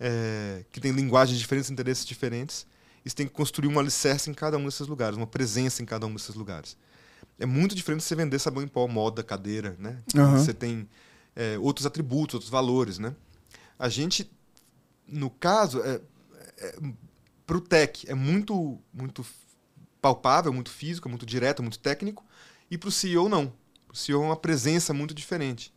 é, 0.00 0.64
que 0.72 0.80
tem 0.80 0.90
linguagens 0.90 1.38
diferentes, 1.38 1.70
interesses 1.70 2.04
diferentes, 2.04 2.66
e 3.04 3.08
você 3.08 3.14
tem 3.14 3.28
que 3.28 3.32
construir 3.32 3.68
um 3.68 3.78
alicerce 3.78 4.28
em 4.28 4.34
cada 4.34 4.58
um 4.58 4.64
desses 4.64 4.88
lugares, 4.88 5.16
uma 5.16 5.26
presença 5.26 5.84
em 5.84 5.86
cada 5.86 6.04
um 6.04 6.12
desses 6.12 6.34
lugares. 6.34 6.76
É 7.38 7.46
muito 7.46 7.76
diferente 7.76 8.02
você 8.02 8.16
vender 8.16 8.40
sabão 8.40 8.60
em 8.60 8.66
pó, 8.66 8.88
moda, 8.88 9.22
cadeira, 9.22 9.76
né? 9.78 10.02
Uhum. 10.12 10.36
Você 10.36 10.52
tem 10.52 10.88
é, 11.36 11.56
outros 11.60 11.86
atributos, 11.86 12.34
outros 12.34 12.50
valores, 12.50 12.98
né? 12.98 13.14
A 13.78 13.88
gente, 13.88 14.28
no 15.06 15.30
caso, 15.30 15.80
é, 15.80 16.00
é, 16.58 16.76
para 17.46 17.56
o 17.56 17.60
tech 17.60 18.04
é 18.10 18.14
muito, 18.14 18.80
muito 18.92 19.24
palpável, 20.02 20.52
muito 20.52 20.70
físico, 20.70 21.08
muito 21.08 21.24
direto, 21.24 21.62
muito 21.62 21.78
técnico, 21.78 22.24
e 22.74 22.78
para 22.78 22.88
o 22.88 22.92
CEO 22.92 23.28
não. 23.28 23.52
O 23.88 23.96
CEO 23.96 24.22
é 24.22 24.26
uma 24.26 24.36
presença 24.36 24.92
muito 24.92 25.14
diferente. 25.14 25.72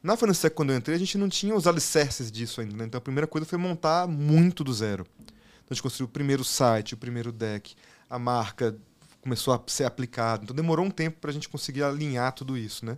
Na 0.00 0.16
Finance 0.16 0.48
quando 0.50 0.70
eu 0.70 0.76
entrei, 0.76 0.94
a 0.94 0.98
gente 0.98 1.18
não 1.18 1.28
tinha 1.28 1.52
os 1.52 1.66
alicerces 1.66 2.30
disso 2.30 2.60
ainda. 2.60 2.76
Né? 2.76 2.84
Então, 2.84 2.98
a 2.98 3.02
primeira 3.02 3.26
coisa 3.26 3.44
foi 3.44 3.58
montar 3.58 4.06
muito 4.06 4.62
do 4.62 4.72
zero. 4.72 5.04
Então, 5.18 5.70
a 5.70 5.74
gente 5.74 5.82
construiu 5.82 6.06
o 6.06 6.10
primeiro 6.10 6.44
site, 6.44 6.94
o 6.94 6.96
primeiro 6.96 7.32
deck, 7.32 7.74
a 8.08 8.20
marca 8.20 8.78
começou 9.20 9.52
a 9.52 9.60
ser 9.66 9.82
aplicada. 9.82 10.44
Então, 10.44 10.54
demorou 10.54 10.86
um 10.86 10.90
tempo 10.90 11.18
para 11.20 11.30
a 11.30 11.34
gente 11.34 11.48
conseguir 11.48 11.82
alinhar 11.82 12.32
tudo 12.32 12.56
isso. 12.56 12.86
Né? 12.86 12.96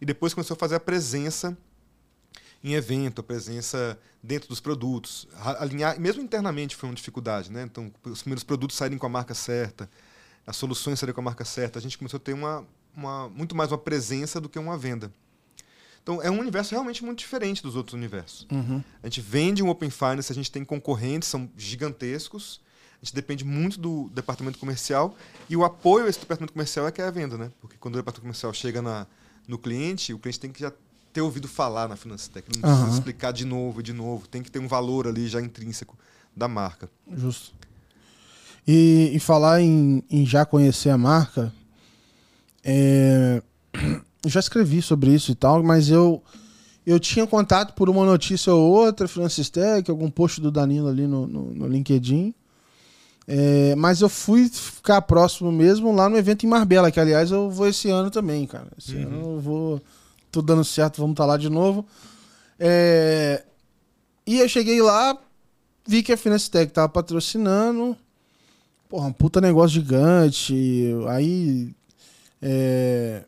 E 0.00 0.06
depois 0.06 0.32
começou 0.32 0.54
a 0.54 0.58
fazer 0.58 0.76
a 0.76 0.80
presença 0.80 1.58
em 2.62 2.74
evento, 2.74 3.20
a 3.20 3.24
presença 3.24 3.98
dentro 4.22 4.48
dos 4.48 4.60
produtos. 4.60 5.26
Alinhar, 5.58 6.00
mesmo 6.00 6.22
internamente 6.22 6.76
foi 6.76 6.88
uma 6.88 6.94
dificuldade. 6.94 7.50
Né? 7.50 7.64
Então, 7.64 7.92
os 8.04 8.22
primeiros 8.22 8.44
produtos 8.44 8.76
saírem 8.76 8.96
com 8.96 9.06
a 9.06 9.10
marca 9.10 9.34
certa, 9.34 9.90
as 10.46 10.56
soluções 10.56 10.98
saírem 10.98 11.14
com 11.14 11.20
a 11.20 11.24
marca 11.24 11.44
certa. 11.44 11.78
A 11.78 11.82
gente 11.82 11.98
começou 11.98 12.18
a 12.18 12.20
ter 12.20 12.32
uma, 12.32 12.64
uma, 12.96 13.28
muito 13.28 13.54
mais 13.56 13.72
uma 13.72 13.78
presença 13.78 14.40
do 14.40 14.48
que 14.48 14.58
uma 14.58 14.78
venda. 14.78 15.12
Então 16.02 16.22
é 16.22 16.30
um 16.30 16.38
universo 16.38 16.70
realmente 16.70 17.04
muito 17.04 17.18
diferente 17.18 17.62
dos 17.62 17.74
outros 17.74 17.94
universos. 17.94 18.46
Uhum. 18.50 18.82
A 19.02 19.06
gente 19.08 19.20
vende 19.20 19.62
um 19.62 19.68
Open 19.68 19.90
Finance, 19.90 20.30
a 20.30 20.34
gente 20.34 20.52
tem 20.52 20.64
concorrentes, 20.64 21.28
são 21.28 21.50
gigantescos. 21.56 22.60
A 23.02 23.04
gente 23.04 23.14
depende 23.14 23.44
muito 23.44 23.78
do 23.78 24.08
departamento 24.14 24.58
comercial 24.58 25.16
e 25.50 25.56
o 25.56 25.64
apoio 25.64 26.06
a 26.06 26.08
esse 26.08 26.18
departamento 26.18 26.52
comercial 26.52 26.86
é 26.86 26.92
que 26.92 27.02
é 27.02 27.04
a 27.04 27.10
venda, 27.10 27.36
né? 27.36 27.50
Porque 27.60 27.76
quando 27.78 27.94
o 27.94 27.98
departamento 27.98 28.22
comercial 28.22 28.52
chega 28.54 28.80
na, 28.80 29.06
no 29.46 29.58
cliente, 29.58 30.14
o 30.14 30.18
cliente 30.18 30.40
tem 30.40 30.50
que 30.50 30.60
já 30.60 30.72
ter 31.12 31.20
ouvido 31.20 31.48
falar 31.48 31.88
na 31.88 31.96
Finance 31.96 32.30
Tech, 32.30 32.46
não 32.54 32.60
precisa 32.60 32.88
uhum. 32.88 32.94
explicar 32.94 33.32
de 33.32 33.44
novo 33.44 33.80
e 33.80 33.82
de 33.82 33.92
novo, 33.92 34.26
tem 34.28 34.42
que 34.42 34.50
ter 34.50 34.58
um 34.58 34.68
valor 34.68 35.06
ali 35.06 35.26
já 35.28 35.40
intrínseco 35.40 35.96
da 36.34 36.46
marca. 36.46 36.90
Justo. 37.10 37.54
E, 38.66 39.12
e 39.14 39.20
falar 39.20 39.60
em, 39.60 40.02
em, 40.10 40.26
já 40.26 40.44
conhecer 40.44 40.90
a 40.90 40.98
marca, 40.98 41.52
é, 42.64 43.40
já 44.26 44.40
escrevi 44.40 44.82
sobre 44.82 45.14
isso 45.14 45.30
e 45.30 45.34
tal, 45.34 45.62
mas 45.62 45.88
eu 45.88 46.22
eu 46.86 47.00
tinha 47.00 47.26
contato 47.26 47.74
por 47.74 47.90
uma 47.90 48.04
notícia 48.04 48.54
ou 48.54 48.72
outra, 48.72 49.08
Francis 49.08 49.50
Tech, 49.50 49.90
algum 49.90 50.08
post 50.08 50.40
do 50.40 50.52
Danilo 50.52 50.86
ali 50.86 51.04
no, 51.06 51.26
no, 51.26 51.52
no 51.52 51.66
LinkedIn. 51.66 52.32
É, 53.26 53.74
mas 53.74 54.00
eu 54.00 54.08
fui 54.08 54.48
ficar 54.48 55.02
próximo 55.02 55.50
mesmo 55.50 55.92
lá 55.92 56.08
no 56.08 56.16
evento 56.16 56.46
em 56.46 56.48
Marbella, 56.48 56.92
que 56.92 57.00
aliás 57.00 57.32
eu 57.32 57.50
vou 57.50 57.66
esse 57.66 57.90
ano 57.90 58.08
também, 58.08 58.46
cara. 58.46 58.68
Esse 58.78 58.94
uhum. 58.94 59.02
ano 59.02 59.32
eu 59.34 59.40
vou. 59.40 59.82
Tudo 60.30 60.46
dando 60.46 60.64
certo, 60.64 60.98
vamos 60.98 61.14
estar 61.14 61.24
tá 61.24 61.30
lá 61.30 61.36
de 61.36 61.50
novo. 61.50 61.84
É, 62.58 63.42
e 64.24 64.38
eu 64.38 64.48
cheguei 64.48 64.80
lá, 64.80 65.18
vi 65.84 66.04
que 66.04 66.12
a 66.12 66.16
Finestec 66.16 66.72
tava 66.72 66.88
patrocinando. 66.88 67.96
Porra, 68.88 69.08
um 69.08 69.12
puta 69.12 69.40
negócio 69.40 69.70
gigante. 69.80 70.54
Aí. 71.08 71.74
É, 72.40 73.24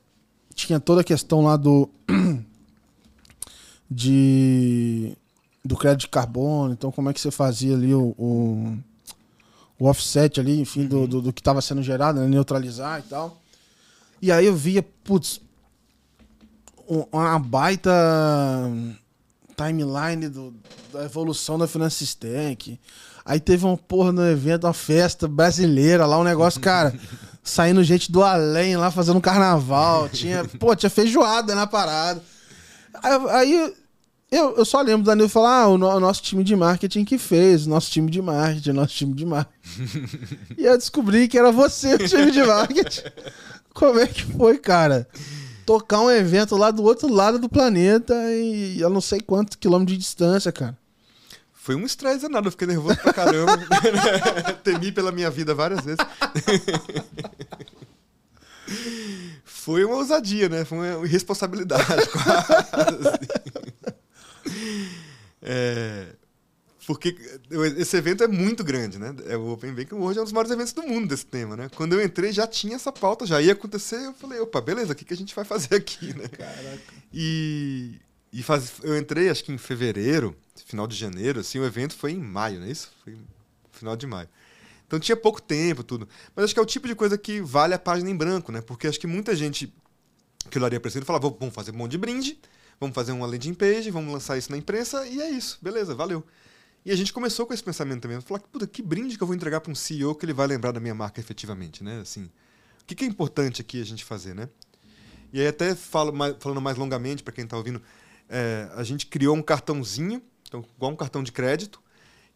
tinha 0.54 0.78
toda 0.78 1.00
a 1.00 1.04
questão 1.04 1.42
lá 1.42 1.56
do. 1.56 1.88
de. 3.90 5.16
do 5.64 5.76
crédito 5.76 6.02
de 6.02 6.08
carbono. 6.08 6.72
Então, 6.72 6.92
como 6.92 7.10
é 7.10 7.12
que 7.12 7.20
você 7.20 7.30
fazia 7.30 7.74
ali 7.74 7.94
o. 7.94 8.14
o, 8.18 8.78
o 9.78 9.88
offset 9.88 10.40
ali, 10.40 10.60
enfim, 10.60 10.86
do, 10.86 11.06
do, 11.06 11.22
do 11.22 11.32
que 11.32 11.40
estava 11.40 11.60
sendo 11.60 11.82
gerado, 11.82 12.20
né? 12.20 12.26
neutralizar 12.26 13.00
e 13.00 13.02
tal. 13.08 13.40
E 14.20 14.32
aí 14.32 14.46
eu 14.46 14.56
via, 14.56 14.82
putz, 14.82 15.40
uma 17.12 17.38
baita 17.38 17.92
timeline 19.56 20.28
do, 20.28 20.54
da 20.92 21.04
evolução 21.04 21.58
da 21.58 21.68
Financistack. 21.68 22.80
Aí 23.28 23.38
teve 23.38 23.66
uma 23.66 23.76
porra 23.76 24.10
no 24.10 24.26
evento, 24.26 24.64
uma 24.64 24.72
festa 24.72 25.28
brasileira 25.28 26.06
lá, 26.06 26.18
um 26.18 26.24
negócio, 26.24 26.58
cara 26.60 26.94
saindo 27.48 27.82
gente 27.82 28.12
do 28.12 28.22
além 28.22 28.76
lá 28.76 28.90
fazendo 28.90 29.20
carnaval. 29.20 30.08
Tinha, 30.12 30.44
pô, 30.44 30.74
tinha 30.74 30.90
feijoada 30.90 31.54
na 31.54 31.66
parada. 31.66 32.22
Aí 33.30 33.74
eu, 34.30 34.56
eu 34.56 34.64
só 34.64 34.80
lembro 34.80 35.02
do 35.02 35.06
Danilo 35.06 35.28
falar: 35.28 35.62
ah, 35.62 35.68
o, 35.68 35.78
no, 35.78 35.88
o, 35.88 36.00
nosso 36.00 36.22
time 36.22 36.42
de 36.42 36.54
marketing 36.56 37.04
que 37.04 37.18
fez, 37.18 37.66
nosso 37.66 37.90
time 37.90 38.10
de 38.10 38.20
marketing, 38.20 38.70
nosso 38.70 38.94
time 38.94 39.14
de 39.14 39.24
marketing. 39.24 39.58
e 40.56 40.64
eu 40.64 40.76
descobri 40.76 41.28
que 41.28 41.38
era 41.38 41.50
você 41.52 41.94
o 41.94 42.08
time 42.08 42.30
de 42.30 42.42
marketing. 42.42 43.02
Como 43.74 43.98
é 44.00 44.06
que 44.06 44.24
foi, 44.24 44.58
cara? 44.58 45.06
Tocar 45.64 46.00
um 46.00 46.10
evento 46.10 46.56
lá 46.56 46.70
do 46.70 46.82
outro 46.82 47.12
lado 47.12 47.38
do 47.38 47.48
planeta 47.48 48.14
e 48.32 48.80
eu 48.80 48.90
não 48.90 49.00
sei 49.00 49.20
quantos 49.20 49.56
quilômetros 49.56 49.96
de 49.96 50.02
distância, 50.02 50.50
cara. 50.50 50.76
Foi 51.68 51.74
um 51.74 51.84
estresse 51.84 52.22
danado, 52.22 52.48
eu 52.48 52.50
fiquei 52.50 52.66
nervoso 52.66 52.96
pra 52.96 53.12
caramba. 53.12 53.52
Temi 54.64 54.90
pela 54.90 55.12
minha 55.12 55.28
vida 55.30 55.54
várias 55.54 55.84
vezes. 55.84 55.98
Foi 59.44 59.84
uma 59.84 59.96
ousadia, 59.96 60.48
né? 60.48 60.64
Foi 60.64 60.78
uma 60.78 61.06
irresponsabilidade, 61.06 61.84
quase. 62.08 63.18
É, 65.42 66.06
porque 66.86 67.14
esse 67.76 67.98
evento 67.98 68.24
é 68.24 68.28
muito 68.28 68.64
grande, 68.64 68.98
né? 68.98 69.14
É 69.26 69.36
o 69.36 69.50
Open 69.50 69.74
Bank 69.74 69.94
hoje 69.94 70.18
é 70.18 70.22
um 70.22 70.24
dos 70.24 70.32
maiores 70.32 70.50
eventos 70.50 70.72
do 70.72 70.84
mundo 70.84 71.06
desse 71.06 71.26
tema, 71.26 71.54
né? 71.54 71.70
Quando 71.76 71.92
eu 71.92 72.02
entrei 72.02 72.32
já 72.32 72.46
tinha 72.46 72.76
essa 72.76 72.90
pauta, 72.90 73.26
já 73.26 73.42
ia 73.42 73.52
acontecer. 73.52 74.06
Eu 74.06 74.14
falei, 74.14 74.40
opa, 74.40 74.58
beleza, 74.62 74.94
o 74.94 74.96
que, 74.96 75.04
que 75.04 75.12
a 75.12 75.16
gente 75.18 75.34
vai 75.34 75.44
fazer 75.44 75.74
aqui, 75.74 76.16
né? 76.16 76.28
Caraca. 76.28 76.80
E, 77.12 78.00
e 78.32 78.42
faz, 78.42 78.74
eu 78.82 78.96
entrei 78.96 79.28
acho 79.30 79.44
que 79.44 79.52
em 79.52 79.58
fevereiro 79.58 80.36
final 80.68 80.86
de 80.86 80.94
janeiro, 80.96 81.40
assim, 81.40 81.58
o 81.58 81.64
evento 81.64 81.94
foi 81.94 82.12
em 82.12 82.18
maio, 82.18 82.60
não 82.60 82.66
é 82.66 82.70
isso? 82.70 82.90
Foi 83.02 83.16
final 83.72 83.96
de 83.96 84.06
maio. 84.06 84.28
Então 84.86 84.98
tinha 84.98 85.16
pouco 85.16 85.40
tempo, 85.40 85.82
tudo. 85.82 86.08
Mas 86.34 86.46
acho 86.46 86.54
que 86.54 86.60
é 86.60 86.62
o 86.62 86.66
tipo 86.66 86.86
de 86.86 86.94
coisa 86.94 87.16
que 87.16 87.40
vale 87.40 87.74
a 87.74 87.78
página 87.78 88.10
em 88.10 88.16
branco, 88.16 88.52
né? 88.52 88.60
Porque 88.60 88.86
acho 88.86 88.98
que 88.98 89.06
muita 89.06 89.34
gente 89.34 89.72
que 90.50 90.58
olharia 90.58 90.80
para 90.80 90.88
isso 90.88 91.02
falava, 91.02 91.28
vamos 91.38 91.54
fazer 91.54 91.72
um 91.72 91.74
monte 91.76 91.92
de 91.92 91.98
brinde, 91.98 92.38
vamos 92.80 92.94
fazer 92.94 93.12
uma 93.12 93.26
landing 93.26 93.54
page, 93.54 93.90
vamos 93.90 94.12
lançar 94.12 94.38
isso 94.38 94.50
na 94.50 94.56
imprensa 94.56 95.06
e 95.06 95.20
é 95.20 95.30
isso, 95.30 95.58
beleza, 95.60 95.94
valeu. 95.94 96.24
E 96.84 96.90
a 96.90 96.96
gente 96.96 97.12
começou 97.12 97.46
com 97.46 97.52
esse 97.52 97.62
pensamento 97.62 98.02
também, 98.02 98.20
falar, 98.20 98.40
puta, 98.40 98.66
que 98.66 98.80
brinde 98.80 99.16
que 99.16 99.22
eu 99.22 99.26
vou 99.26 99.36
entregar 99.36 99.60
para 99.60 99.70
um 99.70 99.74
CEO 99.74 100.14
que 100.14 100.24
ele 100.24 100.32
vai 100.32 100.46
lembrar 100.46 100.72
da 100.72 100.80
minha 100.80 100.94
marca 100.94 101.20
efetivamente, 101.20 101.84
né? 101.84 102.00
Assim, 102.00 102.24
o 102.80 102.84
que, 102.86 102.94
que 102.94 103.04
é 103.04 103.06
importante 103.06 103.60
aqui 103.60 103.80
a 103.82 103.84
gente 103.84 104.04
fazer, 104.04 104.34
né? 104.34 104.48
E 105.32 105.40
aí 105.40 105.46
até 105.46 105.74
falo 105.74 106.12
mais, 106.12 106.36
falando 106.40 106.62
mais 106.62 106.78
longamente 106.78 107.22
para 107.22 107.34
quem 107.34 107.44
está 107.44 107.58
ouvindo, 107.58 107.82
é, 108.28 108.68
a 108.74 108.82
gente 108.82 109.06
criou 109.06 109.36
um 109.36 109.42
cartãozinho 109.42 110.22
então, 110.48 110.64
igual 110.76 110.92
um 110.92 110.96
cartão 110.96 111.22
de 111.22 111.30
crédito, 111.30 111.80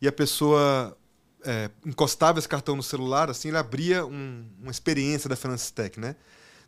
e 0.01 0.07
a 0.07 0.13
pessoa 0.13 0.97
é, 1.45 1.71
encostava 1.85 2.39
esse 2.39 2.49
cartão 2.49 2.77
no 2.77 2.83
celular, 2.83 3.31
assim, 3.31 3.49
ele 3.49 3.57
abria 3.57 4.05
um, 4.07 4.47
uma 4.61 4.71
experiência 4.71 5.29
da 5.29 5.37
Tech, 5.75 5.99
né? 5.99 6.15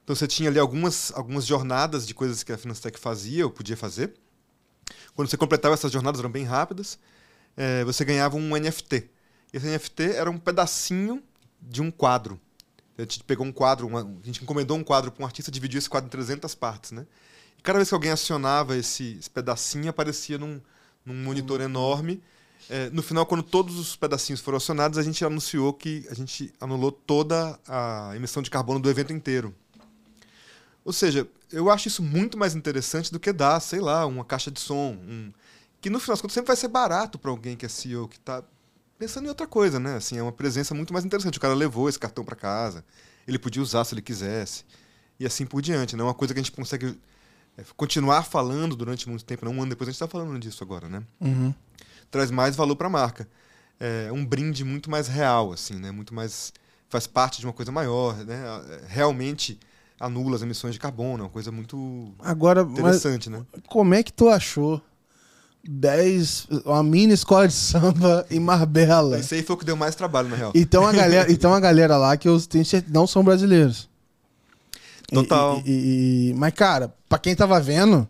Então 0.02 0.14
você 0.14 0.26
tinha 0.26 0.48
ali 0.48 0.58
algumas, 0.58 1.12
algumas 1.14 1.46
jornadas 1.46 2.06
de 2.06 2.14
coisas 2.14 2.42
que 2.42 2.52
a 2.52 2.56
Tech 2.56 2.98
fazia 2.98 3.44
ou 3.44 3.50
podia 3.50 3.76
fazer. 3.76 4.14
Quando 5.14 5.28
você 5.28 5.36
completava 5.36 5.74
essas 5.74 5.92
jornadas, 5.92 6.18
eram 6.18 6.30
bem 6.30 6.44
rápidas, 6.44 6.98
é, 7.56 7.84
você 7.84 8.04
ganhava 8.04 8.36
um 8.36 8.56
NFT. 8.56 9.08
Esse 9.52 9.66
NFT 9.66 10.16
era 10.16 10.30
um 10.30 10.38
pedacinho 10.38 11.22
de 11.60 11.80
um 11.80 11.90
quadro. 11.90 12.40
A 12.96 13.02
gente 13.02 13.24
pegou 13.24 13.46
um 13.46 13.52
quadro, 13.52 13.86
uma, 13.86 14.00
a 14.02 14.26
gente 14.26 14.42
encomendou 14.42 14.76
um 14.76 14.84
quadro 14.84 15.10
para 15.10 15.22
um 15.22 15.26
artista, 15.26 15.50
dividiu 15.50 15.78
esse 15.78 15.88
quadro 15.88 16.06
em 16.06 16.10
300 16.10 16.54
partes, 16.54 16.92
né? 16.92 17.06
Cada 17.64 17.78
vez 17.78 17.88
que 17.88 17.94
alguém 17.94 18.10
acionava 18.10 18.76
esse, 18.76 19.16
esse 19.18 19.30
pedacinho, 19.30 19.88
aparecia 19.88 20.36
num, 20.36 20.60
num 21.02 21.14
monitor 21.14 21.62
enorme. 21.62 22.22
É, 22.68 22.90
no 22.90 23.02
final, 23.02 23.24
quando 23.24 23.42
todos 23.42 23.78
os 23.78 23.96
pedacinhos 23.96 24.42
foram 24.42 24.58
acionados, 24.58 24.98
a 24.98 25.02
gente 25.02 25.24
anunciou 25.24 25.72
que 25.72 26.06
a 26.10 26.14
gente 26.14 26.52
anulou 26.60 26.92
toda 26.92 27.58
a 27.66 28.12
emissão 28.14 28.42
de 28.42 28.50
carbono 28.50 28.80
do 28.80 28.90
evento 28.90 29.14
inteiro. 29.14 29.54
Ou 30.84 30.92
seja, 30.92 31.26
eu 31.50 31.70
acho 31.70 31.88
isso 31.88 32.02
muito 32.02 32.36
mais 32.36 32.54
interessante 32.54 33.10
do 33.10 33.18
que 33.18 33.32
dar, 33.32 33.58
sei 33.60 33.80
lá, 33.80 34.04
uma 34.04 34.26
caixa 34.26 34.50
de 34.50 34.60
som, 34.60 34.98
um, 35.08 35.32
que 35.80 35.88
no 35.88 35.98
final 35.98 36.12
das 36.12 36.20
contas 36.20 36.34
sempre 36.34 36.48
vai 36.48 36.56
ser 36.56 36.68
barato 36.68 37.18
para 37.18 37.30
alguém 37.30 37.56
que 37.56 37.64
é 37.64 37.68
CEO, 37.70 38.08
que 38.08 38.18
está 38.18 38.44
pensando 38.98 39.24
em 39.24 39.28
outra 39.30 39.46
coisa, 39.46 39.80
né? 39.80 39.96
Assim, 39.96 40.18
é 40.18 40.22
uma 40.22 40.32
presença 40.32 40.74
muito 40.74 40.92
mais 40.92 41.06
interessante. 41.06 41.38
O 41.38 41.40
cara 41.40 41.54
levou 41.54 41.88
esse 41.88 41.98
cartão 41.98 42.26
para 42.26 42.36
casa, 42.36 42.84
ele 43.26 43.38
podia 43.38 43.62
usar 43.62 43.86
se 43.86 43.94
ele 43.94 44.02
quisesse, 44.02 44.66
e 45.18 45.24
assim 45.24 45.46
por 45.46 45.62
diante, 45.62 45.96
né? 45.96 46.02
Uma 46.02 46.12
coisa 46.12 46.34
que 46.34 46.40
a 46.40 46.42
gente 46.42 46.52
consegue 46.52 46.88
é, 46.88 46.94
continuar 47.76 48.24
falando 48.24 48.74
durante 48.74 49.08
muito 49.08 49.24
tempo, 49.24 49.44
não 49.44 49.52
um 49.52 49.62
ano 49.62 49.70
depois 49.70 49.88
a 49.88 49.92
gente 49.92 49.96
está 49.96 50.08
falando 50.08 50.38
disso 50.38 50.62
agora, 50.64 50.88
né? 50.88 51.02
Uhum. 51.20 51.54
Traz 52.10 52.30
mais 52.30 52.56
valor 52.56 52.76
para 52.76 52.86
a 52.86 52.90
marca. 52.90 53.28
É 53.78 54.10
um 54.12 54.24
brinde 54.24 54.64
muito 54.64 54.90
mais 54.90 55.08
real, 55.08 55.52
assim, 55.52 55.74
né? 55.74 55.90
Muito 55.90 56.14
mais 56.14 56.52
faz 56.88 57.06
parte 57.06 57.40
de 57.40 57.46
uma 57.46 57.52
coisa 57.52 57.72
maior, 57.72 58.16
né? 58.24 58.42
Realmente 58.88 59.58
anula 59.98 60.36
as 60.36 60.42
emissões 60.42 60.74
de 60.74 60.80
carbono, 60.80 61.22
é 61.22 61.26
uma 61.26 61.30
coisa 61.30 61.50
muito 61.50 62.12
Agora, 62.20 62.62
interessante, 62.62 63.30
né? 63.30 63.44
como 63.68 63.94
é 63.94 64.02
que 64.02 64.12
tu 64.12 64.28
achou 64.28 64.82
10, 65.66 66.48
uma 66.64 66.82
mini 66.82 67.14
escola 67.14 67.48
de 67.48 67.54
samba 67.54 68.26
em 68.30 68.38
Marbella? 68.38 69.18
Isso 69.18 69.34
aí 69.34 69.42
foi 69.42 69.54
o 69.54 69.58
que 69.58 69.64
deu 69.64 69.76
mais 69.76 69.94
trabalho, 69.94 70.28
na 70.28 70.36
real. 70.36 70.52
Então 70.54 70.86
a 70.86 70.92
galera, 70.92 71.30
então 71.32 71.54
a 71.54 71.60
galera 71.60 71.96
lá 71.96 72.16
que 72.16 72.28
eu 72.28 72.40
tenho 72.40 72.64
certeza 72.64 72.92
não 72.92 73.06
são 73.06 73.24
brasileiros. 73.24 73.88
Total. 75.22 75.62
e- 75.64 75.70
e- 75.70 76.30
e- 76.30 76.34
mas, 76.34 76.52
cara, 76.54 76.94
pra 77.08 77.18
quem 77.18 77.34
tava 77.34 77.60
vendo, 77.60 78.06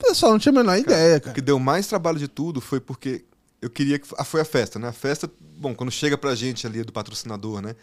o 0.00 0.06
pessoal 0.06 0.32
não 0.32 0.38
tinha 0.38 0.52
a 0.52 0.56
menor 0.56 0.76
ideia, 0.78 1.18
O 1.18 1.20
cara. 1.20 1.34
que 1.34 1.40
deu 1.40 1.58
mais 1.58 1.86
trabalho 1.86 2.18
de 2.18 2.28
tudo 2.28 2.60
foi 2.60 2.80
porque 2.80 3.24
eu 3.60 3.68
queria 3.70 3.98
que. 3.98 4.06
Ah, 4.16 4.24
foi 4.24 4.40
a 4.40 4.44
festa, 4.44 4.78
né? 4.78 4.88
A 4.88 4.92
festa, 4.92 5.30
bom, 5.56 5.74
quando 5.74 5.90
chega 5.90 6.16
pra 6.16 6.34
gente 6.34 6.66
ali 6.66 6.82
do 6.84 6.92
patrocinador, 6.92 7.60
né? 7.60 7.74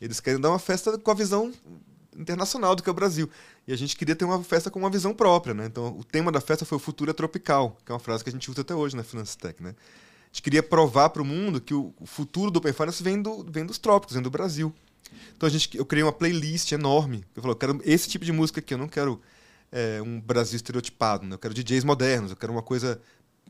Eles 0.00 0.20
querem 0.20 0.40
dar 0.40 0.50
uma 0.50 0.58
festa 0.58 0.96
com 0.98 1.10
a 1.10 1.14
visão 1.14 1.52
internacional 2.16 2.76
do 2.76 2.82
que 2.82 2.88
é 2.88 2.92
o 2.92 2.94
Brasil. 2.94 3.28
E 3.66 3.72
a 3.72 3.76
gente 3.76 3.96
queria 3.96 4.14
ter 4.14 4.24
uma 4.24 4.42
festa 4.42 4.70
com 4.70 4.78
uma 4.78 4.90
visão 4.90 5.12
própria, 5.14 5.54
né? 5.54 5.66
Então, 5.66 5.96
o 5.98 6.04
tema 6.04 6.30
da 6.30 6.40
festa 6.40 6.64
foi 6.64 6.76
o 6.76 6.80
futuro 6.80 7.10
é 7.10 7.14
tropical, 7.14 7.76
que 7.84 7.90
é 7.90 7.94
uma 7.94 7.98
frase 8.00 8.22
que 8.22 8.30
a 8.30 8.32
gente 8.32 8.50
usa 8.50 8.60
até 8.60 8.74
hoje 8.74 8.94
na 8.96 9.02
Finance 9.02 9.36
Tech, 9.36 9.60
né? 9.62 9.70
A 9.70 10.26
gente 10.34 10.42
queria 10.42 10.62
provar 10.62 11.10
para 11.10 11.22
o 11.22 11.24
mundo 11.24 11.60
que 11.60 11.72
o 11.74 11.92
o 12.00 12.06
futuro 12.06 12.50
do 12.50 12.58
Open 12.58 12.72
Finance 12.72 13.02
vem, 13.02 13.20
do, 13.22 13.44
vem 13.48 13.64
dos 13.64 13.78
trópicos, 13.78 14.14
vem 14.14 14.22
do 14.22 14.30
Brasil. 14.30 14.72
Então, 15.36 15.46
a 15.46 15.50
gente, 15.50 15.76
eu 15.76 15.84
criei 15.84 16.02
uma 16.02 16.12
playlist 16.12 16.72
enorme. 16.72 17.24
Eu 17.34 17.42
falei, 17.42 17.52
eu 17.52 17.58
quero 17.58 17.80
esse 17.84 18.08
tipo 18.08 18.24
de 18.24 18.32
música 18.32 18.60
aqui, 18.60 18.74
eu 18.74 18.78
não 18.78 18.88
quero 18.88 19.20
é, 19.70 20.00
um 20.02 20.20
Brasil 20.20 20.56
estereotipado, 20.56 21.26
né? 21.26 21.34
eu 21.34 21.38
quero 21.38 21.54
DJs 21.54 21.84
modernos, 21.84 22.30
eu 22.30 22.36
quero 22.36 22.52
uma 22.52 22.62
coisa 22.62 23.00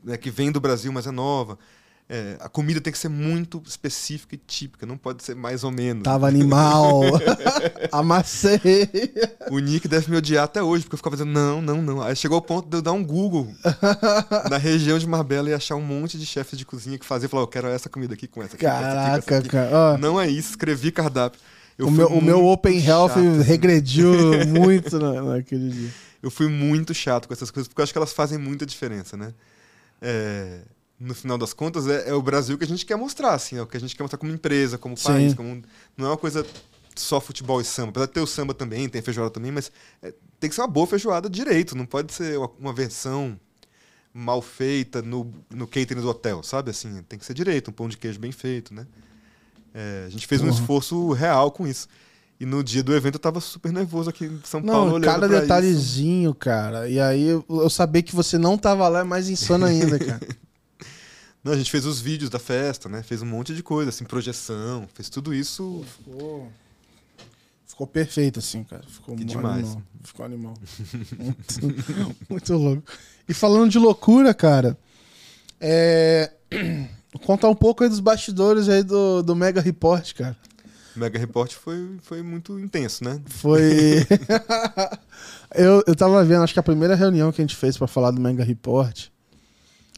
né, 0.03 0.17
que 0.17 0.31
vem 0.31 0.51
do 0.51 0.59
Brasil, 0.59 0.91
mas 0.91 1.07
é 1.07 1.11
nova. 1.11 1.57
É, 2.07 2.37
a 2.39 2.47
comida 2.47 2.79
tem 2.79 2.93
que 2.93 2.99
ser 2.99 3.09
muito 3.09 3.63
específica 3.65 4.35
e 4.35 4.37
típica, 4.37 4.85
não 4.85 4.95
pode 4.95 5.23
ser 5.23 5.35
mais 5.35 5.63
ou 5.63 5.71
menos. 5.71 6.03
Tava 6.03 6.27
animal. 6.27 7.01
Amassei. 7.91 8.87
O 9.49 9.57
Nick 9.57 9.87
deve 9.87 10.11
me 10.11 10.17
odiar 10.17 10.43
até 10.43 10.61
hoje, 10.61 10.83
porque 10.83 10.93
eu 10.93 10.97
ficava 10.97 11.15
dizendo, 11.15 11.31
não, 11.31 11.63
não, 11.63 11.81
não. 11.81 12.03
Aí 12.03 12.15
chegou 12.15 12.35
ao 12.35 12.43
ponto 12.43 12.69
de 12.69 12.77
eu 12.77 12.81
dar 12.81 12.91
um 12.91 13.03
Google 13.03 13.47
na 14.51 14.57
região 14.57 14.99
de 14.99 15.07
Marbella 15.07 15.49
e 15.49 15.53
achar 15.53 15.75
um 15.75 15.81
monte 15.81 16.19
de 16.19 16.27
chefes 16.27 16.59
de 16.59 16.63
cozinha 16.65 16.99
que 16.99 17.05
fazia. 17.05 17.27
Falar, 17.27 17.41
eu 17.41 17.47
quero 17.47 17.67
essa 17.69 17.89
comida 17.89 18.13
aqui 18.13 18.27
com 18.27 18.43
essa 18.43 18.55
aqui. 18.55 18.65
com 18.65 18.71
essa 18.71 18.77
aqui, 18.77 18.93
com 18.93 18.99
essa 18.99 19.21
Caraca, 19.21 19.37
aqui. 19.39 19.49
cara. 19.49 19.97
Não 19.97 20.21
é 20.21 20.29
isso, 20.29 20.51
escrevi 20.51 20.91
cardápio. 20.91 21.39
Eu 21.75 21.87
o 21.87 21.91
meu, 21.91 22.07
o 22.07 22.21
meu 22.21 22.45
Open 22.45 22.77
Health 22.85 23.09
chato, 23.09 23.19
assim. 23.19 23.41
regrediu 23.41 24.13
muito 24.47 24.99
na, 24.99 25.23
naquele 25.23 25.69
dia. 25.69 25.89
Eu 26.21 26.29
fui 26.29 26.47
muito 26.47 26.93
chato 26.93 27.27
com 27.27 27.33
essas 27.33 27.49
coisas, 27.49 27.67
porque 27.67 27.81
eu 27.81 27.83
acho 27.83 27.91
que 27.91 27.97
elas 27.97 28.13
fazem 28.13 28.37
muita 28.37 28.63
diferença, 28.63 29.17
né? 29.17 29.33
É, 30.01 30.59
no 30.99 31.13
final 31.13 31.37
das 31.37 31.53
contas, 31.53 31.87
é, 31.87 32.09
é 32.09 32.13
o 32.13 32.21
Brasil 32.21 32.57
que 32.57 32.63
a 32.63 32.67
gente 32.67 32.85
quer 32.85 32.95
mostrar, 32.95 33.33
assim, 33.33 33.57
é 33.57 33.61
o 33.61 33.67
que 33.67 33.75
a 33.77 33.79
gente 33.79 33.95
quer 33.95 34.03
mostrar 34.03 34.17
como 34.17 34.31
empresa, 34.31 34.77
como 34.77 34.95
país, 34.99 35.31
Sim. 35.31 35.35
como, 35.35 35.61
não 35.97 36.05
é 36.07 36.09
uma 36.09 36.17
coisa 36.17 36.45
só 36.95 37.19
futebol 37.19 37.59
e 37.59 37.65
samba. 37.65 37.89
Apesar 37.89 38.05
de 38.05 38.11
ter 38.13 38.21
o 38.21 38.27
samba 38.27 38.53
também, 38.53 38.87
tem 38.87 39.01
feijoada 39.01 39.29
também, 39.29 39.51
mas 39.51 39.71
é, 40.01 40.13
tem 40.39 40.49
que 40.49 40.55
ser 40.55 40.61
uma 40.61 40.67
boa 40.67 40.87
feijoada 40.87 41.29
direito, 41.29 41.75
não 41.75 41.85
pode 41.85 42.13
ser 42.13 42.37
uma, 42.37 42.49
uma 42.59 42.73
versão 42.73 43.37
mal 44.13 44.41
feita 44.41 45.01
no, 45.01 45.33
no 45.53 45.67
catering 45.67 45.99
do 45.99 46.07
hotel, 46.07 46.41
sabe? 46.41 46.71
Assim, 46.71 47.03
tem 47.03 47.19
que 47.19 47.25
ser 47.25 47.33
direito, 47.33 47.69
um 47.69 47.73
pão 47.73 47.89
de 47.89 47.97
queijo 47.97 48.17
bem 48.17 48.31
feito, 48.31 48.73
né? 48.73 48.87
É, 49.73 50.05
a 50.07 50.09
gente 50.09 50.25
fez 50.25 50.41
um 50.41 50.45
Uhum. 50.45 50.51
esforço 50.53 51.11
real 51.11 51.51
com 51.51 51.67
isso. 51.67 51.89
E 52.39 52.45
no 52.45 52.63
dia 52.63 52.81
do 52.83 52.93
evento 52.95 53.15
eu 53.15 53.19
tava 53.19 53.41
super 53.41 53.73
nervoso 53.73 54.09
aqui 54.09 54.25
em 54.25 54.39
São 54.45 54.61
Paulo 54.61 54.85
Não, 54.87 54.93
olhando 54.93 55.05
cada 55.13 55.27
pra 55.27 55.35
isso. 55.37 55.41
detalhezinho, 55.43 56.33
cara. 56.33 56.87
E 56.89 56.99
aí 56.99 57.27
eu, 57.27 57.45
eu 57.49 57.69
saber 57.69 58.03
que 58.03 58.15
você 58.15 58.37
não 58.37 58.57
tava 58.57 58.87
lá 58.87 59.01
é 59.01 59.03
mais 59.03 59.27
insano 59.29 59.65
ainda, 59.65 59.99
cara. 59.99 60.21
Não, 61.45 61.53
a 61.53 61.57
gente 61.57 61.69
fez 61.69 61.85
os 61.85 62.01
vídeos 62.01 62.27
da 62.27 62.39
festa, 62.39 62.89
né? 62.89 63.03
Fez 63.03 63.21
um 63.21 63.25
monte 63.27 63.53
de 63.53 63.61
coisa, 63.61 63.89
assim, 63.89 64.03
projeção, 64.03 64.87
fez 64.95 65.09
tudo 65.09 65.31
isso. 65.31 65.85
Ficou. 65.95 66.51
Ficou 67.67 67.85
perfeito, 67.85 68.39
assim, 68.39 68.63
cara. 68.63 68.81
Ficou 68.87 69.15
Que 69.15 69.23
demais. 69.23 69.67
Animal. 69.67 69.83
Ficou 70.03 70.25
animal. 70.25 70.53
muito, 71.19 72.15
muito 72.27 72.53
louco. 72.55 72.83
E 73.29 73.33
falando 73.33 73.69
de 73.69 73.77
loucura, 73.77 74.33
cara, 74.33 74.75
é. 75.61 76.31
Contar 77.23 77.49
um 77.49 77.55
pouco 77.55 77.83
aí 77.83 77.89
dos 77.89 77.99
bastidores 77.99 78.67
aí 78.67 78.81
do, 78.81 79.21
do 79.21 79.35
Mega 79.35 79.61
Report, 79.61 80.15
cara. 80.15 80.35
Mega 80.95 81.19
Report 81.19 81.53
foi, 81.53 81.97
foi 82.01 82.23
muito 82.23 82.59
intenso, 82.59 83.03
né? 83.03 83.21
Foi. 83.27 84.03
eu, 85.53 85.83
eu 85.85 85.95
tava 85.95 86.23
vendo, 86.25 86.41
acho 86.41 86.53
que 86.53 86.59
a 86.59 86.63
primeira 86.63 86.95
reunião 86.95 87.31
que 87.31 87.39
a 87.39 87.43
gente 87.43 87.55
fez 87.55 87.77
pra 87.77 87.85
falar 87.85 88.09
do 88.09 88.19
Mega 88.19 88.43
Report 88.43 89.13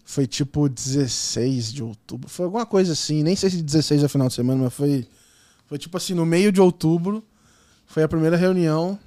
foi 0.08 0.26
tipo 0.26 0.70
16 0.70 1.74
de 1.74 1.84
outubro. 1.84 2.30
Foi 2.30 2.46
alguma 2.46 2.66
coisa 2.66 2.94
assim, 2.94 3.22
nem 3.24 3.36
sei 3.36 3.50
se 3.50 3.62
16 3.62 4.06
é 4.06 4.08
final 4.08 4.30
de 4.30 4.36
semana, 4.36 4.64
mas 4.64 4.74
foi. 4.74 5.06
Foi 5.66 5.78
tipo 5.78 5.98
assim, 5.98 6.14
no 6.14 6.26
meio 6.26 6.50
de 6.50 6.62
outubro. 6.62 7.22
Foi 7.86 8.04
a 8.04 8.08
primeira 8.08 8.38
reunião. 8.38 8.98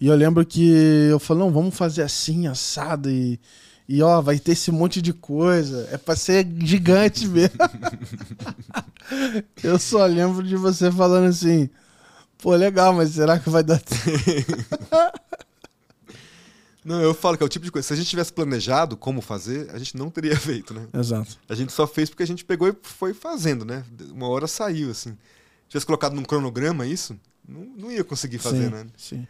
E 0.00 0.06
eu 0.06 0.16
lembro 0.16 0.44
que 0.44 0.70
eu 1.10 1.18
falei, 1.18 1.44
não, 1.44 1.52
vamos 1.52 1.76
fazer 1.76 2.02
assim, 2.02 2.46
assado 2.46 3.10
e. 3.10 3.38
E 3.86 4.02
ó, 4.02 4.22
vai 4.22 4.38
ter 4.38 4.52
esse 4.52 4.72
monte 4.72 5.02
de 5.02 5.12
coisa. 5.12 5.86
É 5.92 5.98
pra 5.98 6.16
ser 6.16 6.48
gigante 6.60 7.28
mesmo. 7.28 7.58
eu 9.62 9.78
só 9.78 10.06
lembro 10.06 10.42
de 10.42 10.56
você 10.56 10.90
falando 10.90 11.26
assim. 11.26 11.68
Pô, 12.38 12.54
legal, 12.54 12.94
mas 12.94 13.10
será 13.10 13.38
que 13.38 13.50
vai 13.50 13.62
dar 13.62 13.80
tempo? 13.84 14.66
Não, 16.86 17.02
eu 17.02 17.12
falo 17.12 17.36
que 17.36 17.42
é 17.42 17.46
o 17.46 17.48
tipo 17.48 17.64
de 17.64 17.72
coisa. 17.72 17.88
Se 17.88 17.92
a 17.92 17.96
gente 17.96 18.08
tivesse 18.08 18.32
planejado 18.32 18.96
como 18.96 19.20
fazer, 19.20 19.68
a 19.72 19.78
gente 19.78 19.96
não 19.96 20.08
teria 20.08 20.36
feito, 20.38 20.72
né? 20.72 20.86
Exato. 20.94 21.36
A 21.48 21.54
gente 21.56 21.72
só 21.72 21.84
fez 21.84 22.08
porque 22.08 22.22
a 22.22 22.26
gente 22.26 22.44
pegou 22.44 22.68
e 22.68 22.76
foi 22.80 23.12
fazendo, 23.12 23.64
né? 23.64 23.84
Uma 24.12 24.28
hora 24.28 24.46
saiu, 24.46 24.92
assim. 24.92 25.10
Se 25.10 25.70
tivesse 25.70 25.84
colocado 25.84 26.14
num 26.14 26.22
cronograma 26.22 26.86
isso, 26.86 27.18
não, 27.46 27.64
não 27.76 27.90
ia 27.90 28.04
conseguir 28.04 28.38
fazer, 28.38 28.66
sim, 28.66 28.70
né? 28.70 28.86
Sim. 28.96 29.26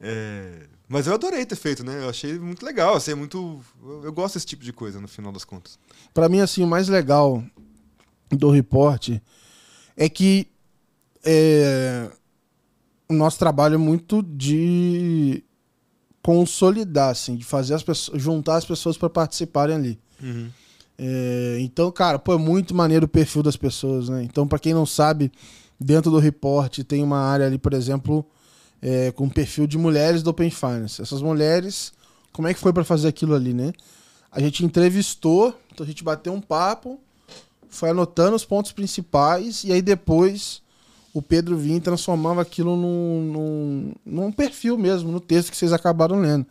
É, 0.00 0.68
Mas 0.88 1.08
eu 1.08 1.14
adorei 1.14 1.44
ter 1.44 1.56
feito, 1.56 1.84
né? 1.84 2.04
Eu 2.04 2.08
achei 2.08 2.38
muito 2.38 2.64
legal, 2.64 2.94
assim, 2.94 3.10
é 3.10 3.14
muito. 3.16 3.60
Eu 4.04 4.12
gosto 4.12 4.34
desse 4.34 4.46
tipo 4.46 4.62
de 4.62 4.72
coisa, 4.72 5.00
no 5.00 5.08
final 5.08 5.32
das 5.32 5.44
contas. 5.44 5.80
Pra 6.14 6.28
mim, 6.28 6.38
assim, 6.38 6.62
o 6.62 6.68
mais 6.68 6.88
legal 6.88 7.42
do 8.30 8.48
report 8.48 9.10
é 9.96 10.08
que 10.08 10.46
é, 11.24 12.08
o 13.08 13.12
nosso 13.12 13.40
trabalho 13.40 13.74
é 13.74 13.78
muito 13.78 14.22
de 14.22 15.42
consolidar, 16.22 17.10
assim, 17.10 17.36
de 17.36 17.44
fazer 17.44 17.74
as 17.74 17.82
pessoas, 17.82 18.22
juntar 18.22 18.56
as 18.56 18.64
pessoas 18.64 18.96
para 18.96 19.10
participarem 19.10 19.74
ali. 19.74 19.98
É, 20.98 21.58
então, 21.60 21.90
cara, 21.90 22.18
pô, 22.18 22.34
é 22.34 22.38
muito 22.38 22.74
maneiro 22.74 23.06
o 23.06 23.08
perfil 23.08 23.42
das 23.42 23.56
pessoas, 23.56 24.08
né? 24.08 24.22
Então, 24.22 24.46
pra 24.46 24.58
quem 24.58 24.72
não 24.72 24.86
sabe, 24.86 25.32
dentro 25.80 26.10
do 26.10 26.18
report 26.18 26.78
tem 26.84 27.02
uma 27.02 27.18
área 27.18 27.46
ali, 27.46 27.58
por 27.58 27.72
exemplo, 27.74 28.24
é, 28.80 29.10
com 29.10 29.28
perfil 29.28 29.66
de 29.66 29.76
mulheres 29.76 30.22
do 30.22 30.30
Open 30.30 30.50
Finance. 30.50 31.02
Essas 31.02 31.20
mulheres, 31.20 31.92
como 32.32 32.46
é 32.46 32.54
que 32.54 32.60
foi 32.60 32.72
pra 32.72 32.84
fazer 32.84 33.08
aquilo 33.08 33.34
ali, 33.34 33.52
né? 33.52 33.72
A 34.30 34.40
gente 34.40 34.64
entrevistou, 34.64 35.58
então 35.72 35.84
a 35.84 35.86
gente 35.86 36.04
bateu 36.04 36.32
um 36.32 36.40
papo, 36.40 37.00
foi 37.68 37.90
anotando 37.90 38.36
os 38.36 38.44
pontos 38.44 38.70
principais 38.70 39.64
e 39.64 39.72
aí 39.72 39.82
depois 39.82 40.61
o 41.14 41.20
Pedro 41.20 41.56
vinha 41.56 41.76
e 41.76 41.80
transformava 41.80 42.40
aquilo 42.42 42.76
num, 42.76 43.22
num, 43.32 43.92
num 44.04 44.32
perfil 44.32 44.78
mesmo, 44.78 45.12
no 45.12 45.20
texto 45.20 45.50
que 45.50 45.56
vocês 45.56 45.72
acabaram 45.72 46.20
lendo. 46.20 46.46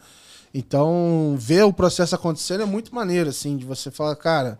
Então, 0.53 1.36
ver 1.39 1.64
o 1.64 1.74
processo 1.74 2.14
acontecendo 2.14 2.62
é 2.64 2.66
muito 2.66 2.93
maneiro, 2.93 3.30
assim, 3.30 3.55
de 3.57 3.66
você 3.66 3.89
falar, 3.89 4.16
cara, 4.18 4.59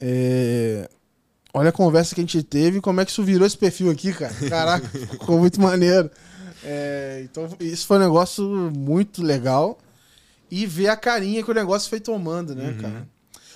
é, 0.00 0.88
olha 1.52 1.70
a 1.70 1.72
conversa 1.72 2.14
que 2.14 2.20
a 2.20 2.24
gente 2.24 2.42
teve 2.42 2.80
como 2.80 3.00
é 3.00 3.04
que 3.04 3.10
isso 3.10 3.22
virou 3.24 3.46
esse 3.46 3.56
perfil 3.56 3.90
aqui, 3.90 4.12
cara. 4.12 4.34
Caraca, 4.48 4.86
ficou 4.88 5.38
muito 5.38 5.60
maneiro. 5.60 6.10
É, 6.62 7.22
então, 7.24 7.48
isso 7.58 7.86
foi 7.86 7.96
um 7.96 8.00
negócio 8.00 8.44
muito 8.76 9.22
legal. 9.22 9.78
E 10.50 10.66
ver 10.66 10.88
a 10.88 10.96
carinha 10.96 11.42
que 11.44 11.50
o 11.50 11.54
negócio 11.54 11.88
foi 11.88 12.00
tomando, 12.00 12.54
né, 12.54 12.70
Uhum. 12.70 12.78
cara? 12.78 13.08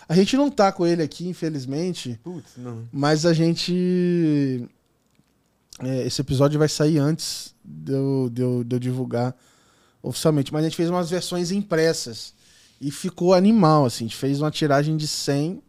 A 0.08 0.14
gente 0.14 0.36
não 0.36 0.50
tá 0.50 0.70
com 0.70 0.86
ele 0.86 1.02
aqui, 1.02 1.26
infelizmente, 1.26 2.20
Putz, 2.22 2.52
não. 2.56 2.86
mas 2.92 3.24
a 3.26 3.32
gente 3.32 4.64
É, 5.80 6.06
esse 6.06 6.20
episódio 6.20 6.58
vai 6.58 6.68
sair 6.68 6.98
antes 6.98 7.54
de 7.64 7.92
eu, 7.92 8.30
de, 8.30 8.42
eu, 8.42 8.64
de 8.64 8.76
eu 8.76 8.80
divulgar 8.80 9.34
oficialmente. 10.02 10.52
Mas 10.52 10.64
a 10.64 10.68
gente 10.68 10.76
fez 10.76 10.88
umas 10.88 11.10
versões 11.10 11.50
impressas. 11.50 12.34
E 12.80 12.90
ficou 12.90 13.34
animal, 13.34 13.86
assim. 13.86 14.04
A 14.04 14.08
gente 14.08 14.16
fez 14.16 14.40
uma 14.40 14.50
tiragem 14.50 14.96
de 14.96 15.08
100 15.08 15.62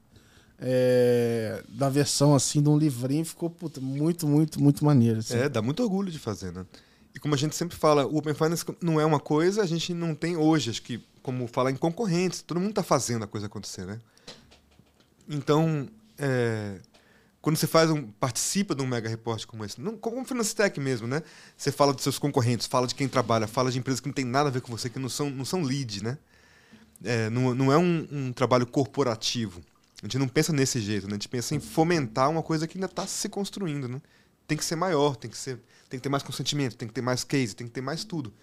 é, 0.59 1.63
da 1.69 1.89
versão, 1.89 2.35
assim, 2.35 2.61
de 2.61 2.69
um 2.69 2.77
livrinho. 2.77 3.25
Ficou, 3.25 3.49
puta, 3.49 3.79
muito, 3.79 4.27
muito, 4.27 4.61
muito 4.61 4.83
maneiro. 4.83 5.19
Assim. 5.19 5.37
É, 5.37 5.49
dá 5.49 5.61
muito 5.61 5.81
orgulho 5.81 6.11
de 6.11 6.19
fazer, 6.19 6.51
né? 6.51 6.65
E 7.13 7.19
como 7.19 7.33
a 7.33 7.37
gente 7.37 7.55
sempre 7.55 7.77
fala, 7.77 8.05
o 8.05 8.17
Open 8.17 8.33
Finance 8.33 8.65
não 8.81 8.99
é 8.99 9.05
uma 9.05 9.21
coisa, 9.21 9.61
a 9.61 9.65
gente 9.65 9.93
não 9.93 10.13
tem 10.13 10.35
hoje, 10.35 10.69
acho 10.69 10.81
que, 10.81 11.01
como 11.23 11.47
falar 11.47 11.71
em 11.71 11.77
concorrentes, 11.77 12.41
todo 12.41 12.59
mundo 12.59 12.71
está 12.71 12.83
fazendo 12.83 13.23
a 13.23 13.27
coisa 13.27 13.45
acontecer, 13.45 13.85
né? 13.85 14.01
Então, 15.29 15.87
é, 16.17 16.77
quando 17.45 17.57
você 17.57 17.67
faz 17.67 17.91
um, 17.91 18.07
participa 18.07 18.73
de 18.73 18.81
um 18.81 18.87
mega 18.87 19.07
report 19.07 19.45
como 19.45 19.63
esse, 19.63 19.79
não, 19.79 19.95
como 19.95 20.19
o 20.19 20.25
Financetech 20.25 20.79
mesmo, 20.79 21.05
né? 21.05 21.21
Você 21.55 21.71
fala 21.71 21.93
dos 21.93 22.01
seus 22.01 22.17
concorrentes, 22.17 22.65
fala 22.65 22.87
de 22.87 22.95
quem 22.95 23.07
trabalha, 23.07 23.45
fala 23.45 23.69
de 23.69 23.77
empresas 23.77 23.99
que 23.99 24.07
não 24.07 24.13
tem 24.15 24.25
nada 24.25 24.49
a 24.49 24.51
ver 24.51 24.61
com 24.61 24.75
você, 24.75 24.89
que 24.89 24.97
não 24.97 25.07
são, 25.07 25.29
não 25.29 25.45
são 25.45 25.61
lead, 25.61 26.03
né? 26.03 26.17
É, 27.03 27.29
não, 27.29 27.53
não 27.53 27.71
é 27.71 27.77
um, 27.77 28.07
um 28.11 28.33
trabalho 28.33 28.65
corporativo. 28.65 29.61
A 30.01 30.07
gente 30.07 30.17
não 30.17 30.27
pensa 30.27 30.51
nesse 30.51 30.81
jeito, 30.81 31.05
né? 31.05 31.11
A 31.11 31.17
gente 31.17 31.29
pensa 31.29 31.53
em 31.53 31.59
fomentar 31.59 32.31
uma 32.31 32.41
coisa 32.41 32.65
que 32.65 32.79
ainda 32.79 32.87
está 32.87 33.05
se 33.05 33.29
construindo, 33.29 33.87
né? 33.87 34.01
Tem 34.47 34.57
que 34.57 34.65
ser 34.65 34.75
maior, 34.75 35.15
tem 35.15 35.29
que 35.29 35.37
ser 35.37 35.59
tem 35.87 35.99
que 35.99 36.03
ter 36.03 36.09
mais 36.09 36.23
consentimento, 36.23 36.75
tem 36.75 36.87
que 36.87 36.95
ter 36.95 37.01
mais 37.01 37.23
case, 37.23 37.55
tem 37.55 37.67
que 37.67 37.73
ter 37.73 37.81
mais 37.81 38.03
tudo. 38.03 38.33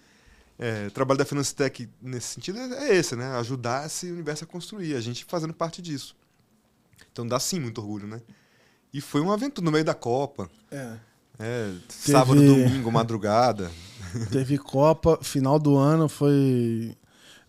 É, 0.57 0.87
o 0.87 0.91
trabalho 0.91 1.17
da 1.17 1.25
Finance 1.25 1.53
Tech 1.53 1.89
nesse 2.01 2.27
sentido 2.35 2.57
é, 2.57 2.87
é 2.87 2.95
esse, 2.95 3.17
né? 3.17 3.35
Ajudar 3.35 3.85
esse 3.85 4.09
universo 4.09 4.45
a 4.45 4.47
construir, 4.47 4.95
a 4.95 5.01
gente 5.01 5.25
fazendo 5.25 5.53
parte 5.53 5.81
disso. 5.81 6.15
Então 7.11 7.27
dá 7.27 7.37
sim 7.37 7.59
muito 7.59 7.81
orgulho, 7.81 8.07
né? 8.07 8.21
E 8.93 9.01
foi 9.01 9.21
uma 9.21 9.33
aventura 9.33 9.65
no 9.65 9.71
meio 9.71 9.83
da 9.83 9.93
Copa. 9.93 10.49
É. 10.71 10.93
É, 11.39 11.71
Teve... 11.87 12.11
Sábado, 12.11 12.35
domingo, 12.35 12.91
madrugada. 12.91 13.71
Teve 14.31 14.57
Copa, 14.57 15.17
final 15.21 15.57
do 15.57 15.77
ano 15.77 16.07
foi. 16.07 16.95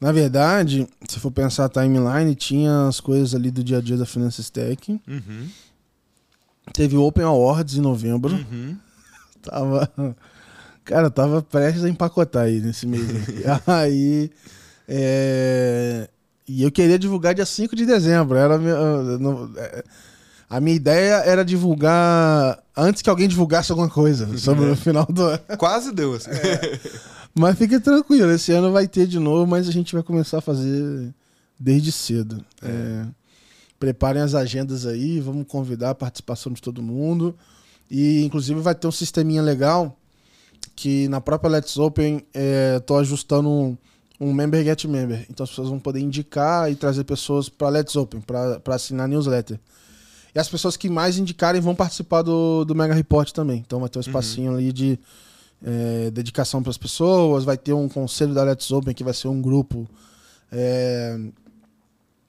Na 0.00 0.10
verdade, 0.10 0.88
se 1.08 1.20
for 1.20 1.30
pensar 1.30 1.66
a 1.66 1.68
timeline, 1.68 2.34
tinha 2.34 2.88
as 2.88 3.00
coisas 3.00 3.34
ali 3.34 3.50
do 3.50 3.62
dia 3.62 3.78
a 3.78 3.80
dia 3.80 3.96
da 3.96 4.06
Finances 4.06 4.50
Tech. 4.50 5.00
Uhum. 5.06 5.48
Teve 6.72 6.96
o 6.96 7.02
Open 7.02 7.24
Awards 7.24 7.76
em 7.76 7.80
novembro. 7.80 8.34
Uhum. 8.34 8.76
Tava. 9.42 10.16
Cara, 10.84 11.10
tava 11.10 11.40
prestes 11.40 11.82
a 11.82 11.88
empacotar 11.88 12.44
aí 12.44 12.60
nesse 12.60 12.86
mês. 12.86 13.04
aí. 13.66 14.30
É... 14.86 16.10
E 16.46 16.62
eu 16.62 16.70
queria 16.70 16.98
divulgar 16.98 17.34
dia 17.34 17.46
5 17.46 17.74
de 17.74 17.86
dezembro. 17.86 18.36
Era 18.36 18.56
é, 18.56 19.84
a 20.48 20.60
minha 20.60 20.76
ideia 20.76 21.14
era 21.24 21.44
divulgar 21.44 22.62
antes 22.76 23.02
que 23.02 23.10
alguém 23.10 23.28
divulgasse 23.28 23.72
alguma 23.72 23.88
coisa 23.88 24.36
sobre 24.38 24.70
o 24.70 24.76
final 24.76 25.06
do 25.06 25.22
ano. 25.22 25.40
Quase 25.58 25.92
deu, 25.92 26.14
assim. 26.14 26.30
É. 26.30 26.80
Mas 27.34 27.58
fique 27.58 27.80
tranquilo, 27.80 28.30
esse 28.30 28.52
ano 28.52 28.70
vai 28.70 28.86
ter 28.86 29.06
de 29.06 29.18
novo, 29.18 29.46
mas 29.46 29.68
a 29.68 29.72
gente 29.72 29.92
vai 29.92 30.02
começar 30.02 30.38
a 30.38 30.40
fazer 30.40 31.12
desde 31.58 31.90
cedo. 31.90 32.44
É. 32.62 32.68
É... 32.68 33.06
Preparem 33.78 34.22
as 34.22 34.34
agendas 34.34 34.86
aí, 34.86 35.20
vamos 35.20 35.46
convidar 35.46 35.90
a 35.90 35.94
participação 35.94 36.52
de 36.52 36.62
todo 36.62 36.82
mundo. 36.82 37.36
E 37.90 38.24
inclusive 38.24 38.60
vai 38.60 38.74
ter 38.74 38.86
um 38.86 38.92
sisteminha 38.92 39.42
legal 39.42 39.98
que 40.74 41.08
na 41.08 41.20
própria 41.20 41.50
Let's 41.50 41.76
Open 41.76 42.24
é, 42.32 42.80
tô 42.80 42.96
ajustando 42.96 43.48
um, 43.48 43.76
um 44.20 44.32
member 44.32 44.64
get 44.64 44.84
member. 44.84 45.26
Então 45.28 45.44
as 45.44 45.50
pessoas 45.50 45.68
vão 45.68 45.78
poder 45.78 46.00
indicar 46.00 46.70
e 46.70 46.74
trazer 46.74 47.04
pessoas 47.04 47.48
para 47.48 47.68
Let's 47.68 47.94
Open, 47.96 48.20
para 48.20 48.74
assinar 48.74 49.08
newsletter. 49.08 49.58
E 50.34 50.38
as 50.38 50.48
pessoas 50.48 50.76
que 50.76 50.90
mais 50.90 51.16
indicarem 51.16 51.60
vão 51.60 51.74
participar 51.74 52.22
do, 52.22 52.64
do 52.64 52.74
Mega 52.74 52.92
Report 52.92 53.30
também. 53.30 53.58
Então 53.64 53.80
vai 53.80 53.88
ter 53.88 53.98
um 53.98 54.02
uhum. 54.02 54.08
espacinho 54.08 54.50
uhum. 54.50 54.58
ali 54.58 54.72
de 54.72 54.98
é, 55.62 56.10
dedicação 56.10 56.62
para 56.62 56.70
as 56.70 56.78
pessoas, 56.78 57.44
vai 57.44 57.56
ter 57.56 57.72
um 57.72 57.88
conselho 57.88 58.34
da 58.34 58.42
Let's 58.42 58.70
Open 58.70 58.92
que 58.92 59.04
vai 59.04 59.14
ser 59.14 59.28
um 59.28 59.40
grupo 59.40 59.88
é, 60.50 61.18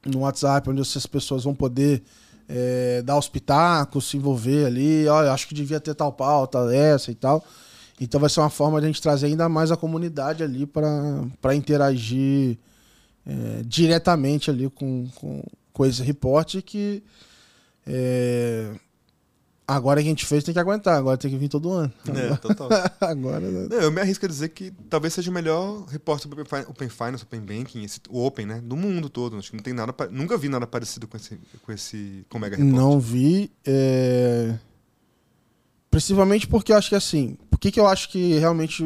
no 0.05 0.19
WhatsApp 0.19 0.69
onde 0.69 0.81
essas 0.81 1.05
pessoas 1.05 1.43
vão 1.43 1.55
poder 1.55 2.03
é, 2.47 3.01
dar 3.01 3.17
os 3.17 3.27
pitacos, 3.27 4.09
se 4.09 4.17
envolver 4.17 4.65
ali. 4.65 5.07
Olha, 5.07 5.31
acho 5.31 5.47
que 5.47 5.55
devia 5.55 5.79
ter 5.79 5.95
tal 5.95 6.13
pauta, 6.13 6.59
essa 6.73 7.11
e 7.11 7.15
tal. 7.15 7.43
Então 7.99 8.19
vai 8.19 8.29
ser 8.29 8.39
uma 8.41 8.49
forma 8.49 8.79
de 8.79 8.85
a 8.85 8.87
gente 8.87 9.01
trazer 9.01 9.27
ainda 9.27 9.47
mais 9.49 9.71
a 9.71 9.77
comunidade 9.77 10.43
ali 10.43 10.65
para 10.65 11.55
interagir 11.55 12.57
é, 13.25 13.63
diretamente 13.65 14.49
ali 14.49 14.69
com, 14.69 15.07
com, 15.15 15.41
com 15.73 15.85
esse 15.85 16.03
reporte 16.03 16.61
que 16.61 17.01
é, 17.85 18.71
Agora 19.67 19.99
que 19.99 20.07
a 20.07 20.11
gente 20.11 20.25
fez 20.27 20.43
tem 20.43 20.53
que 20.53 20.59
aguentar, 20.59 20.95
agora 20.95 21.17
tem 21.17 21.31
que 21.31 21.37
vir 21.37 21.49
todo 21.49 21.71
ano. 21.71 21.91
É, 22.15 22.35
total. 22.37 22.69
agora. 23.01 23.39
Né? 23.39 23.67
Não, 23.67 23.77
eu 23.77 23.91
me 23.91 23.99
arrisco 23.99 24.23
a 24.23 24.29
dizer 24.29 24.49
que 24.49 24.71
talvez 24.87 25.11
seja 25.11 25.31
o 25.31 25.33
melhor 25.33 25.85
repórter 25.87 26.29
do 26.29 26.39
Open 26.69 26.87
Finance, 26.87 27.23
Open 27.23 27.41
Banking, 27.41 27.83
esse, 27.83 27.99
o 28.07 28.23
Open, 28.23 28.45
né? 28.45 28.61
Do 28.63 28.75
mundo 28.75 29.09
todo. 29.09 29.37
Acho 29.37 29.49
que 29.49 29.57
não 29.57 29.63
tem 29.63 29.73
nada. 29.73 29.91
Nunca 30.11 30.37
vi 30.37 30.49
nada 30.49 30.67
parecido 30.67 31.07
com 31.07 31.17
esse, 31.17 31.39
com 31.63 31.71
esse 31.71 32.23
com 32.29 32.37
Mega 32.37 32.55
Report. 32.55 32.75
Não 32.75 32.99
vi. 32.99 33.51
É... 33.65 34.55
Principalmente 35.89 36.47
porque 36.47 36.71
eu 36.71 36.77
acho 36.77 36.89
que 36.89 36.95
assim. 36.95 37.35
Por 37.49 37.59
que, 37.59 37.71
que 37.71 37.79
eu 37.79 37.87
acho 37.87 38.09
que 38.09 38.37
realmente 38.37 38.83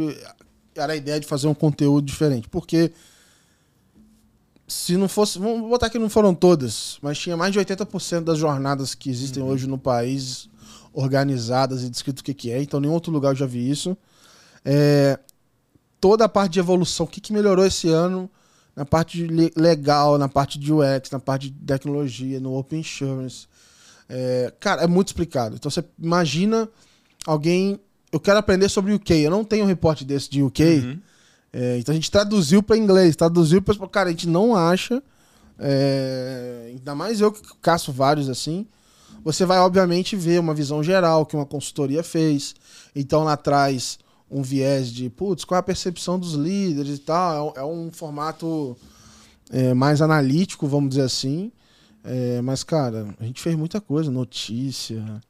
era 0.75 0.93
a 0.93 0.95
ideia 0.95 1.19
de 1.19 1.27
fazer 1.27 1.47
um 1.47 1.53
conteúdo 1.53 2.05
diferente? 2.05 2.47
Porque 2.47 2.93
se 4.69 4.95
não 4.95 5.09
fosse. 5.09 5.39
Vamos 5.39 5.67
botar 5.67 5.89
que 5.89 5.99
não 5.99 6.09
foram 6.09 6.33
todas, 6.33 6.99
mas 7.01 7.17
tinha 7.17 7.35
mais 7.35 7.51
de 7.51 7.59
80% 7.59 8.21
das 8.21 8.37
jornadas 8.37 8.95
que 8.95 9.09
existem 9.09 9.43
uhum. 9.43 9.49
hoje 9.49 9.67
no 9.67 9.77
país 9.77 10.47
organizadas 10.93 11.83
e 11.83 11.89
descrito 11.89 12.21
o 12.21 12.23
que, 12.23 12.33
que 12.33 12.51
é, 12.51 12.61
então 12.61 12.79
nenhum 12.79 12.93
outro 12.93 13.11
lugar 13.11 13.31
eu 13.31 13.35
já 13.35 13.45
vi 13.45 13.69
isso. 13.69 13.97
É, 14.63 15.19
toda 15.99 16.25
a 16.25 16.29
parte 16.29 16.53
de 16.53 16.59
evolução, 16.59 17.05
o 17.05 17.09
que, 17.09 17.19
que 17.19 17.33
melhorou 17.33 17.65
esse 17.65 17.89
ano 17.89 18.29
na 18.75 18.85
parte 18.85 19.27
legal, 19.57 20.17
na 20.17 20.29
parte 20.29 20.57
de 20.57 20.71
UX, 20.71 21.11
na 21.11 21.19
parte 21.19 21.49
de 21.49 21.59
tecnologia, 21.65 22.39
no 22.39 22.57
Open 22.57 22.79
Insurance. 22.79 23.47
É, 24.07 24.53
cara, 24.59 24.83
é 24.83 24.87
muito 24.87 25.07
explicado. 25.07 25.55
Então 25.55 25.69
você 25.69 25.83
imagina 26.01 26.69
alguém. 27.25 27.79
Eu 28.11 28.19
quero 28.19 28.39
aprender 28.39 28.69
sobre 28.69 28.93
o 28.93 28.95
UK. 28.95 29.13
Eu 29.15 29.31
não 29.31 29.43
tenho 29.43 29.65
um 29.65 29.67
reporte 29.67 30.05
desse 30.05 30.29
de 30.29 30.41
UK. 30.41 30.63
Uhum. 30.63 30.99
É, 31.51 31.77
então 31.79 31.91
a 31.91 31.95
gente 31.95 32.11
traduziu 32.11 32.61
para 32.61 32.77
inglês, 32.77 33.15
traduziu 33.15 33.61
para. 33.61 33.75
Cara, 33.87 34.09
a 34.09 34.11
gente 34.11 34.27
não 34.27 34.55
acha. 34.55 35.01
É, 35.57 36.69
ainda 36.69 36.95
mais 36.95 37.19
eu 37.19 37.31
que 37.31 37.41
caço 37.61 37.91
vários 37.91 38.29
assim 38.29 38.65
você 39.23 39.45
vai, 39.45 39.59
obviamente, 39.59 40.15
ver 40.15 40.39
uma 40.39 40.53
visão 40.53 40.81
geral 40.83 41.25
que 41.25 41.35
uma 41.35 41.45
consultoria 41.45 42.03
fez. 42.03 42.55
Então, 42.95 43.23
lá 43.23 43.33
atrás, 43.33 43.99
um 44.29 44.41
viés 44.41 44.91
de, 44.91 45.09
putz, 45.09 45.43
qual 45.43 45.57
é 45.57 45.59
a 45.59 45.63
percepção 45.63 46.19
dos 46.19 46.33
líderes 46.33 46.97
e 46.97 47.01
tal. 47.01 47.53
É, 47.55 47.63
um 47.63 47.89
é 47.89 47.91
formato 47.91 48.77
é, 49.51 49.73
mais 49.73 50.01
analítico, 50.01 50.67
vamos 50.67 50.89
dizer 50.89 51.03
assim. 51.03 51.51
É, 52.03 52.41
mas, 52.41 52.63
cara, 52.63 53.13
a 53.19 53.25
gente 53.25 53.41
fez 53.41 53.55
muita 53.55 53.81
coisa, 53.81 54.09
notícia. 54.09 55.21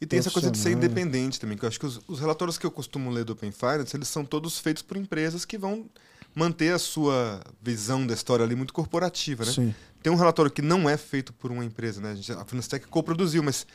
E 0.00 0.06
tem 0.06 0.18
essa 0.18 0.30
coisa 0.30 0.50
de 0.50 0.58
ser 0.58 0.72
independente 0.72 1.40
também, 1.40 1.58
que 1.58 1.64
eu 1.64 1.68
acho 1.68 1.78
que 1.78 1.86
os, 1.86 2.00
os, 2.06 2.20
relatórios 2.20 2.56
que 2.56 2.64
eu 2.64 2.70
costumo 2.70 3.10
ler 3.10 3.24
do 3.24 3.32
Open 3.32 3.50
Finance, 3.50 3.96
eles 3.96 4.06
são 4.08 4.24
todos 4.24 4.58
feitos 4.58 4.82
por 4.82 4.96
empresas 4.96 5.44
que 5.44 5.58
vão 5.58 5.86
manter 6.34 6.72
a 6.72 6.78
sua 6.78 7.40
visão 7.60 8.06
da 8.06 8.14
história 8.14 8.44
ali 8.44 8.54
muito 8.54 8.72
corporativa, 8.72 9.44
né? 9.44 9.52
Sim. 9.52 9.74
Tem 10.00 10.12
um 10.12 10.16
relatório 10.16 10.50
que 10.50 10.62
não 10.62 10.88
é 10.88 10.96
feito 10.96 11.32
por 11.32 11.50
uma 11.50 11.64
empresa, 11.64 12.00
né? 12.00 12.12
A, 12.12 12.14
gente, 12.14 12.30
a 12.30 12.44
Finastec 12.44 12.86
co-produziu, 12.86 13.42
mas 13.42 13.66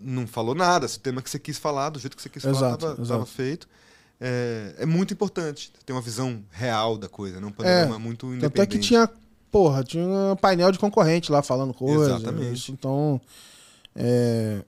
não 0.00 0.26
falou 0.26 0.54
nada. 0.54 0.88
Se 0.88 0.96
o 0.96 1.00
tema 1.00 1.20
que 1.20 1.28
você 1.28 1.38
quis 1.38 1.58
falar, 1.58 1.90
do 1.90 1.98
jeito 1.98 2.16
que 2.16 2.22
você 2.22 2.30
quis 2.30 2.44
exato, 2.44 2.86
falar, 2.86 3.02
estava 3.02 3.26
feito. 3.26 3.68
É, 4.18 4.76
é, 4.78 4.86
muito 4.86 5.12
importante 5.12 5.70
ter 5.84 5.92
uma 5.92 6.00
visão 6.00 6.42
real 6.50 6.96
da 6.96 7.06
coisa, 7.06 7.38
não 7.38 7.48
um 7.48 7.52
panorama 7.52 7.96
é, 7.96 7.98
muito 7.98 8.26
independente. 8.28 8.62
Até 8.62 8.66
que 8.66 8.78
tinha, 8.78 9.10
porra, 9.50 9.84
tinha 9.84 10.02
um 10.02 10.36
painel 10.36 10.72
de 10.72 10.78
concorrente 10.78 11.30
lá 11.30 11.42
falando 11.42 11.74
coisas. 11.74 12.16
Exatamente. 12.16 12.54
Isso, 12.54 12.72
então, 12.72 13.20
é, 13.94 14.62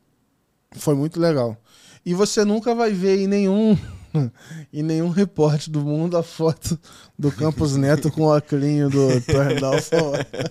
foi 0.72 0.94
muito 0.94 1.20
legal. 1.20 1.56
E 2.04 2.14
você 2.14 2.44
nunca 2.44 2.74
vai 2.74 2.92
ver 2.92 3.18
em 3.18 3.26
nenhum 3.26 3.76
em 4.72 4.82
nenhum 4.82 5.10
reporte 5.10 5.70
do 5.70 5.80
mundo 5.80 6.16
a 6.16 6.22
foto 6.22 6.78
do 7.18 7.30
Campos 7.30 7.76
Neto 7.76 8.10
com 8.10 8.22
o 8.22 8.32
aclinho 8.32 8.88
do 8.88 9.20
Turndorf. 9.20 9.90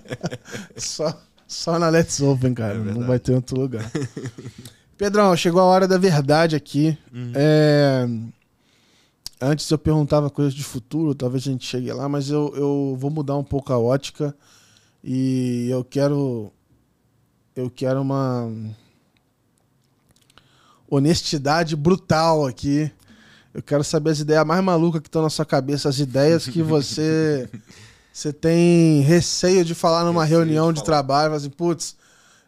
só, 0.78 1.20
só 1.48 1.80
na 1.80 1.90
Let's 1.90 2.20
Open, 2.22 2.54
cara. 2.54 2.76
É 2.76 2.78
não 2.78 3.06
vai 3.06 3.20
ter 3.20 3.34
outro 3.34 3.60
lugar. 3.60 3.90
Pedrão, 4.98 5.36
chegou 5.36 5.62
a 5.62 5.66
hora 5.66 5.88
da 5.88 5.98
verdade 5.98 6.56
aqui. 6.56 6.98
Uhum. 7.14 7.32
É... 7.36 8.08
Antes 9.40 9.70
eu 9.70 9.78
perguntava 9.78 10.32
coisas 10.32 10.54
de 10.54 10.64
futuro, 10.64 11.14
talvez 11.14 11.44
a 11.44 11.52
gente 11.52 11.66
chegue 11.66 11.94
lá, 11.94 12.10
mas 12.10 12.32
eu, 12.32 12.52
eu 12.56 12.98
vou 13.00 13.12
mudar 13.12 13.38
um 13.38 13.44
pouco 13.44 13.72
a 13.72 13.78
ótica 13.78 14.36
e 15.04 15.68
eu 15.70 15.84
quero. 15.84 16.52
Eu 17.56 17.70
quero 17.70 18.02
uma 18.02 18.52
honestidade 20.90 21.76
brutal 21.76 22.46
aqui 22.46 22.92
eu 23.58 23.64
quero 23.64 23.84
saber 23.84 24.12
as 24.12 24.20
ideias 24.20 24.46
mais 24.46 24.64
malucas 24.64 25.02
que 25.02 25.08
estão 25.08 25.24
na 25.24 25.32
sua 25.32 25.44
cabeça, 25.44 25.90
as 25.90 25.98
ideias 25.98 26.48
que 26.48 26.62
você 26.62 27.50
você 28.14 28.32
tem 28.32 29.02
receio 29.02 29.66
de 29.66 29.74
falar 29.74 30.06
numa 30.06 30.24
receio 30.24 30.40
reunião 30.40 30.72
de, 30.72 30.80
de 30.80 30.86
trabalho, 30.86 31.34
assim, 31.34 31.50
putz, 31.50 31.96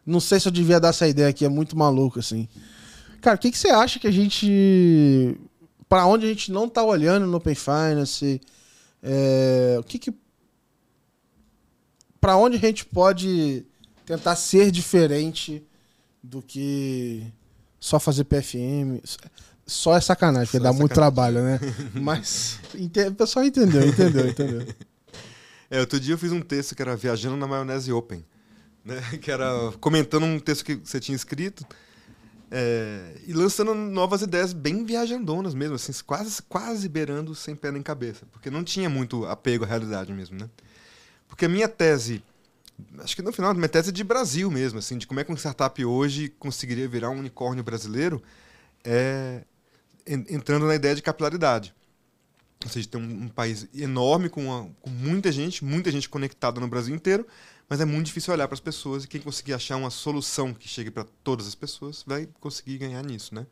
não 0.06 0.20
sei 0.20 0.40
se 0.40 0.48
eu 0.48 0.52
devia 0.52 0.80
dar 0.80 0.90
essa 0.90 1.08
ideia 1.08 1.30
aqui, 1.30 1.44
é 1.44 1.50
muito 1.50 1.76
maluco, 1.76 2.20
assim. 2.20 2.48
Cara, 3.22 3.36
o 3.36 3.40
que, 3.40 3.52
que 3.52 3.58
você 3.58 3.70
acha 3.70 4.00
que 4.00 4.06
a 4.06 4.12
gente. 4.12 5.36
Pra 5.88 6.06
onde 6.06 6.28
a 6.28 6.30
gente 6.30 6.52
não 6.52 6.70
tá 6.70 6.84
olhando 6.84 7.26
no 7.26 7.38
Open 7.38 7.56
Finance? 7.56 8.40
É, 9.02 9.78
o 9.80 9.84
que 9.84 9.98
que. 9.98 10.14
Pra 12.22 12.38
onde 12.38 12.58
a 12.58 12.60
gente 12.60 12.86
pode 12.86 13.66
tentar 14.06 14.36
ser 14.36 14.70
diferente 14.70 15.64
do 16.22 16.42
que 16.42 17.24
só 17.80 18.00
fazer 18.00 18.24
PFM? 18.26 19.02
Só 19.66 19.96
é 19.96 20.02
sacanagem, 20.02 20.48
porque 20.48 20.58
Só 20.58 20.64
dá 20.64 20.70
é 20.70 20.74
muito 20.74 20.96
sacanagem. 20.96 21.16
trabalho, 21.16 21.44
né? 21.44 21.60
Mas 22.02 22.60
o 22.74 23.16
pessoal 23.16 23.46
entendeu, 23.46 23.88
entendeu, 23.88 24.28
entendeu. 24.28 24.68
É, 25.72 25.80
outro 25.80 26.00
dia 26.00 26.16
eu 26.16 26.18
fiz 26.18 26.32
um 26.32 26.42
texto 26.42 26.74
que 26.74 26.82
era 26.82 26.96
Viajando 26.96 27.38
na 27.38 27.46
Maionese 27.46 27.92
Open. 27.92 28.26
Né? 28.84 29.00
Que 29.22 29.30
era 29.30 29.72
comentando 29.80 30.26
um 30.26 30.40
texto 30.40 30.66
que 30.66 30.74
você 30.74 31.00
tinha 31.00 31.16
escrito 31.16 31.64
é, 32.52 33.16
e 33.28 33.34
lançando 33.34 33.76
novas 33.76 34.22
ideias 34.22 34.54
bem 34.54 34.84
viajandonas 34.84 35.54
mesmo, 35.54 35.76
assim, 35.76 35.92
quase, 36.06 36.42
quase 36.44 36.90
beirando 36.90 37.36
sem 37.36 37.56
pé 37.56 37.72
nem 37.72 37.84
cabeça. 37.84 38.26
Porque 38.32 38.50
não 38.50 38.64
tinha 38.64 38.90
muito 38.90 39.26
apego 39.26 39.64
à 39.64 39.68
realidade 39.68 40.12
mesmo, 40.12 40.40
né? 40.40 40.50
Porque 41.28 41.46
a 41.46 41.50
minha 41.50 41.68
tese, 41.68 42.24
acho 43.00 43.16
que 43.16 43.22
no 43.22 43.32
final, 43.32 43.54
minha 43.54 43.70
tese 43.70 43.90
é 43.90 43.92
de 43.92 44.04
Brasil 44.04 44.50
mesmo, 44.52 44.80
assim, 44.80 44.98
de 44.98 45.06
como 45.08 45.20
é 45.20 45.24
que 45.24 45.32
uma 45.32 45.38
startup 45.38 45.84
hoje 45.84 46.30
conseguiria 46.40 46.88
virar 46.88 47.10
um 47.10 47.20
unicórnio 47.20 47.64
brasileiro, 47.64 48.22
é 48.84 49.44
en- 50.08 50.26
entrando 50.30 50.66
na 50.66 50.76
ideia 50.76 50.96
de 50.96 51.02
capilaridade. 51.02 51.74
Ou 52.64 52.70
seja, 52.70 52.88
tem 52.90 53.02
um, 53.02 53.24
um 53.24 53.28
país 53.30 53.68
enorme 53.74 54.30
com, 54.30 54.46
uma- 54.46 54.70
com 54.82 54.90
muita 54.90 55.32
gente, 55.32 55.64
muita 55.64 55.92
gente 55.92 56.10
conectada 56.10 56.60
no 56.60 56.68
Brasil 56.68 56.94
inteiro, 56.94 57.26
mas 57.70 57.80
é 57.80 57.86
muito 57.86 58.08
difícil 58.08 58.34
olhar 58.34 58.48
para 58.48 58.56
as 58.56 58.60
pessoas 58.60 59.04
e 59.04 59.08
quem 59.08 59.22
conseguir 59.22 59.54
achar 59.54 59.78
uma 59.78 59.90
solução 59.90 60.54
que 60.54 60.68
chegue 60.68 60.90
para 60.92 61.06
todas 61.24 61.48
as 61.48 61.56
pessoas 61.56 62.04
vai 62.06 62.28
conseguir 62.40 62.78
ganhar 62.78 63.04
nisso, 63.04 63.34
né? 63.36 63.46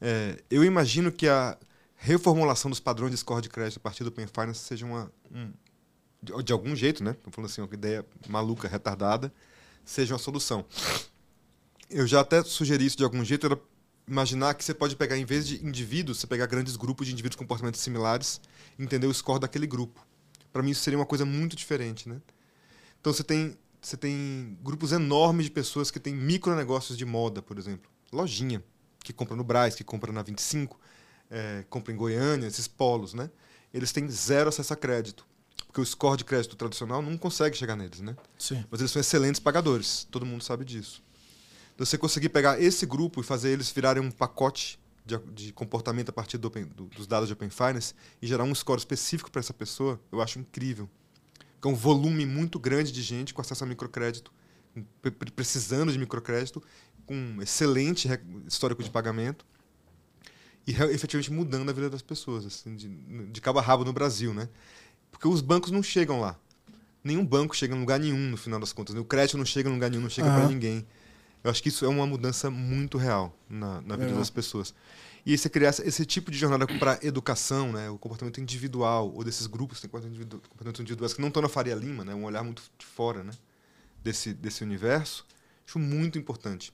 É, 0.00 0.42
eu 0.50 0.64
imagino 0.64 1.10
que 1.10 1.28
a 1.28 1.56
reformulação 1.96 2.70
dos 2.70 2.80
padrões 2.80 3.10
de 3.10 3.16
score 3.16 3.42
de 3.42 3.48
crédito 3.48 3.78
a 3.78 3.80
partir 3.80 4.04
do 4.04 4.08
Open 4.08 4.26
Finance 4.26 4.60
seja 4.60 4.84
uma 4.84 5.10
um, 5.32 5.50
de, 6.24 6.42
de 6.42 6.52
algum 6.52 6.74
jeito, 6.74 7.04
né? 7.04 7.10
Estou 7.12 7.32
falando 7.32 7.50
assim, 7.50 7.60
uma 7.60 7.72
ideia 7.72 8.04
maluca, 8.28 8.66
retardada, 8.66 9.32
seja 9.84 10.14
uma 10.14 10.18
solução. 10.18 10.64
Eu 11.90 12.06
já 12.06 12.20
até 12.20 12.42
sugeri 12.42 12.86
isso 12.86 12.96
de 12.96 13.04
algum 13.04 13.24
jeito, 13.24 13.46
era 13.46 13.60
imaginar 14.08 14.54
que 14.54 14.64
você 14.64 14.74
pode 14.74 14.96
pegar, 14.96 15.16
em 15.16 15.24
vez 15.24 15.46
de 15.46 15.64
indivíduos, 15.64 16.18
você 16.18 16.26
pegar 16.26 16.46
grandes 16.46 16.76
grupos 16.76 17.06
de 17.06 17.12
indivíduos 17.12 17.36
com 17.36 17.44
comportamentos 17.44 17.80
similares 17.80 18.40
entender 18.78 19.06
o 19.06 19.14
score 19.14 19.40
daquele 19.40 19.66
grupo. 19.66 20.04
Para 20.52 20.62
mim, 20.62 20.70
isso 20.70 20.82
seria 20.82 20.98
uma 20.98 21.06
coisa 21.06 21.24
muito 21.24 21.56
diferente, 21.56 22.08
né? 22.08 22.20
Então, 23.00 23.12
você 23.12 23.24
tem, 23.24 23.56
você 23.80 23.96
tem 23.96 24.56
grupos 24.62 24.92
enormes 24.92 25.46
de 25.46 25.50
pessoas 25.50 25.90
que 25.90 26.00
têm 26.00 26.14
micronegócios 26.14 26.96
de 26.96 27.04
moda, 27.04 27.42
por 27.42 27.58
exemplo. 27.58 27.90
Lojinha, 28.12 28.62
que 29.02 29.12
compra 29.12 29.36
no 29.36 29.44
Braz, 29.44 29.74
que 29.74 29.84
compra 29.84 30.12
na 30.12 30.22
25, 30.22 30.78
é, 31.30 31.64
compra 31.68 31.92
em 31.92 31.96
Goiânia, 31.96 32.46
esses 32.46 32.68
polos, 32.68 33.14
né? 33.14 33.30
Eles 33.72 33.92
têm 33.92 34.08
zero 34.08 34.48
acesso 34.48 34.72
a 34.72 34.76
crédito. 34.76 35.26
Porque 35.74 35.80
o 35.80 35.84
score 35.84 36.16
de 36.16 36.24
crédito 36.24 36.54
tradicional 36.54 37.02
não 37.02 37.18
consegue 37.18 37.56
chegar 37.56 37.74
neles, 37.74 37.98
né? 38.00 38.14
Sim. 38.38 38.64
Mas 38.70 38.78
eles 38.78 38.92
são 38.92 39.00
excelentes 39.00 39.40
pagadores. 39.40 40.06
Todo 40.08 40.24
mundo 40.24 40.44
sabe 40.44 40.64
disso. 40.64 41.02
Então, 41.74 41.84
você 41.84 41.98
conseguir 41.98 42.28
pegar 42.28 42.62
esse 42.62 42.86
grupo 42.86 43.20
e 43.20 43.24
fazer 43.24 43.50
eles 43.50 43.72
virarem 43.72 44.00
um 44.00 44.08
pacote 44.08 44.78
de, 45.04 45.18
de 45.34 45.52
comportamento 45.52 46.10
a 46.10 46.12
partir 46.12 46.38
do 46.38 46.46
open- 46.46 46.66
do- 46.66 46.84
dos 46.86 47.08
dados 47.08 47.26
de 47.26 47.32
Open 47.32 47.50
Finance 47.50 47.92
e 48.22 48.26
gerar 48.28 48.44
um 48.44 48.54
score 48.54 48.78
específico 48.78 49.28
para 49.32 49.40
essa 49.40 49.52
pessoa, 49.52 50.00
eu 50.12 50.22
acho 50.22 50.38
incrível. 50.38 50.88
Que 51.60 51.66
é 51.66 51.70
um 51.72 51.74
volume 51.74 52.24
muito 52.24 52.56
grande 52.60 52.92
de 52.92 53.02
gente 53.02 53.34
com 53.34 53.40
acesso 53.40 53.64
a 53.64 53.66
microcrédito, 53.66 54.32
pre- 55.02 55.10
pre- 55.10 55.32
precisando 55.32 55.90
de 55.90 55.98
microcrédito, 55.98 56.62
com 57.04 57.16
um 57.16 57.42
excelente 57.42 58.08
histórico 58.46 58.80
de 58.80 58.90
pagamento 58.90 59.44
e 60.64 60.70
efetivamente 60.70 61.32
mudando 61.32 61.68
a 61.68 61.72
vida 61.72 61.90
das 61.90 62.00
pessoas, 62.00 62.46
assim, 62.46 62.76
de, 62.76 62.88
de 63.26 63.40
cabo 63.40 63.58
a 63.58 63.62
rabo 63.62 63.84
no 63.84 63.92
Brasil, 63.92 64.32
né? 64.32 64.48
Porque 65.14 65.28
os 65.28 65.40
bancos 65.40 65.70
não 65.70 65.80
chegam 65.82 66.20
lá. 66.20 66.36
Nenhum 67.04 67.24
banco 67.24 67.54
chega 67.54 67.74
em 67.74 67.78
lugar 67.78 68.00
nenhum, 68.00 68.30
no 68.30 68.36
final 68.36 68.58
das 68.58 68.72
contas. 68.72 68.94
né? 68.96 69.00
O 69.00 69.04
crédito 69.04 69.38
não 69.38 69.44
chega 69.44 69.68
em 69.68 69.72
lugar 69.72 69.88
nenhum, 69.90 70.02
não 70.02 70.10
chega 70.10 70.28
Aham. 70.28 70.40
para 70.40 70.48
ninguém. 70.48 70.84
Eu 71.44 71.50
acho 71.50 71.62
que 71.62 71.68
isso 71.68 71.84
é 71.84 71.88
uma 71.88 72.06
mudança 72.06 72.50
muito 72.50 72.98
real 72.98 73.38
na, 73.48 73.76
na 73.82 73.94
vida 73.94 74.06
Legal. 74.06 74.18
das 74.18 74.30
pessoas. 74.30 74.74
E 75.24 75.36
você 75.38 75.48
criar 75.48 75.70
esse 75.70 76.04
tipo 76.04 76.30
de 76.30 76.36
jornada 76.36 76.66
para 76.66 76.98
educação, 77.02 77.70
né? 77.72 77.88
o 77.88 77.96
comportamento 77.98 78.40
individual, 78.40 79.12
ou 79.14 79.22
desses 79.22 79.46
grupos 79.46 79.78
que 79.78 79.82
têm 79.82 79.90
comportamentos 79.90 80.18
individu- 80.20 80.42
comportamentos 80.48 80.80
individuais 80.80 81.14
que 81.14 81.20
não 81.20 81.28
estão 81.28 81.42
na 81.42 81.48
Faria 81.48 81.74
Lima, 81.74 82.04
né? 82.04 82.14
um 82.14 82.24
olhar 82.24 82.42
muito 82.42 82.62
de 82.78 82.84
fora 82.84 83.22
né? 83.22 83.32
desse, 84.02 84.34
desse 84.34 84.64
universo, 84.64 85.24
acho 85.66 85.78
muito 85.78 86.18
importante. 86.18 86.72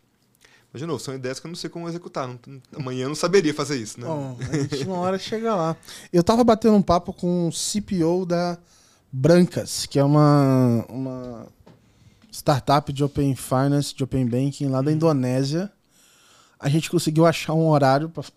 Mas, 0.72 0.80
de 0.80 0.86
novo, 0.86 1.00
são 1.02 1.14
ideias 1.14 1.40
que 1.40 1.46
eu 1.46 1.48
não 1.48 1.56
sei 1.56 1.68
como 1.68 1.88
executar. 1.88 2.28
Não- 2.28 2.38
amanhã 2.76 3.04
eu 3.04 3.08
não 3.08 3.14
saberia 3.16 3.52
fazer 3.52 3.76
isso. 3.76 4.00
Né? 4.00 4.06
Bom, 4.06 4.36
a 4.38 4.56
gente 4.56 4.84
uma 4.84 4.98
hora 4.98 5.18
chega 5.18 5.54
lá. 5.54 5.76
Eu 6.12 6.22
tava 6.22 6.44
batendo 6.44 6.76
um 6.76 6.82
papo 6.82 7.12
com 7.12 7.48
o 7.48 7.52
CPO 7.52 8.24
da 8.24 8.56
Brancas, 9.12 9.86
que 9.86 9.98
é 9.98 10.04
uma, 10.04 10.84
uma 10.88 11.46
startup 12.30 12.92
de 12.92 13.02
Open 13.02 13.34
Finance, 13.34 13.92
de 13.94 14.04
Open 14.04 14.24
Banking 14.26 14.68
lá 14.68 14.80
da 14.80 14.92
Indonésia. 14.92 15.72
A 16.58 16.68
gente 16.68 16.88
conseguiu 16.90 17.26
achar 17.26 17.54
um 17.54 17.66
horário 17.68 18.08
pra. 18.08 18.22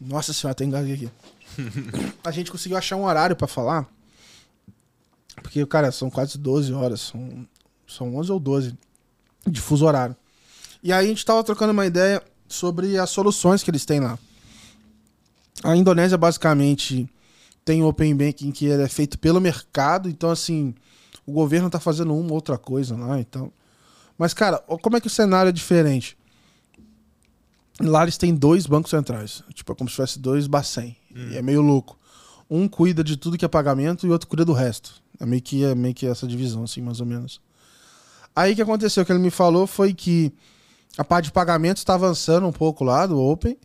Nossa 0.00 0.32
senhora, 0.32 0.54
tem 0.54 0.68
engasgue 0.68 0.92
aqui. 0.92 1.10
A 2.24 2.30
gente 2.30 2.50
conseguiu 2.50 2.76
achar 2.78 2.96
um 2.96 3.04
horário 3.04 3.36
pra 3.36 3.46
falar. 3.46 3.86
Porque, 5.42 5.64
cara, 5.66 5.90
são 5.92 6.10
quase 6.10 6.38
12 6.38 6.72
horas. 6.72 7.00
São, 7.00 7.46
são 7.92 8.16
11 8.16 8.32
ou 8.32 8.40
12 8.40 8.78
de 9.46 9.60
fuso 9.60 9.86
horário. 9.86 10.16
E 10.82 10.92
aí 10.92 11.06
a 11.06 11.08
gente 11.08 11.24
tava 11.24 11.42
trocando 11.44 11.72
uma 11.72 11.86
ideia 11.86 12.22
sobre 12.48 12.98
as 12.98 13.10
soluções 13.10 13.62
que 13.62 13.70
eles 13.70 13.84
têm 13.84 14.00
lá. 14.00 14.18
A 15.62 15.76
Indonésia 15.76 16.18
basicamente 16.18 17.08
tem 17.64 17.82
o 17.82 17.86
Open 17.86 18.14
Banking 18.16 18.50
que 18.50 18.66
ele 18.66 18.82
é 18.82 18.88
feito 18.88 19.18
pelo 19.18 19.40
mercado, 19.40 20.08
então 20.08 20.30
assim, 20.30 20.74
o 21.24 21.32
governo 21.32 21.70
tá 21.70 21.78
fazendo 21.78 22.14
uma 22.14 22.28
ou 22.28 22.34
outra 22.34 22.58
coisa 22.58 22.96
lá, 22.96 23.20
então. 23.20 23.52
Mas 24.18 24.34
cara, 24.34 24.58
como 24.58 24.96
é 24.96 25.00
que 25.00 25.06
o 25.06 25.10
cenário 25.10 25.50
é 25.50 25.52
diferente? 25.52 26.16
Lá 27.80 28.02
eles 28.02 28.18
têm 28.18 28.34
dois 28.34 28.66
bancos 28.66 28.90
centrais, 28.90 29.42
tipo, 29.54 29.72
é 29.72 29.74
como 29.74 29.88
se 29.88 29.96
tivesse 29.96 30.18
dois 30.18 30.46
Bacen. 30.46 30.96
E 31.14 31.36
é 31.36 31.42
meio 31.42 31.60
louco. 31.62 31.98
Um 32.50 32.68
cuida 32.68 33.02
de 33.02 33.16
tudo 33.16 33.38
que 33.38 33.44
é 33.44 33.48
pagamento 33.48 34.06
e 34.06 34.08
o 34.08 34.12
outro 34.12 34.28
cuida 34.28 34.44
do 34.44 34.52
resto. 34.52 35.02
É 35.18 35.24
meio 35.24 35.40
que 35.40 35.64
é 35.64 35.74
meio 35.74 35.94
que 35.94 36.06
essa 36.06 36.26
divisão 36.26 36.64
assim, 36.64 36.80
mais 36.80 37.00
ou 37.00 37.06
menos. 37.06 37.40
Aí 38.34 38.52
o 38.52 38.56
que 38.56 38.62
aconteceu? 38.62 39.02
O 39.02 39.06
que 39.06 39.12
ele 39.12 39.18
me 39.18 39.30
falou 39.30 39.66
foi 39.66 39.92
que 39.92 40.32
a 40.96 41.04
parte 41.04 41.26
de 41.26 41.32
pagamentos 41.32 41.80
está 41.80 41.94
avançando 41.94 42.46
um 42.46 42.52
pouco 42.52 42.84
lá 42.84 43.06
do 43.06 43.18
Open, 43.18 43.56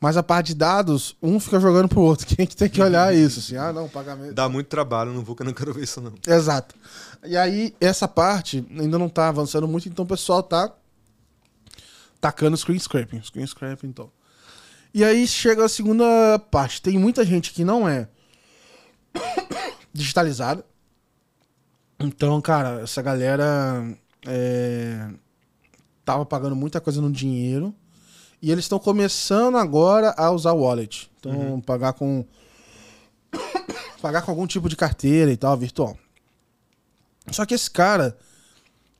mas 0.00 0.16
a 0.16 0.22
parte 0.22 0.48
de 0.48 0.54
dados, 0.54 1.16
um 1.22 1.38
fica 1.38 1.60
jogando 1.60 1.88
pro 1.88 2.00
outro. 2.00 2.26
Quem 2.26 2.44
que 2.46 2.56
tem 2.56 2.68
que 2.68 2.80
olhar 2.80 3.14
isso? 3.14 3.40
Assim, 3.40 3.56
ah, 3.56 3.72
não, 3.72 3.88
pagamento. 3.88 4.34
Dá 4.34 4.48
muito 4.48 4.68
trabalho, 4.68 5.12
não 5.12 5.22
vou 5.22 5.36
que 5.36 5.42
eu 5.42 5.46
não 5.46 5.52
quero 5.52 5.74
ver 5.74 5.84
isso, 5.84 6.00
não. 6.00 6.14
Exato. 6.26 6.74
E 7.24 7.36
aí, 7.36 7.74
essa 7.80 8.08
parte 8.08 8.66
ainda 8.70 8.98
não 8.98 9.08
tá 9.08 9.28
avançando 9.28 9.68
muito, 9.68 9.88
então 9.88 10.04
o 10.04 10.08
pessoal 10.08 10.42
tá 10.42 10.72
tacando 12.20 12.56
screen 12.56 12.78
scraping. 12.78 13.22
Screen 13.22 13.46
scraping, 13.46 13.88
então. 13.88 14.10
E 14.92 15.04
aí 15.04 15.26
chega 15.26 15.64
a 15.64 15.68
segunda 15.68 16.38
parte. 16.50 16.82
Tem 16.82 16.98
muita 16.98 17.24
gente 17.24 17.52
que 17.52 17.64
não 17.64 17.88
é 17.88 18.08
digitalizada. 19.92 20.64
Então, 22.00 22.40
cara, 22.40 22.80
essa 22.82 23.02
galera 23.02 23.96
é, 24.26 25.08
tava 26.04 26.24
pagando 26.24 26.56
muita 26.56 26.80
coisa 26.80 27.00
no 27.00 27.10
dinheiro. 27.10 27.74
E 28.42 28.50
eles 28.50 28.64
estão 28.64 28.78
começando 28.78 29.58
agora 29.58 30.14
a 30.16 30.30
usar 30.30 30.52
o 30.52 30.62
wallet. 30.62 31.10
Então, 31.18 31.60
pagar 31.60 31.92
com. 31.92 32.24
pagar 34.00 34.22
com 34.22 34.30
algum 34.30 34.46
tipo 34.46 34.68
de 34.68 34.76
carteira 34.76 35.30
e 35.30 35.36
tal, 35.36 35.56
virtual. 35.56 35.96
Só 37.30 37.44
que 37.44 37.52
esse 37.52 37.70
cara, 37.70 38.16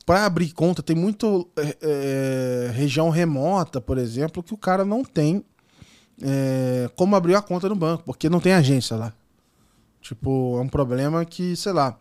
para 0.05 0.27
abrir 0.27 0.53
conta, 0.53 0.83
tem 0.83 0.95
muito 0.95 1.49
é, 1.57 1.77
é, 1.81 2.71
região 2.73 3.09
remota, 3.09 3.81
por 3.81 3.97
exemplo, 3.97 4.43
que 4.43 4.53
o 4.53 4.59
cara 4.59 4.85
não 4.85 5.03
tem 5.03 5.43
é, 6.23 6.91
como 6.95 7.17
abrir 7.17 7.35
a 7.35 7.41
conta 7.41 7.67
no 7.67 7.75
banco, 7.75 8.05
porque 8.05 8.29
não 8.29 8.41
tem 8.41 8.53
agência 8.53 8.95
lá. 8.95 9.15
Tipo, 10.03 10.59
é 10.59 10.61
um 10.61 10.69
problema 10.69 11.25
que, 11.25 11.57
sei 11.57 11.73
lá. 11.73 11.99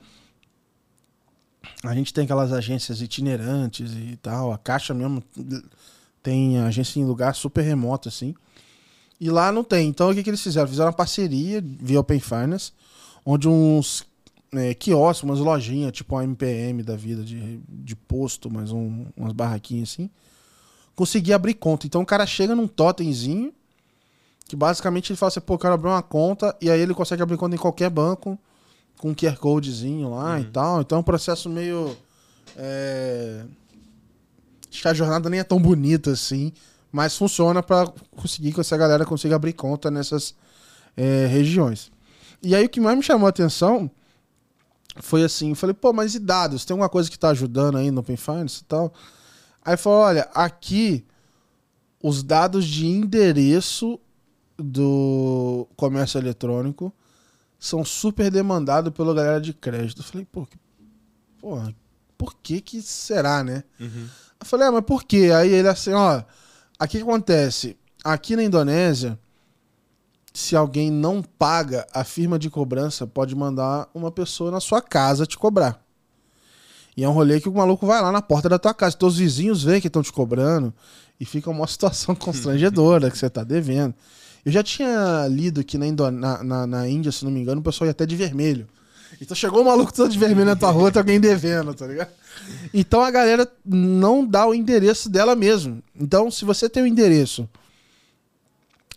A 1.84 1.94
gente 1.94 2.14
tem 2.14 2.24
aquelas 2.24 2.52
agências 2.52 3.02
itinerantes 3.02 3.92
e 3.94 4.18
tal. 4.22 4.52
A 4.52 4.58
Caixa 4.58 4.94
mesmo 4.94 5.24
tem 6.22 6.60
agência 6.60 7.00
em 7.00 7.06
lugar 7.06 7.34
super 7.36 7.62
remoto, 7.62 8.10
assim. 8.10 8.36
E 9.20 9.30
lá 9.30 9.52
não 9.52 9.64
tem. 9.64 9.88
Então 9.88 10.10
o 10.10 10.14
que, 10.14 10.24
que 10.24 10.30
eles 10.30 10.42
fizeram? 10.42 10.68
Fizeram 10.68 10.88
uma 10.88 10.96
parceria 10.96 11.62
via 11.64 12.00
Open 12.00 12.20
Finance, 12.20 12.72
onde 13.26 13.48
uns 13.48 14.06
é, 14.54 14.74
quiosques, 14.74 15.24
umas 15.24 15.40
lojinhas, 15.40 15.92
tipo 15.92 16.16
uma 16.16 16.24
MPM 16.24 16.84
da 16.84 16.96
vida 16.96 17.24
de, 17.24 17.60
de 17.68 17.96
posto, 17.96 18.50
mais 18.50 18.72
um, 18.72 19.06
umas 19.16 19.34
barraquinhas 19.34 19.92
assim, 19.92 20.10
conseguia 20.96 21.36
abrir 21.36 21.54
conta. 21.54 21.86
Então 21.86 22.02
o 22.02 22.06
cara 22.06 22.26
chega 22.26 22.56
num 22.56 22.68
totemzinho, 22.68 23.54
que 24.48 24.56
basicamente 24.56 25.12
ele 25.12 25.18
fala 25.18 25.28
assim, 25.28 25.42
pô, 25.42 25.54
eu 25.54 25.60
quero 25.60 25.74
abrir 25.74 25.90
uma 25.90 26.02
conta, 26.02 26.56
e 26.60 26.70
aí 26.70 26.80
ele 26.80 26.94
consegue 26.94 27.22
abrir 27.22 27.38
conta 27.38 27.56
em 27.56 27.60
qualquer 27.60 27.90
banco, 27.90 28.38
com 29.00 29.12
um 29.12 29.16
QR 29.16 29.38
Codezinho 29.38 30.12
lá 30.12 30.40
e 30.40 30.44
tal. 30.44 30.82
Então 30.82 30.98
é 30.98 31.02
um 31.02 31.04
processo 31.04 31.50
meio. 31.50 31.98
é, 32.56 33.46
Acho 34.70 34.82
que 34.84 34.88
a 34.88 34.94
jornada 34.94 35.30
nem 35.30 35.40
é 35.40 35.44
tão 35.44 35.60
bonita 35.60 36.12
assim, 36.12 36.54
mas 36.92 37.18
funciona 37.18 37.64
para 37.64 37.92
conseguir 38.12 38.54
que 38.54 38.60
essa 38.60 38.78
galera 38.78 39.04
consiga 39.04 39.36
abrir 39.36 39.54
conta 39.54 39.90
nessas 39.90 40.36
é, 40.96 41.26
regiões. 41.26 41.92
E 42.44 42.54
aí 42.54 42.66
o 42.66 42.70
que 42.70 42.80
mais 42.80 42.96
me 42.96 43.02
chamou 43.02 43.26
a 43.26 43.30
atenção 43.30 43.90
foi 44.98 45.24
assim, 45.24 45.56
falei, 45.56 45.74
pô, 45.74 45.92
mas 45.94 46.14
e 46.14 46.20
dados? 46.20 46.66
Tem 46.66 46.74
alguma 46.74 46.90
coisa 46.90 47.10
que 47.10 47.16
está 47.16 47.30
ajudando 47.30 47.78
aí 47.78 47.90
no 47.90 48.02
Open 48.02 48.18
Finance 48.18 48.62
e 48.62 48.66
tal? 48.66 48.94
Aí 49.64 49.78
falou, 49.78 50.00
olha, 50.00 50.30
aqui 50.34 51.06
os 52.04 52.22
dados 52.22 52.66
de 52.66 52.86
endereço 52.86 54.00
do 54.58 55.68
comércio 55.76 56.20
eletrônico 56.20 56.94
são 57.60 57.84
super 57.84 58.32
demandados 58.32 58.94
pela 58.94 59.14
galera 59.14 59.42
de 59.42 59.54
crédito. 59.54 60.00
Eu 60.00 60.06
falei, 60.06 60.26
pô, 60.32 60.46
que, 60.46 60.58
porra, 61.40 61.76
por 62.18 62.34
que 62.36 62.62
que 62.62 62.82
será, 62.82 63.44
né? 63.44 63.64
Uhum. 63.80 64.08
Eu 64.40 64.46
falei, 64.46 64.68
ah, 64.68 64.72
mas 64.72 64.86
por 64.86 65.04
quê? 65.04 65.32
Aí 65.36 65.54
ele 65.54 65.68
assim, 65.68 65.92
ó, 65.92 66.24
aqui 66.80 66.98
que 66.98 67.04
acontece? 67.04 67.78
Aqui 68.04 68.36
na 68.36 68.44
Indonésia, 68.44 69.20
se 70.34 70.56
alguém 70.56 70.90
não 70.90 71.22
paga, 71.22 71.86
a 71.94 72.06
firma 72.06 72.40
de 72.40 72.50
cobrança 72.50 73.06
pode 73.06 73.36
mandar 73.36 73.90
uma 73.94 74.10
pessoa 74.10 74.50
na 74.50 74.62
sua 74.62 74.82
casa 74.82 75.26
te 75.26 75.38
cobrar. 75.38 75.84
E 76.96 77.04
é 77.04 77.10
um 77.10 77.14
rolê 77.14 77.40
que 77.40 77.50
o 77.50 77.54
maluco 77.54 77.86
vai 77.86 78.02
lá 78.02 78.12
na 78.12 78.22
porta 78.22 78.50
da 78.50 78.60
tua 78.60 78.74
casa. 78.74 78.98
Teus 78.98 79.18
vizinhos 79.18 79.64
veem 79.64 79.80
que 79.80 79.88
estão 79.88 80.02
te 80.02 80.12
cobrando 80.12 80.74
e 81.20 81.26
fica 81.26 81.50
uma 81.50 81.68
situação 81.68 82.16
constrangedora 82.16 83.12
que 83.12 83.18
você 83.18 83.30
tá 83.30 83.44
devendo. 83.44 83.94
Eu 84.46 84.52
já 84.52 84.64
tinha 84.64 85.28
lido 85.30 85.64
que 85.64 85.78
na, 85.78 85.88
Indo 85.88 86.10
na, 86.12 86.44
na, 86.44 86.68
na, 86.68 86.88
Índia, 86.88 87.12
se 87.12 87.24
não 87.26 87.32
me 87.32 87.40
engano, 87.40 87.62
o 87.62 87.64
pessoal 87.64 87.88
ia 87.88 87.92
até 87.92 88.06
de 88.06 88.16
vermelho. 88.16 88.68
Então 89.22 89.36
chegou 89.36 89.62
o 89.62 89.66
maluco 89.66 89.94
todo 89.94 90.10
de 90.10 90.18
vermelho 90.18 90.46
na 90.46 90.56
tua 90.56 90.72
rua, 90.72 90.92
tem 90.92 91.00
alguém 91.00 91.20
devendo, 91.20 91.74
tá 91.74 91.86
ligado? 91.86 92.12
Então 92.74 93.02
a 93.02 93.12
galera 93.12 93.48
não 93.66 94.26
dá 94.26 94.48
o 94.48 94.54
endereço 94.54 95.10
dela 95.10 95.36
mesmo. 95.36 95.84
Então, 96.00 96.32
se 96.32 96.46
você 96.46 96.70
tem 96.70 96.84
o 96.84 96.88
endereço, 96.88 97.50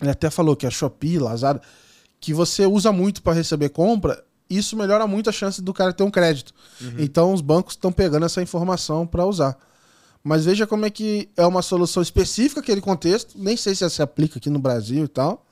ele 0.01 0.11
até 0.11 0.31
falou 0.31 0.55
que 0.55 0.67
a 0.67 0.71
Shopee, 0.71 1.19
Lazada, 1.19 1.61
que 2.21 2.33
você 2.33 2.67
usa 2.67 2.93
muito 2.93 3.23
para 3.23 3.33
receber 3.33 3.71
compra, 3.71 4.23
isso 4.49 4.77
melhora 4.77 5.07
muito 5.07 5.31
a 5.31 5.33
chance 5.33 5.63
do 5.63 5.73
cara 5.73 5.93
ter 5.93 6.03
um 6.03 6.11
crédito. 6.11 6.53
Uhum. 6.81 6.97
Então 6.99 7.33
os 7.33 7.41
bancos 7.41 7.75
estão 7.75 7.91
pegando 7.91 8.27
essa 8.27 8.43
informação 8.43 9.07
para 9.07 9.25
usar. 9.25 9.57
Mas 10.23 10.45
veja 10.45 10.67
como 10.67 10.87
é 10.87 10.91
que 10.91 11.29
é 11.37 11.45
uma 11.45 11.63
solução 11.63 12.03
específica 12.03 12.61
aquele 12.61 12.81
contexto, 12.81 13.35
nem 13.37 13.57
sei 13.57 13.75
se 13.75 13.83
ela 13.83 13.91
se 13.91 14.03
aplica 14.03 14.39
aqui 14.39 14.49
no 14.49 14.59
Brasil 14.59 15.05
e 15.05 15.09
tal, 15.09 15.45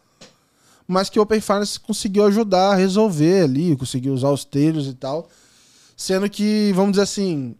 mas 0.86 1.08
que 1.08 1.18
o 1.18 1.22
Open 1.22 1.40
Finance 1.40 1.78
conseguiu 1.78 2.24
ajudar 2.26 2.72
a 2.72 2.74
resolver 2.74 3.44
ali, 3.44 3.76
conseguiu 3.76 4.12
usar 4.12 4.30
os 4.30 4.44
telhos 4.44 4.86
e 4.86 4.94
tal, 4.94 5.28
sendo 5.96 6.28
que, 6.30 6.72
vamos 6.74 6.92
dizer 6.92 7.02
assim, 7.02 7.54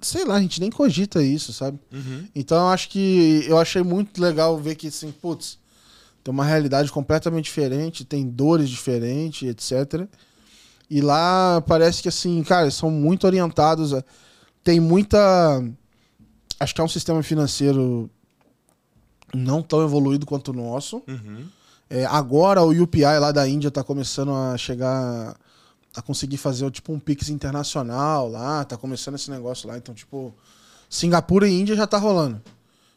sei 0.00 0.24
lá, 0.24 0.36
a 0.36 0.40
gente 0.40 0.60
nem 0.60 0.70
cogita 0.70 1.22
isso, 1.22 1.52
sabe? 1.52 1.78
Uhum. 1.92 2.26
Então 2.34 2.58
eu 2.58 2.68
acho 2.68 2.88
que 2.88 3.44
eu 3.46 3.58
achei 3.58 3.82
muito 3.82 4.20
legal 4.20 4.56
ver 4.58 4.74
que, 4.74 4.88
assim, 4.88 5.10
putz, 5.10 5.58
tem 6.22 6.32
uma 6.32 6.44
realidade 6.44 6.90
completamente 6.90 7.44
diferente, 7.44 8.04
tem 8.04 8.28
dores 8.28 8.68
diferentes, 8.68 9.48
etc. 9.48 10.06
E 10.90 11.00
lá 11.00 11.60
parece 11.62 12.02
que, 12.02 12.08
assim, 12.08 12.42
cara, 12.42 12.70
são 12.70 12.90
muito 12.90 13.26
orientados, 13.26 13.94
a... 13.94 14.04
tem 14.62 14.80
muita 14.80 15.62
acho 16.58 16.74
que 16.74 16.80
é 16.80 16.84
um 16.84 16.88
sistema 16.88 17.22
financeiro 17.22 18.10
não 19.34 19.62
tão 19.62 19.82
evoluído 19.82 20.26
quanto 20.26 20.48
o 20.48 20.54
nosso. 20.54 21.02
Uhum. 21.06 21.46
É, 21.90 22.04
agora 22.06 22.62
o 22.62 22.82
UPI 22.82 23.18
lá 23.18 23.32
da 23.32 23.48
Índia 23.48 23.68
está 23.68 23.82
começando 23.82 24.32
a 24.32 24.56
chegar 24.56 25.36
a 25.96 26.02
conseguir 26.02 26.36
fazer 26.36 26.70
tipo 26.70 26.92
um 26.92 26.98
Pix 26.98 27.28
internacional 27.28 28.28
lá, 28.28 28.64
tá 28.64 28.76
começando 28.76 29.14
esse 29.14 29.30
negócio 29.30 29.68
lá. 29.68 29.76
Então, 29.76 29.94
tipo, 29.94 30.34
Singapura 30.88 31.48
e 31.48 31.60
Índia 31.60 31.74
já 31.74 31.86
tá 31.86 31.98
rolando. 31.98 32.40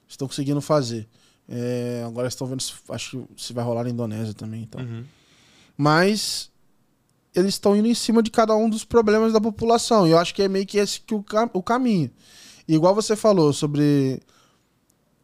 Estão 0.08 0.28
conseguindo 0.28 0.62
fazer. 0.62 1.08
É, 1.48 2.04
agora 2.06 2.28
estão 2.28 2.46
vendo 2.48 2.62
se, 2.62 2.74
acho 2.90 3.28
se 3.36 3.54
vai 3.54 3.64
rolar 3.64 3.84
na 3.84 3.90
Indonésia 3.90 4.34
também. 4.34 4.64
Então. 4.64 4.82
Uhum. 4.82 5.04
Mas 5.78 6.52
eles 7.34 7.56
estão 7.56 7.76
indo 7.76 7.88
em 7.88 7.96
cima 7.96 8.22
de 8.22 8.30
cada 8.30 8.56
um 8.56 8.70
dos 8.70 8.84
problemas 8.84 9.32
da 9.34 9.40
população. 9.40 10.06
E 10.06 10.12
eu 10.12 10.20
acho 10.20 10.36
que 10.36 10.44
é 10.44 10.50
meio 10.50 10.66
que 10.66 10.78
esse 10.78 11.00
que 11.00 11.16
o, 11.16 11.24
o 11.54 11.64
caminho 11.64 12.12
igual 12.68 12.96
você 12.96 13.16
falou 13.16 13.54
sobre 13.54 14.22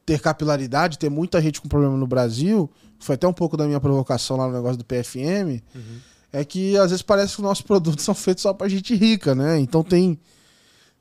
ter 0.06 0.22
capilaridade, 0.22 0.98
ter 0.98 1.10
muita 1.10 1.42
gente 1.42 1.60
com 1.60 1.68
problema 1.68 1.98
no 1.98 2.08
Brasil, 2.08 2.72
foi 2.98 3.16
até 3.16 3.28
um 3.28 3.34
pouco 3.34 3.58
da 3.58 3.66
minha 3.66 3.80
provocação 3.80 4.38
lá 4.38 4.48
no 4.48 4.54
negócio 4.54 4.78
do 4.78 4.86
PFM, 4.86 5.62
uhum. 5.76 6.00
é 6.32 6.46
que 6.46 6.78
às 6.78 6.92
vezes 6.92 7.02
parece 7.02 7.34
que 7.34 7.42
os 7.42 7.44
nossos 7.44 7.62
produtos 7.68 8.06
são 8.06 8.16
feitos 8.16 8.42
só 8.42 8.54
pra 8.54 8.70
gente 8.70 8.96
rica, 8.96 9.36
né? 9.36 9.60
Então 9.60 9.84
tem, 9.84 10.18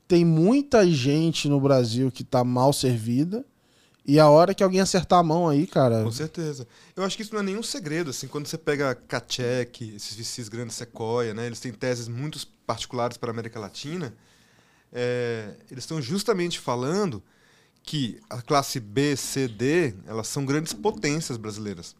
tem 0.07 0.25
muita 0.25 0.85
gente 0.85 1.47
no 1.47 1.59
Brasil 1.59 2.11
que 2.11 2.23
tá 2.23 2.43
mal 2.43 2.73
servida. 2.73 3.45
E 4.05 4.21
a 4.21 4.29
hora 4.29 4.53
que 4.53 4.63
alguém 4.63 4.79
acertar 4.79 5.19
a 5.19 5.23
mão 5.23 5.49
aí, 5.49 5.67
cara. 5.67 6.01
Com 6.01 6.11
certeza. 6.11 6.65
Eu 6.95 7.03
acho 7.03 7.17
que 7.17 7.23
isso 7.23 7.33
não 7.33 7.41
é 7.41 7.43
nenhum 7.43 7.61
segredo, 7.61 8.09
assim, 8.09 8.25
quando 8.25 8.47
você 8.47 8.57
pega 8.57 8.95
Kachek, 8.95 9.95
esses 9.95 10.15
VCs 10.15 10.47
grandes 10.47 10.77
Sequoia, 10.77 11.33
né? 11.33 11.45
Eles 11.45 11.59
têm 11.59 11.73
teses 11.73 12.07
muito 12.07 12.39
particulares 12.65 13.17
para 13.17 13.29
a 13.29 13.33
América 13.33 13.59
Latina 13.59 14.13
é, 14.91 15.55
eles 15.69 15.83
estão 15.83 16.01
justamente 16.01 16.59
falando 16.59 17.23
que 17.83 18.19
a 18.29 18.41
classe 18.41 18.79
B, 18.79 19.15
C, 19.15 19.47
D, 19.47 19.93
elas 20.05 20.27
são 20.27 20.45
grandes 20.45 20.73
potências 20.73 21.37
brasileiras. 21.37 21.95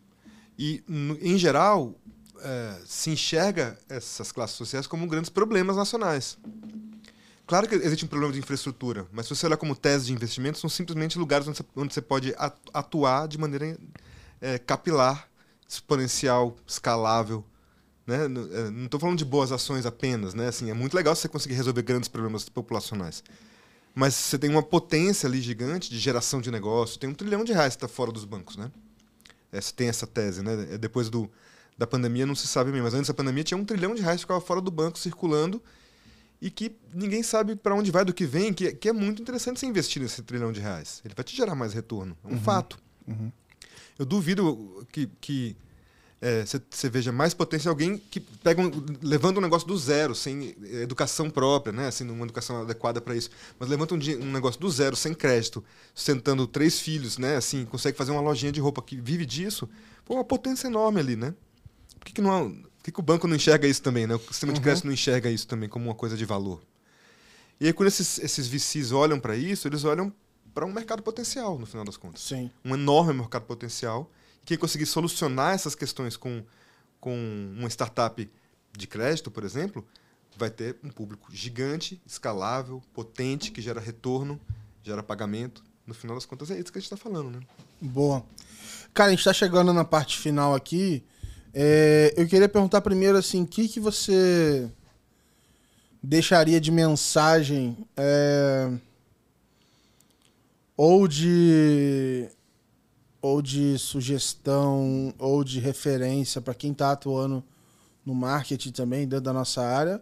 E, 0.60 0.84
em 1.22 1.38
geral, 1.38 1.96
é, 2.42 2.82
se 2.86 3.10
enxerga 3.10 3.78
essas 3.88 4.32
classes 4.32 4.56
sociais 4.56 4.88
como 4.88 5.08
grandes 5.08 5.30
problemas 5.30 5.76
nacionais. 5.76 6.38
Claro 7.46 7.68
que 7.68 7.76
existe 7.76 8.04
um 8.04 8.08
problema 8.10 8.34
de 8.34 8.40
infraestrutura, 8.40 9.08
mas 9.12 9.26
se 9.26 9.36
você 9.36 9.46
olhar 9.46 9.56
como 9.56 9.74
tese 9.76 10.08
de 10.08 10.14
investimento, 10.14 10.60
são 10.60 10.70
simplesmente 10.70 11.18
lugares 11.18 11.48
onde 11.48 11.58
você, 11.58 11.66
onde 11.78 11.94
você 11.94 12.02
pode 12.02 12.36
atuar 12.74 13.28
de 13.28 13.38
maneira 13.38 13.78
é, 14.42 14.58
capilar, 14.58 15.30
exponencial, 15.68 16.58
escalável, 16.68 17.46
né? 18.08 18.24
É, 18.24 18.70
não 18.72 18.86
estou 18.86 19.00
falando 19.00 19.18
de 19.18 19.26
boas 19.26 19.52
ações 19.52 19.86
apenas, 19.86 20.34
né? 20.34 20.48
Assim, 20.48 20.72
é 20.72 20.74
muito 20.74 20.96
legal 20.96 21.14
você 21.14 21.28
conseguir 21.28 21.56
resolver 21.56 21.82
grandes 21.82 22.08
problemas 22.08 22.48
populacionais. 22.48 23.22
Mas 23.94 24.16
você 24.16 24.40
tem 24.40 24.50
uma 24.50 24.64
potência 24.64 25.28
ali 25.28 25.42
gigante 25.42 25.90
de 25.90 26.00
geração 26.00 26.40
de 26.40 26.50
negócio, 26.50 26.98
tem 26.98 27.10
um 27.10 27.14
trilhão 27.14 27.44
de 27.44 27.52
reais 27.52 27.76
que 27.76 27.84
está 27.84 27.88
fora 27.88 28.12
dos 28.12 28.24
bancos, 28.24 28.56
né? 28.56 28.72
É, 29.52 29.60
você 29.60 29.74
tem 29.74 29.90
essa 29.90 30.08
tese, 30.08 30.42
né? 30.42 30.68
É, 30.72 30.78
depois 30.78 31.10
do, 31.10 31.30
da 31.78 31.86
pandemia 31.86 32.26
não 32.26 32.36
se 32.36 32.48
sabe 32.48 32.72
bem, 32.72 32.82
mas 32.82 32.94
antes 32.94 33.08
da 33.08 33.14
pandemia 33.14 33.44
tinha 33.44 33.58
um 33.58 33.66
trilhão 33.66 33.94
de 33.94 34.02
reais 34.02 34.18
que 34.18 34.22
ficava 34.22 34.40
fora 34.40 34.62
do 34.62 34.72
banco 34.72 34.98
circulando 34.98 35.62
e 36.42 36.50
que 36.50 36.78
ninguém 36.94 37.24
sabe 37.24 37.56
para 37.56 37.76
onde 37.76 37.92
vai, 37.92 38.06
do 38.06 38.14
que 38.14 38.26
vem, 38.26 38.54
que, 38.54 38.72
que 38.74 38.88
é 38.88 38.94
muito 38.94 39.22
interessante 39.22 39.60
você 39.60 39.66
investir 39.66 40.02
nesse 40.02 40.22
trilhão 40.22 40.52
de 40.52 40.62
reais. 40.62 41.02
Ele 41.04 41.14
vai 41.14 41.24
te 41.24 41.36
gerar 41.36 41.56
mais 41.56 41.74
retorno, 41.74 42.16
é 42.24 42.28
um 42.28 42.32
uhum. 42.32 42.40
fato. 42.40 42.78
Uhum. 43.08 43.32
Eu 43.98 44.06
duvido 44.06 44.86
que, 44.92 45.10
que 45.20 45.58
você 46.20 46.88
é, 46.88 46.90
veja 46.90 47.12
mais 47.12 47.36
potência 47.36 47.70
alguém 47.70 47.98
que 47.98 48.20
pega 48.20 48.60
um, 48.60 48.72
levanta 49.04 49.38
um 49.40 49.42
negócio 49.42 49.68
do 49.68 49.78
zero, 49.78 50.16
sem 50.16 50.56
educação 50.82 51.30
própria, 51.30 51.72
né? 51.72 51.88
Assim, 51.88 52.10
uma 52.10 52.26
educação 52.26 52.62
adequada 52.62 53.00
para 53.00 53.16
isso. 53.16 53.30
Mas 53.60 53.70
levanta 53.70 53.94
um, 53.94 53.98
um, 53.98 54.32
negócio 54.32 54.60
do 54.60 54.68
zero, 54.70 54.96
sem 54.96 55.14
crédito, 55.14 55.64
sustentando 55.94 56.48
três 56.48 56.80
filhos, 56.80 57.20
né? 57.20 57.36
Assim, 57.36 57.66
consegue 57.66 57.96
fazer 57.96 58.12
uma 58.12 58.22
lojinha 58.22 58.52
de 58.52 58.60
roupa 58.60 58.82
que 58.82 59.00
vive 59.00 59.28
disso. 59.28 59.70
Pô, 60.06 60.16
uma 60.16 60.24
potência 60.24 60.68
enorme 60.68 61.00
ali, 61.00 61.16
né? 61.16 61.36
Por 62.00 62.06
que, 62.06 62.14
que, 62.14 62.22
não, 62.22 62.50
por 62.52 62.84
que, 62.84 62.92
que 62.92 63.00
o 63.00 63.04
banco 63.04 63.28
não 63.28 63.36
enxerga 63.36 63.68
isso 63.68 63.84
também, 63.84 64.08
né? 64.08 64.16
O 64.16 64.20
sistema 64.20 64.52
de 64.52 64.60
uhum. 64.60 64.64
crédito 64.64 64.86
não 64.86 64.94
enxerga 64.94 65.30
isso 65.30 65.48
também 65.48 65.70
como 65.70 65.86
uma 65.86 65.96
coisa 65.96 66.18
de 66.18 66.26
valor. 66.26 66.64
E 67.62 67.68
aí, 67.68 67.74
quando 67.74 67.90
esses, 67.90 68.18
esses 68.18 68.48
VCs 68.48 68.92
olham 68.92 69.20
para 69.20 69.36
isso, 69.36 69.68
eles 69.68 69.84
olham 69.84 70.12
para 70.52 70.66
um 70.66 70.74
mercado 70.74 71.04
potencial, 71.04 71.60
no 71.60 71.68
final 71.68 71.86
das 71.86 71.96
contas. 71.96 72.24
Sim. 72.24 72.50
Um 72.66 72.74
enorme 72.74 73.14
mercado 73.14 73.46
potencial 73.46 74.10
quem 74.48 74.58
conseguir 74.58 74.86
solucionar 74.86 75.54
essas 75.54 75.76
questões 75.76 76.16
com, 76.16 76.42
com 77.02 77.14
uma 77.58 77.68
startup 77.68 78.28
de 78.76 78.88
crédito, 78.88 79.30
por 79.30 79.44
exemplo, 79.44 79.86
vai 80.38 80.50
ter 80.50 80.78
um 80.82 80.90
público 80.90 81.28
gigante, 81.30 82.02
escalável, 82.08 82.82
potente, 82.94 83.52
que 83.52 83.62
gera 83.62 83.82
retorno, 83.82 84.40
gera 84.82 85.04
pagamento. 85.04 85.62
No 85.86 85.94
final 85.94 86.16
das 86.16 86.26
contas, 86.26 86.50
é 86.50 86.58
isso 86.58 86.72
que 86.72 86.78
a 86.78 86.82
gente 86.82 86.92
está 86.92 86.96
falando, 86.96 87.30
né? 87.30 87.40
Boa. 87.82 88.26
Cara, 88.94 89.10
a 89.10 89.12
gente 89.12 89.20
está 89.20 89.34
chegando 89.34 89.74
na 89.74 89.84
parte 89.84 90.18
final 90.18 90.56
aqui. 90.56 91.04
É, 91.54 92.14
eu 92.16 92.26
queria 92.26 92.48
perguntar 92.48 92.80
primeiro 92.80 93.18
assim, 93.18 93.44
o 93.44 93.48
que, 93.48 93.68
que 93.68 93.82
você 93.82 94.72
deixaria 96.02 96.62
de 96.62 96.72
mensagem 96.72 97.78
é, 97.98 98.72
ou 100.78 101.06
de 101.06 102.30
ou 103.28 103.42
de 103.42 103.78
sugestão 103.78 105.14
ou 105.20 105.44
de 105.44 105.60
referência 105.60 106.42
para 106.42 106.54
quem 106.54 106.72
está 106.72 106.92
atuando 106.92 107.44
no 108.06 108.16
marketing 108.16 108.72
também 108.72 109.08
dentro 109.08 109.26
da 109.26 109.34
nossa 109.34 109.62
área 109.62 110.02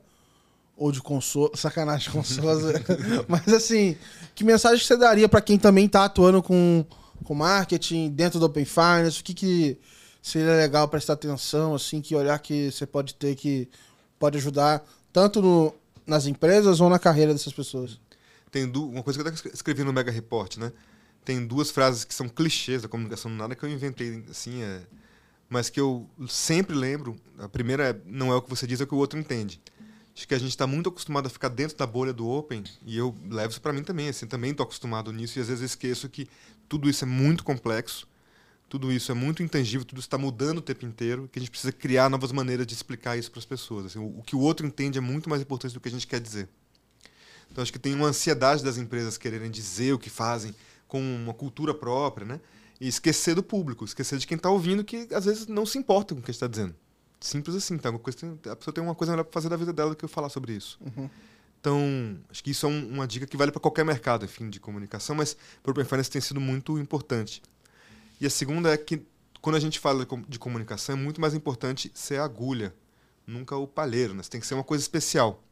ou 0.78 0.92
de 0.92 1.02
consolo, 1.02 1.52
sacanagem 1.58 2.12
consolo, 2.12 2.62
mas 3.28 3.48
assim, 3.48 3.98
que 4.34 4.44
mensagem 4.44 4.86
você 4.86 4.98
daria 4.98 5.28
para 5.28 5.42
quem 5.42 5.58
também 5.58 5.86
está 5.86 6.06
atuando 6.06 6.44
com, 6.44 6.86
com 7.24 7.34
marketing 7.34 8.10
dentro 8.10 8.40
do 8.40 8.46
Open 8.46 8.66
Finance? 8.66 9.22
O 9.22 9.24
que, 9.24 9.34
que 9.34 9.78
seria 10.22 10.56
legal 10.56 10.88
prestar 10.88 11.14
atenção, 11.14 11.74
assim, 11.74 12.02
que 12.02 12.16
olhar 12.16 12.38
que 12.40 12.72
você 12.72 12.86
pode 12.86 13.16
ter 13.16 13.36
que 13.36 13.68
pode 14.20 14.38
ajudar 14.38 14.84
tanto 15.12 15.42
no, 15.42 15.74
nas 16.06 16.26
empresas 16.26 16.82
ou 16.82 16.90
na 16.90 17.00
carreira 17.00 17.34
dessas 17.34 17.54
pessoas? 17.54 18.00
tem 18.56 18.72
uma 18.74 19.04
coisa 19.04 19.20
que 19.20 19.28
eu 19.28 19.34
até 19.34 19.50
escrevi 19.50 19.84
no 19.84 19.92
Mega 19.92 20.10
Report, 20.10 20.56
né? 20.56 20.72
Tem 21.26 21.46
duas 21.46 21.72
frases 21.72 22.06
que 22.06 22.14
são 22.14 22.30
clichês 22.30 22.84
da 22.84 22.88
comunicação, 22.88 23.32
nada 23.32 23.56
que 23.56 23.64
eu 23.64 23.70
inventei 23.70 24.24
assim, 24.30 24.62
é... 24.62 24.84
mas 25.50 25.70
que 25.72 25.80
eu 25.80 26.08
sempre 26.28 26.76
lembro. 26.76 27.16
A 27.40 27.50
primeira 27.50 27.90
é: 27.90 28.02
não 28.06 28.32
é 28.32 28.36
o 28.36 28.42
que 28.42 28.50
você 28.50 28.68
diz, 28.68 28.80
é 28.80 28.84
o 28.84 28.88
que 28.88 28.94
o 28.94 28.98
outro 29.00 29.20
entende. 29.20 29.60
Acho 30.16 30.28
que 30.28 30.34
a 30.34 30.40
gente 30.40 30.52
está 30.52 30.66
muito 30.66 30.88
acostumado 30.88 31.26
a 31.26 31.30
ficar 31.30 31.50
dentro 31.50 31.76
da 31.76 31.86
bolha 31.86 32.14
do 32.14 32.30
Open, 32.30 32.64
e 32.86 32.96
eu 32.96 33.14
levo 33.30 33.50
isso 33.50 33.62
para 33.62 33.74
mim 33.74 33.84
também. 33.84 34.08
Assim, 34.08 34.28
também 34.28 34.52
estou 34.52 34.64
acostumado 34.64 35.12
nisso, 35.12 35.38
e 35.38 35.42
às 35.42 35.50
vezes 35.50 35.72
esqueço 35.72 36.08
que 36.08 36.30
tudo 36.70 36.90
isso 36.90 37.04
é 37.04 37.08
muito 37.08 37.44
complexo, 37.44 38.08
tudo 38.70 38.94
isso 38.94 39.12
é 39.12 39.16
muito 39.16 39.44
intangível, 39.44 39.86
tudo 39.86 40.00
está 40.00 40.18
mudando 40.18 40.60
o 40.60 40.62
tempo 40.62 40.86
inteiro, 40.86 41.28
que 41.30 41.38
a 41.38 41.42
gente 41.42 41.52
precisa 41.52 41.74
criar 41.74 42.10
novas 42.10 42.32
maneiras 42.32 42.66
de 42.66 42.74
explicar 42.74 43.18
isso 43.18 43.30
para 43.30 43.40
as 43.40 43.46
pessoas. 43.46 43.88
Assim, 43.88 44.00
o, 44.00 44.20
o 44.20 44.24
que 44.24 44.36
o 44.36 44.40
outro 44.40 44.66
entende 44.66 44.98
é 44.98 45.02
muito 45.02 45.30
mais 45.30 45.42
importante 45.42 45.74
do 45.74 45.82
que 45.82 45.90
a 45.90 45.92
gente 45.92 46.08
quer 46.08 46.22
dizer. 46.22 46.48
Então 47.52 47.62
acho 47.62 47.72
que 47.72 47.80
tem 47.80 47.94
uma 47.94 48.08
ansiedade 48.08 48.64
das 48.64 48.78
empresas 48.78 49.18
quererem 49.18 49.50
dizer 49.52 49.94
o 49.94 50.00
que 50.00 50.10
fazem 50.10 50.54
com 50.96 51.02
uma 51.02 51.34
cultura 51.34 51.74
própria, 51.74 52.26
né? 52.26 52.40
E 52.80 52.88
esquecer 52.88 53.36
do 53.36 53.44
público, 53.44 53.84
esquecer 53.84 54.18
de 54.18 54.26
quem 54.26 54.38
está 54.38 54.50
ouvindo 54.50 54.82
que 54.82 55.10
às 55.12 55.26
vezes 55.26 55.46
não 55.46 55.66
se 55.66 55.78
importa 55.78 56.16
com 56.16 56.22
o 56.22 56.24
que 56.24 56.32
a 56.32 56.32
gente 56.32 56.38
está 56.38 56.48
dizendo. 56.48 56.74
Simples 57.20 57.54
assim, 57.54 57.78
tá? 57.78 57.92
Coisa, 57.92 58.18
a 58.50 58.56
pessoa 58.56 58.74
tem 58.74 58.82
uma 58.82 58.96
coisa 58.96 59.12
melhor 59.12 59.26
para 59.26 59.34
fazer 59.34 59.50
da 59.50 59.58
vida 59.58 59.74
dela 59.74 59.90
do 59.90 59.98
que 59.98 60.06
eu 60.06 60.10
falar 60.10 60.30
sobre 60.30 60.54
isso. 60.54 60.80
Uhum. 60.80 61.10
Então, 61.60 62.18
acho 62.30 62.42
que 62.42 62.52
isso 62.52 62.66
é 62.66 62.70
um, 62.70 62.88
uma 62.94 63.06
dica 63.06 63.28
que 63.28 63.36
vale 63.36 63.52
para 63.52 63.60
qualquer 63.60 63.84
mercado, 63.84 64.24
enfim, 64.24 64.50
de 64.50 64.58
comunicação, 64.58 65.18
mas 65.18 65.36
para 65.62 65.70
o 65.70 65.72
Open 65.72 65.84
Finance 65.84 66.10
tem 66.10 66.22
sido 66.22 66.40
muito 66.40 66.80
importante. 66.80 67.42
E 68.22 68.26
a 68.26 68.30
segunda 68.30 68.72
é 68.72 68.78
que, 68.78 69.06
quando 69.42 69.58
a 69.58 69.60
gente 69.60 69.80
fala 69.80 70.08
de 70.30 70.40
comunicação, 70.40 70.96
é 70.96 70.98
muito 70.98 71.20
mais 71.20 71.34
importante 71.34 71.92
ser 71.94 72.22
a 72.22 72.24
agulha, 72.24 72.74
nunca 73.28 73.58
o 73.58 73.68
palheiro, 73.68 74.14
né? 74.14 74.24
Você 74.24 74.30
tem 74.30 74.40
que 74.40 74.48
ser 74.48 74.54
uma 74.54 74.64
coisa 74.64 74.82
especial. 74.82 75.44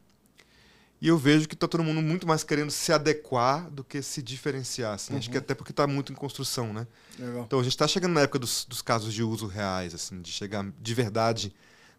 E 1.04 1.10
eu 1.10 1.18
vejo 1.18 1.50
que 1.50 1.54
está 1.54 1.68
todo 1.68 1.84
mundo 1.84 2.02
muito 2.02 2.26
mais 2.26 2.46
querendo 2.46 2.72
se 2.72 2.94
adequar 2.94 3.70
do 3.70 3.84
que 3.84 4.02
se 4.02 4.22
diferenciar. 4.22 4.94
Assim. 4.94 5.12
Uhum. 5.12 5.20
Acho 5.20 5.30
que 5.30 5.38
até 5.38 5.54
porque 5.54 5.74
está 5.74 5.86
muito 5.86 6.14
em 6.14 6.16
construção, 6.16 6.72
né? 6.72 6.88
Legal. 7.20 7.44
Então 7.44 7.60
a 7.60 7.62
gente 7.62 7.74
está 7.74 7.86
chegando 7.86 8.14
na 8.14 8.22
época 8.22 8.40
dos, 8.40 8.64
dos, 8.64 8.82
casos 8.82 9.14
de 9.14 9.22
uso 9.22 9.46
reais, 9.46 9.94
assim, 9.94 10.22
de 10.22 10.32
chegar 10.32 10.66
de 10.82 10.94
verdade 10.94 11.54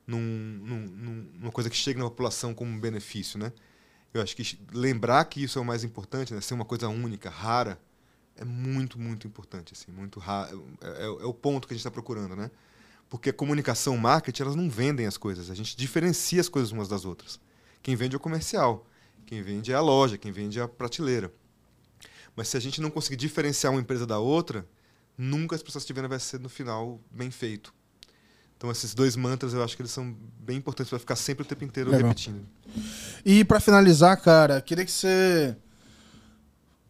num, 0.06 0.18
num, 0.18 1.28
numa 1.38 1.52
coisa 1.52 1.68
que 1.68 1.76
chega 1.76 1.98
na 1.98 2.06
população 2.06 2.54
como 2.54 2.70
um 2.70 2.80
benefício, 2.80 3.38
né? 3.38 3.52
Eu 4.14 4.22
acho 4.22 4.34
que 4.34 4.58
lembrar 4.72 5.22
que 5.26 5.44
isso 5.44 5.58
é 5.58 5.60
o 5.60 5.66
mais 5.66 5.84
importante, 5.84 6.32
né? 6.32 6.40
Ser 6.40 6.54
uma 6.54 6.64
coisa 6.64 6.88
única, 6.88 7.28
rara, 7.28 7.78
é 8.36 8.44
muito, 8.44 8.98
muito 8.98 9.26
importante, 9.26 9.74
assim, 9.74 9.92
muito 9.92 10.18
raro. 10.18 10.66
É, 10.80 11.02
é, 11.02 11.04
é 11.04 11.26
o 11.26 11.34
ponto 11.34 11.68
que 11.68 11.74
a 11.74 11.76
gente 11.76 11.82
está 11.82 11.90
procurando, 11.90 12.34
né? 12.34 12.50
Porque 13.10 13.30
comunicação, 13.34 13.98
marketing, 13.98 14.42
elas 14.44 14.56
não 14.56 14.70
vendem 14.70 15.04
as 15.04 15.18
coisas. 15.18 15.50
A 15.50 15.54
gente 15.54 15.76
diferencia 15.76 16.40
as 16.40 16.48
coisas 16.48 16.72
umas 16.72 16.88
das 16.88 17.04
outras. 17.04 17.38
Quem 17.82 17.94
vende 17.94 18.14
é 18.14 18.16
o 18.16 18.20
comercial. 18.20 18.86
Quem 19.26 19.42
vende 19.42 19.72
é 19.72 19.74
a 19.74 19.80
loja, 19.80 20.18
quem 20.18 20.32
vende 20.32 20.58
é 20.58 20.62
a 20.62 20.68
prateleira. 20.68 21.32
Mas 22.36 22.48
se 22.48 22.56
a 22.56 22.60
gente 22.60 22.80
não 22.80 22.90
conseguir 22.90 23.16
diferenciar 23.16 23.72
uma 23.72 23.80
empresa 23.80 24.06
da 24.06 24.18
outra, 24.18 24.66
nunca 25.16 25.54
as 25.54 25.62
pessoas 25.62 25.84
tiverem 25.84 26.08
vai 26.08 26.18
ser 26.18 26.40
no 26.40 26.48
final 26.48 27.00
bem 27.10 27.30
feito. 27.30 27.72
Então 28.56 28.70
esses 28.70 28.94
dois 28.94 29.16
mantras 29.16 29.54
eu 29.54 29.62
acho 29.62 29.76
que 29.76 29.82
eles 29.82 29.92
são 29.92 30.14
bem 30.40 30.56
importantes 30.56 30.90
para 30.90 30.98
ficar 30.98 31.16
sempre 31.16 31.42
o 31.42 31.46
tempo 31.46 31.64
inteiro 31.64 31.90
Legal. 31.90 32.08
repetindo. 32.08 32.46
E 33.24 33.44
para 33.44 33.60
finalizar, 33.60 34.20
cara, 34.20 34.60
queria 34.60 34.84
que 34.84 34.90
você 34.90 35.56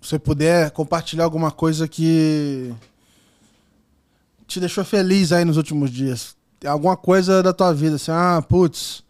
você 0.01 0.19
puder 0.19 0.71
compartilhar 0.71 1.25
alguma 1.25 1.51
coisa 1.51 1.89
que 1.89 2.75
te 4.47 4.61
deixou 4.61 4.85
feliz 4.85 5.33
aí 5.33 5.45
nos 5.45 5.57
últimos 5.57 5.91
dias. 5.91 6.37
Alguma 6.65 6.97
coisa 6.97 7.43
da 7.43 7.53
tua 7.53 7.73
vida, 7.73 7.97
assim, 7.97 8.11
ah, 8.11 8.43
putz, 8.47 9.04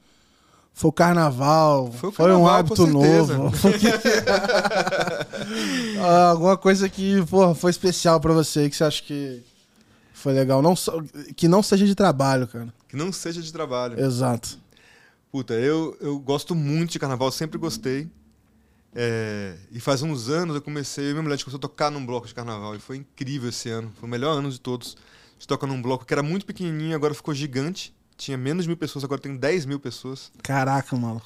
foi 0.75 0.89
o 0.89 0.93
carnaval, 0.93 1.93
foi, 1.93 2.09
o 2.09 2.13
foi 2.13 2.27
carnaval, 2.27 2.43
um 2.43 2.49
hábito 2.49 2.87
novo. 2.87 3.53
Ah, 6.01 6.31
alguma 6.31 6.57
coisa 6.57 6.89
que 6.89 7.25
porra, 7.27 7.55
foi 7.55 7.71
especial 7.71 8.21
para 8.21 8.33
você, 8.33 8.69
que 8.69 8.77
você 8.77 8.85
acha 8.85 9.03
que 9.03 9.43
foi 10.13 10.33
legal. 10.33 10.61
Não, 10.61 10.75
que 11.37 11.47
não 11.47 11.63
seja 11.63 11.87
de 11.87 11.95
trabalho, 11.95 12.49
cara. 12.49 12.75
Que 12.89 12.97
não 12.97 13.13
seja 13.13 13.41
de 13.41 13.53
trabalho. 13.53 13.99
Exato. 13.99 14.59
Puta, 15.31 15.55
eu, 15.55 15.97
eu 16.01 16.19
gosto 16.19 16.55
muito 16.55 16.93
de 16.93 16.99
carnaval, 16.99 17.31
sempre 17.31 17.57
gostei. 17.57 18.09
É, 18.95 19.57
e 19.71 19.81
faz 19.81 20.03
uns 20.03 20.29
anos 20.29 20.57
eu 20.57 20.63
comecei, 20.63 21.07
eu 21.07 21.11
e 21.11 21.13
minha 21.13 21.23
mulher 21.23 21.39
começou 21.39 21.59
a 21.59 21.61
tocar 21.61 21.91
num 21.91 22.05
bloco 22.05 22.27
de 22.27 22.35
carnaval. 22.35 22.75
E 22.75 22.81
foi 22.81 22.97
incrível 22.97 23.49
esse 23.49 23.71
ano. 23.71 23.93
Foi 24.01 24.09
o 24.09 24.11
melhor 24.11 24.37
ano 24.37 24.51
de 24.51 24.61
todos. 24.61 24.97
A 24.97 25.35
gente 25.35 25.47
toca 25.47 25.67
num 25.67 25.81
bloco 25.81 26.05
que 26.05 26.13
era 26.13 26.23
muito 26.23 26.45
pequenininho, 26.45 26.97
agora 26.97 27.15
ficou 27.15 27.33
gigante 27.33 27.94
tinha 28.17 28.37
menos 28.37 28.65
de 28.65 28.69
mil 28.69 28.77
pessoas, 28.77 29.05
agora 29.05 29.21
tem 29.21 29.37
10 29.37 29.67
mil 29.67 29.81
pessoas. 29.81 30.31
Caraca, 30.43 30.97
mano. 30.97 31.21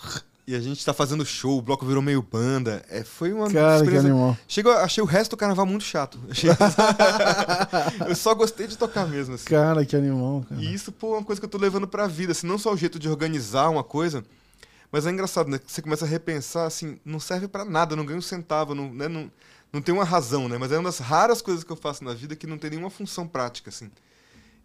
E 0.49 0.55
a 0.55 0.61
gente 0.61 0.82
tá 0.82 0.95
fazendo 0.95 1.26
show, 1.26 1.59
o 1.59 1.61
bloco 1.61 1.84
virou 1.84 2.03
meio 2.03 2.22
banda. 2.22 2.82
É, 2.89 3.05
foi 3.05 3.34
uma 3.34 3.51
Cara, 3.51 3.76
experiência. 3.76 4.09
Que 4.09 4.12
animal. 4.12 4.39
Chegou, 4.49 4.72
achei 4.72 5.03
o 5.03 5.07
resto 5.07 5.32
do 5.32 5.36
carnaval 5.36 5.66
muito 5.66 5.84
chato. 5.84 6.18
Eu 8.09 8.16
só 8.16 8.34
gostei 8.34 8.66
de 8.66 8.78
tocar 8.78 9.07
mesmo. 9.07 9.34
Assim. 9.34 9.45
Cara, 9.45 9.84
que 9.84 9.95
animal. 9.95 10.47
Cara. 10.49 10.59
E 10.59 10.72
isso, 10.72 10.91
pô, 10.91 11.16
é 11.16 11.18
uma 11.18 11.24
coisa 11.24 11.39
que 11.39 11.45
eu 11.45 11.51
tô 11.51 11.59
levando 11.59 11.86
pra 11.86 12.07
vida. 12.07 12.32
Assim, 12.32 12.47
não 12.47 12.57
só 12.57 12.72
o 12.72 12.78
jeito 12.78 12.99
de 12.99 13.11
organizar 13.11 13.68
uma 13.68 13.84
coisa, 13.84 14.24
mas 14.91 15.07
é 15.07 15.11
engraçado, 15.11 15.51
né? 15.51 15.61
Você 15.66 15.82
começa 15.82 16.07
a 16.07 16.09
repensar, 16.09 16.64
assim, 16.64 16.99
não 17.05 17.20
serve 17.20 17.47
para 17.47 17.66
nada, 17.66 17.95
não 17.95 18.07
ganho 18.07 18.18
um 18.18 18.22
centavo, 18.22 18.74
não, 18.74 18.91
né? 18.91 19.07
não, 19.07 19.30
não 19.70 19.82
tem 19.82 19.95
uma 19.95 20.05
razão, 20.05 20.49
né? 20.49 20.57
Mas 20.57 20.72
é 20.72 20.78
uma 20.78 20.84
das 20.84 20.99
raras 20.99 21.43
coisas 21.43 21.62
que 21.62 21.70
eu 21.70 21.76
faço 21.76 22.03
na 22.03 22.14
vida 22.14 22.34
que 22.34 22.47
não 22.47 22.57
tem 22.57 22.70
nenhuma 22.70 22.89
função 22.89 23.28
prática, 23.28 23.68
assim. 23.68 23.91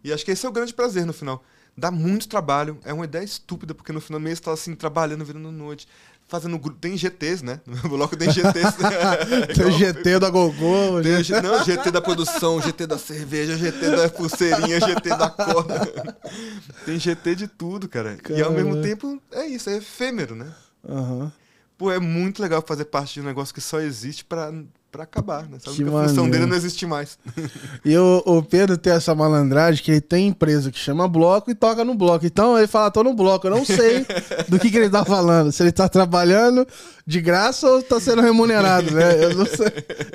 E 0.02 0.10
acho 0.10 0.24
que 0.24 0.30
esse 0.30 0.46
é 0.46 0.48
o 0.48 0.52
grande 0.52 0.72
prazer 0.72 1.04
no 1.04 1.12
final 1.12 1.44
Dá 1.76 1.90
muito 1.90 2.28
trabalho. 2.28 2.78
É 2.84 2.92
uma 2.92 3.04
ideia 3.04 3.24
estúpida, 3.24 3.74
porque 3.74 3.92
no 3.92 4.00
final 4.00 4.20
do 4.20 4.24
mês 4.24 4.38
você 4.38 4.44
tá 4.44 4.52
assim, 4.52 4.74
trabalhando, 4.74 5.24
virando 5.24 5.50
noite. 5.50 5.88
Fazendo 6.26 6.58
grupo. 6.58 6.78
Tem 6.78 6.96
GTs, 6.96 7.44
né? 7.44 7.60
No 7.66 7.76
meu 7.76 7.88
bloco 7.90 8.16
tem 8.16 8.30
GTs. 8.30 8.76
tem 9.54 9.72
GT 9.72 10.18
da 10.18 10.30
Gogô. 10.30 11.02
Tem 11.02 11.16
o, 11.16 11.42
não, 11.42 11.64
GT 11.64 11.90
da 11.90 12.00
produção, 12.00 12.62
GT 12.62 12.86
da 12.86 12.96
cerveja, 12.96 13.58
GT 13.58 13.90
da 13.90 14.08
pulseirinha, 14.08 14.80
GT 14.80 15.08
da 15.10 15.28
corda. 15.28 16.16
tem 16.86 16.98
GT 16.98 17.34
de 17.34 17.48
tudo, 17.48 17.88
cara. 17.88 18.16
Caramba. 18.16 18.40
E 18.40 18.42
ao 18.42 18.52
mesmo 18.52 18.80
tempo, 18.80 19.20
é 19.32 19.46
isso, 19.46 19.68
é 19.68 19.76
efêmero, 19.76 20.34
né? 20.34 20.50
Uhum. 20.82 21.30
Pô, 21.76 21.90
é 21.90 21.98
muito 21.98 22.40
legal 22.40 22.62
fazer 22.66 22.86
parte 22.86 23.14
de 23.14 23.20
um 23.20 23.24
negócio 23.24 23.52
que 23.52 23.60
só 23.60 23.80
existe 23.80 24.24
para 24.24 24.52
para 24.94 25.02
acabar, 25.02 25.42
né? 25.48 25.58
Sabe 25.58 25.76
que, 25.76 25.82
que 25.82 25.90
a 25.90 26.08
função 26.08 26.30
dele 26.30 26.46
não 26.46 26.56
existe 26.56 26.86
mais. 26.86 27.18
E 27.84 27.96
o, 27.98 28.22
o, 28.24 28.42
Pedro 28.42 28.78
tem 28.78 28.92
essa 28.92 29.14
malandragem 29.14 29.82
que 29.82 29.90
ele 29.90 30.00
tem 30.00 30.28
empresa 30.28 30.70
que 30.70 30.78
chama 30.78 31.08
bloco 31.08 31.50
e 31.50 31.54
toca 31.54 31.84
no 31.84 31.94
bloco. 31.94 32.24
Então 32.24 32.56
ele 32.56 32.66
fala, 32.66 32.90
tô 32.90 33.02
no 33.02 33.12
bloco. 33.12 33.46
Eu 33.46 33.50
não 33.50 33.64
sei 33.64 34.06
do 34.48 34.58
que, 34.58 34.70
que 34.70 34.78
ele 34.78 34.88
tá 34.88 35.04
falando. 35.04 35.52
Se 35.52 35.62
ele 35.62 35.72
tá 35.72 35.88
trabalhando 35.88 36.66
de 37.06 37.20
graça 37.20 37.68
ou 37.68 37.82
tá 37.82 38.00
sendo 38.00 38.22
remunerado, 38.22 38.90
né? 38.92 39.24
Eu 39.24 39.34
não 39.34 39.44
sei, 39.44 39.72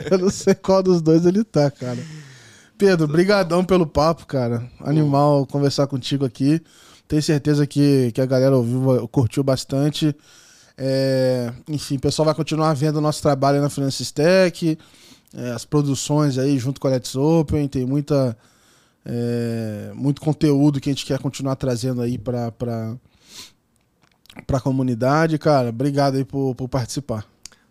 eu 0.10 0.18
não 0.18 0.30
sei 0.30 0.56
qual 0.56 0.82
dos 0.82 1.02
dois 1.02 1.26
ele 1.26 1.44
tá, 1.44 1.70
cara. 1.70 2.00
Pedro, 2.78 3.08
brigadão 3.08 3.64
pelo 3.64 3.86
papo, 3.86 4.26
cara. 4.26 4.64
Animal 4.80 5.46
conversar 5.46 5.86
contigo 5.88 6.26
aqui. 6.26 6.62
Tenho 7.08 7.22
certeza 7.22 7.68
que, 7.68 8.12
que 8.14 8.22
a 8.22 8.26
galera 8.26 8.56
ouviu, 8.56 9.08
curtiu 9.10 9.44
bastante. 9.44 10.16
É, 10.82 11.52
enfim, 11.68 11.98
o 11.98 12.00
pessoal 12.00 12.26
vai 12.26 12.34
continuar 12.34 12.74
vendo 12.74 12.96
o 12.96 13.02
nosso 13.02 13.22
trabalho 13.22 13.62
na 13.62 13.70
Francis 13.70 14.12
Tech, 14.12 14.78
é, 15.34 15.52
as 15.52 15.66
produções 15.66 16.38
aí 16.38 16.58
junto 16.58 16.80
com 16.80 16.88
a 16.88 16.92
Let's 16.92 17.18
Open, 17.18 17.68
tem 17.68 17.86
muita, 17.86 18.38
é, 19.06 19.92
muito 19.94 20.22
conteúdo 20.22 20.80
que 20.80 20.90
a 20.90 20.94
gente 20.94 21.06
quer 21.06 21.20
continuar 21.20 21.58
trazendo 21.58 22.02
aí 22.02 22.18
para 22.18 22.54
a 24.54 24.62
comunidade. 24.62 25.38
Cara, 25.38 25.68
obrigado 25.68 26.16
aí 26.16 26.24
por, 26.24 26.56
por 26.56 26.70
participar. 26.70 27.26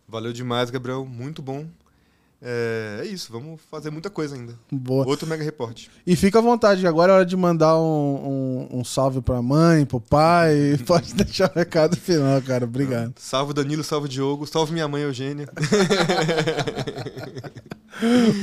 Valeu 0.06 0.32
demais, 0.32 0.68
Gabriel. 0.68 1.06
Muito 1.06 1.40
bom 1.40 1.64
é, 2.40 3.00
é, 3.02 3.06
isso, 3.06 3.32
vamos 3.32 3.60
fazer 3.68 3.90
muita 3.90 4.08
coisa 4.08 4.36
ainda. 4.36 4.54
Boa. 4.70 5.04
Outro 5.06 5.26
mega 5.26 5.42
reporte. 5.42 5.90
E 6.06 6.14
fica 6.14 6.38
à 6.38 6.42
vontade, 6.42 6.86
agora 6.86 7.12
é 7.12 7.16
hora 7.16 7.26
de 7.26 7.36
mandar 7.36 7.76
um, 7.76 8.68
um, 8.70 8.78
um 8.78 8.84
salve 8.84 9.20
pra 9.20 9.42
mãe, 9.42 9.84
pro 9.84 10.00
pai. 10.00 10.78
Pode 10.86 11.14
deixar 11.14 11.50
o 11.50 11.58
recado 11.58 11.96
final, 11.96 12.40
cara. 12.42 12.64
Obrigado. 12.64 13.14
Salve 13.16 13.52
Danilo, 13.52 13.82
salve 13.82 14.08
Diogo, 14.08 14.46
salve 14.46 14.72
minha 14.72 14.86
mãe 14.86 15.02
Eugênia. 15.02 15.48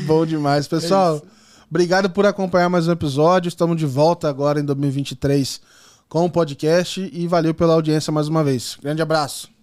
Bom 0.06 0.26
demais, 0.26 0.68
pessoal. 0.68 1.18
É 1.18 1.22
obrigado 1.70 2.10
por 2.10 2.26
acompanhar 2.26 2.70
mais 2.70 2.90
um 2.90 2.92
episódio. 2.92 3.48
Estamos 3.48 3.78
de 3.78 3.86
volta 3.86 4.28
agora 4.28 4.60
em 4.60 4.66
2023 4.66 5.62
com 6.10 6.26
o 6.26 6.30
podcast 6.30 7.10
e 7.14 7.28
valeu 7.28 7.54
pela 7.54 7.74
audiência 7.74 8.12
mais 8.12 8.28
uma 8.28 8.44
vez. 8.44 8.78
Grande 8.82 9.02
abraço. 9.02 9.55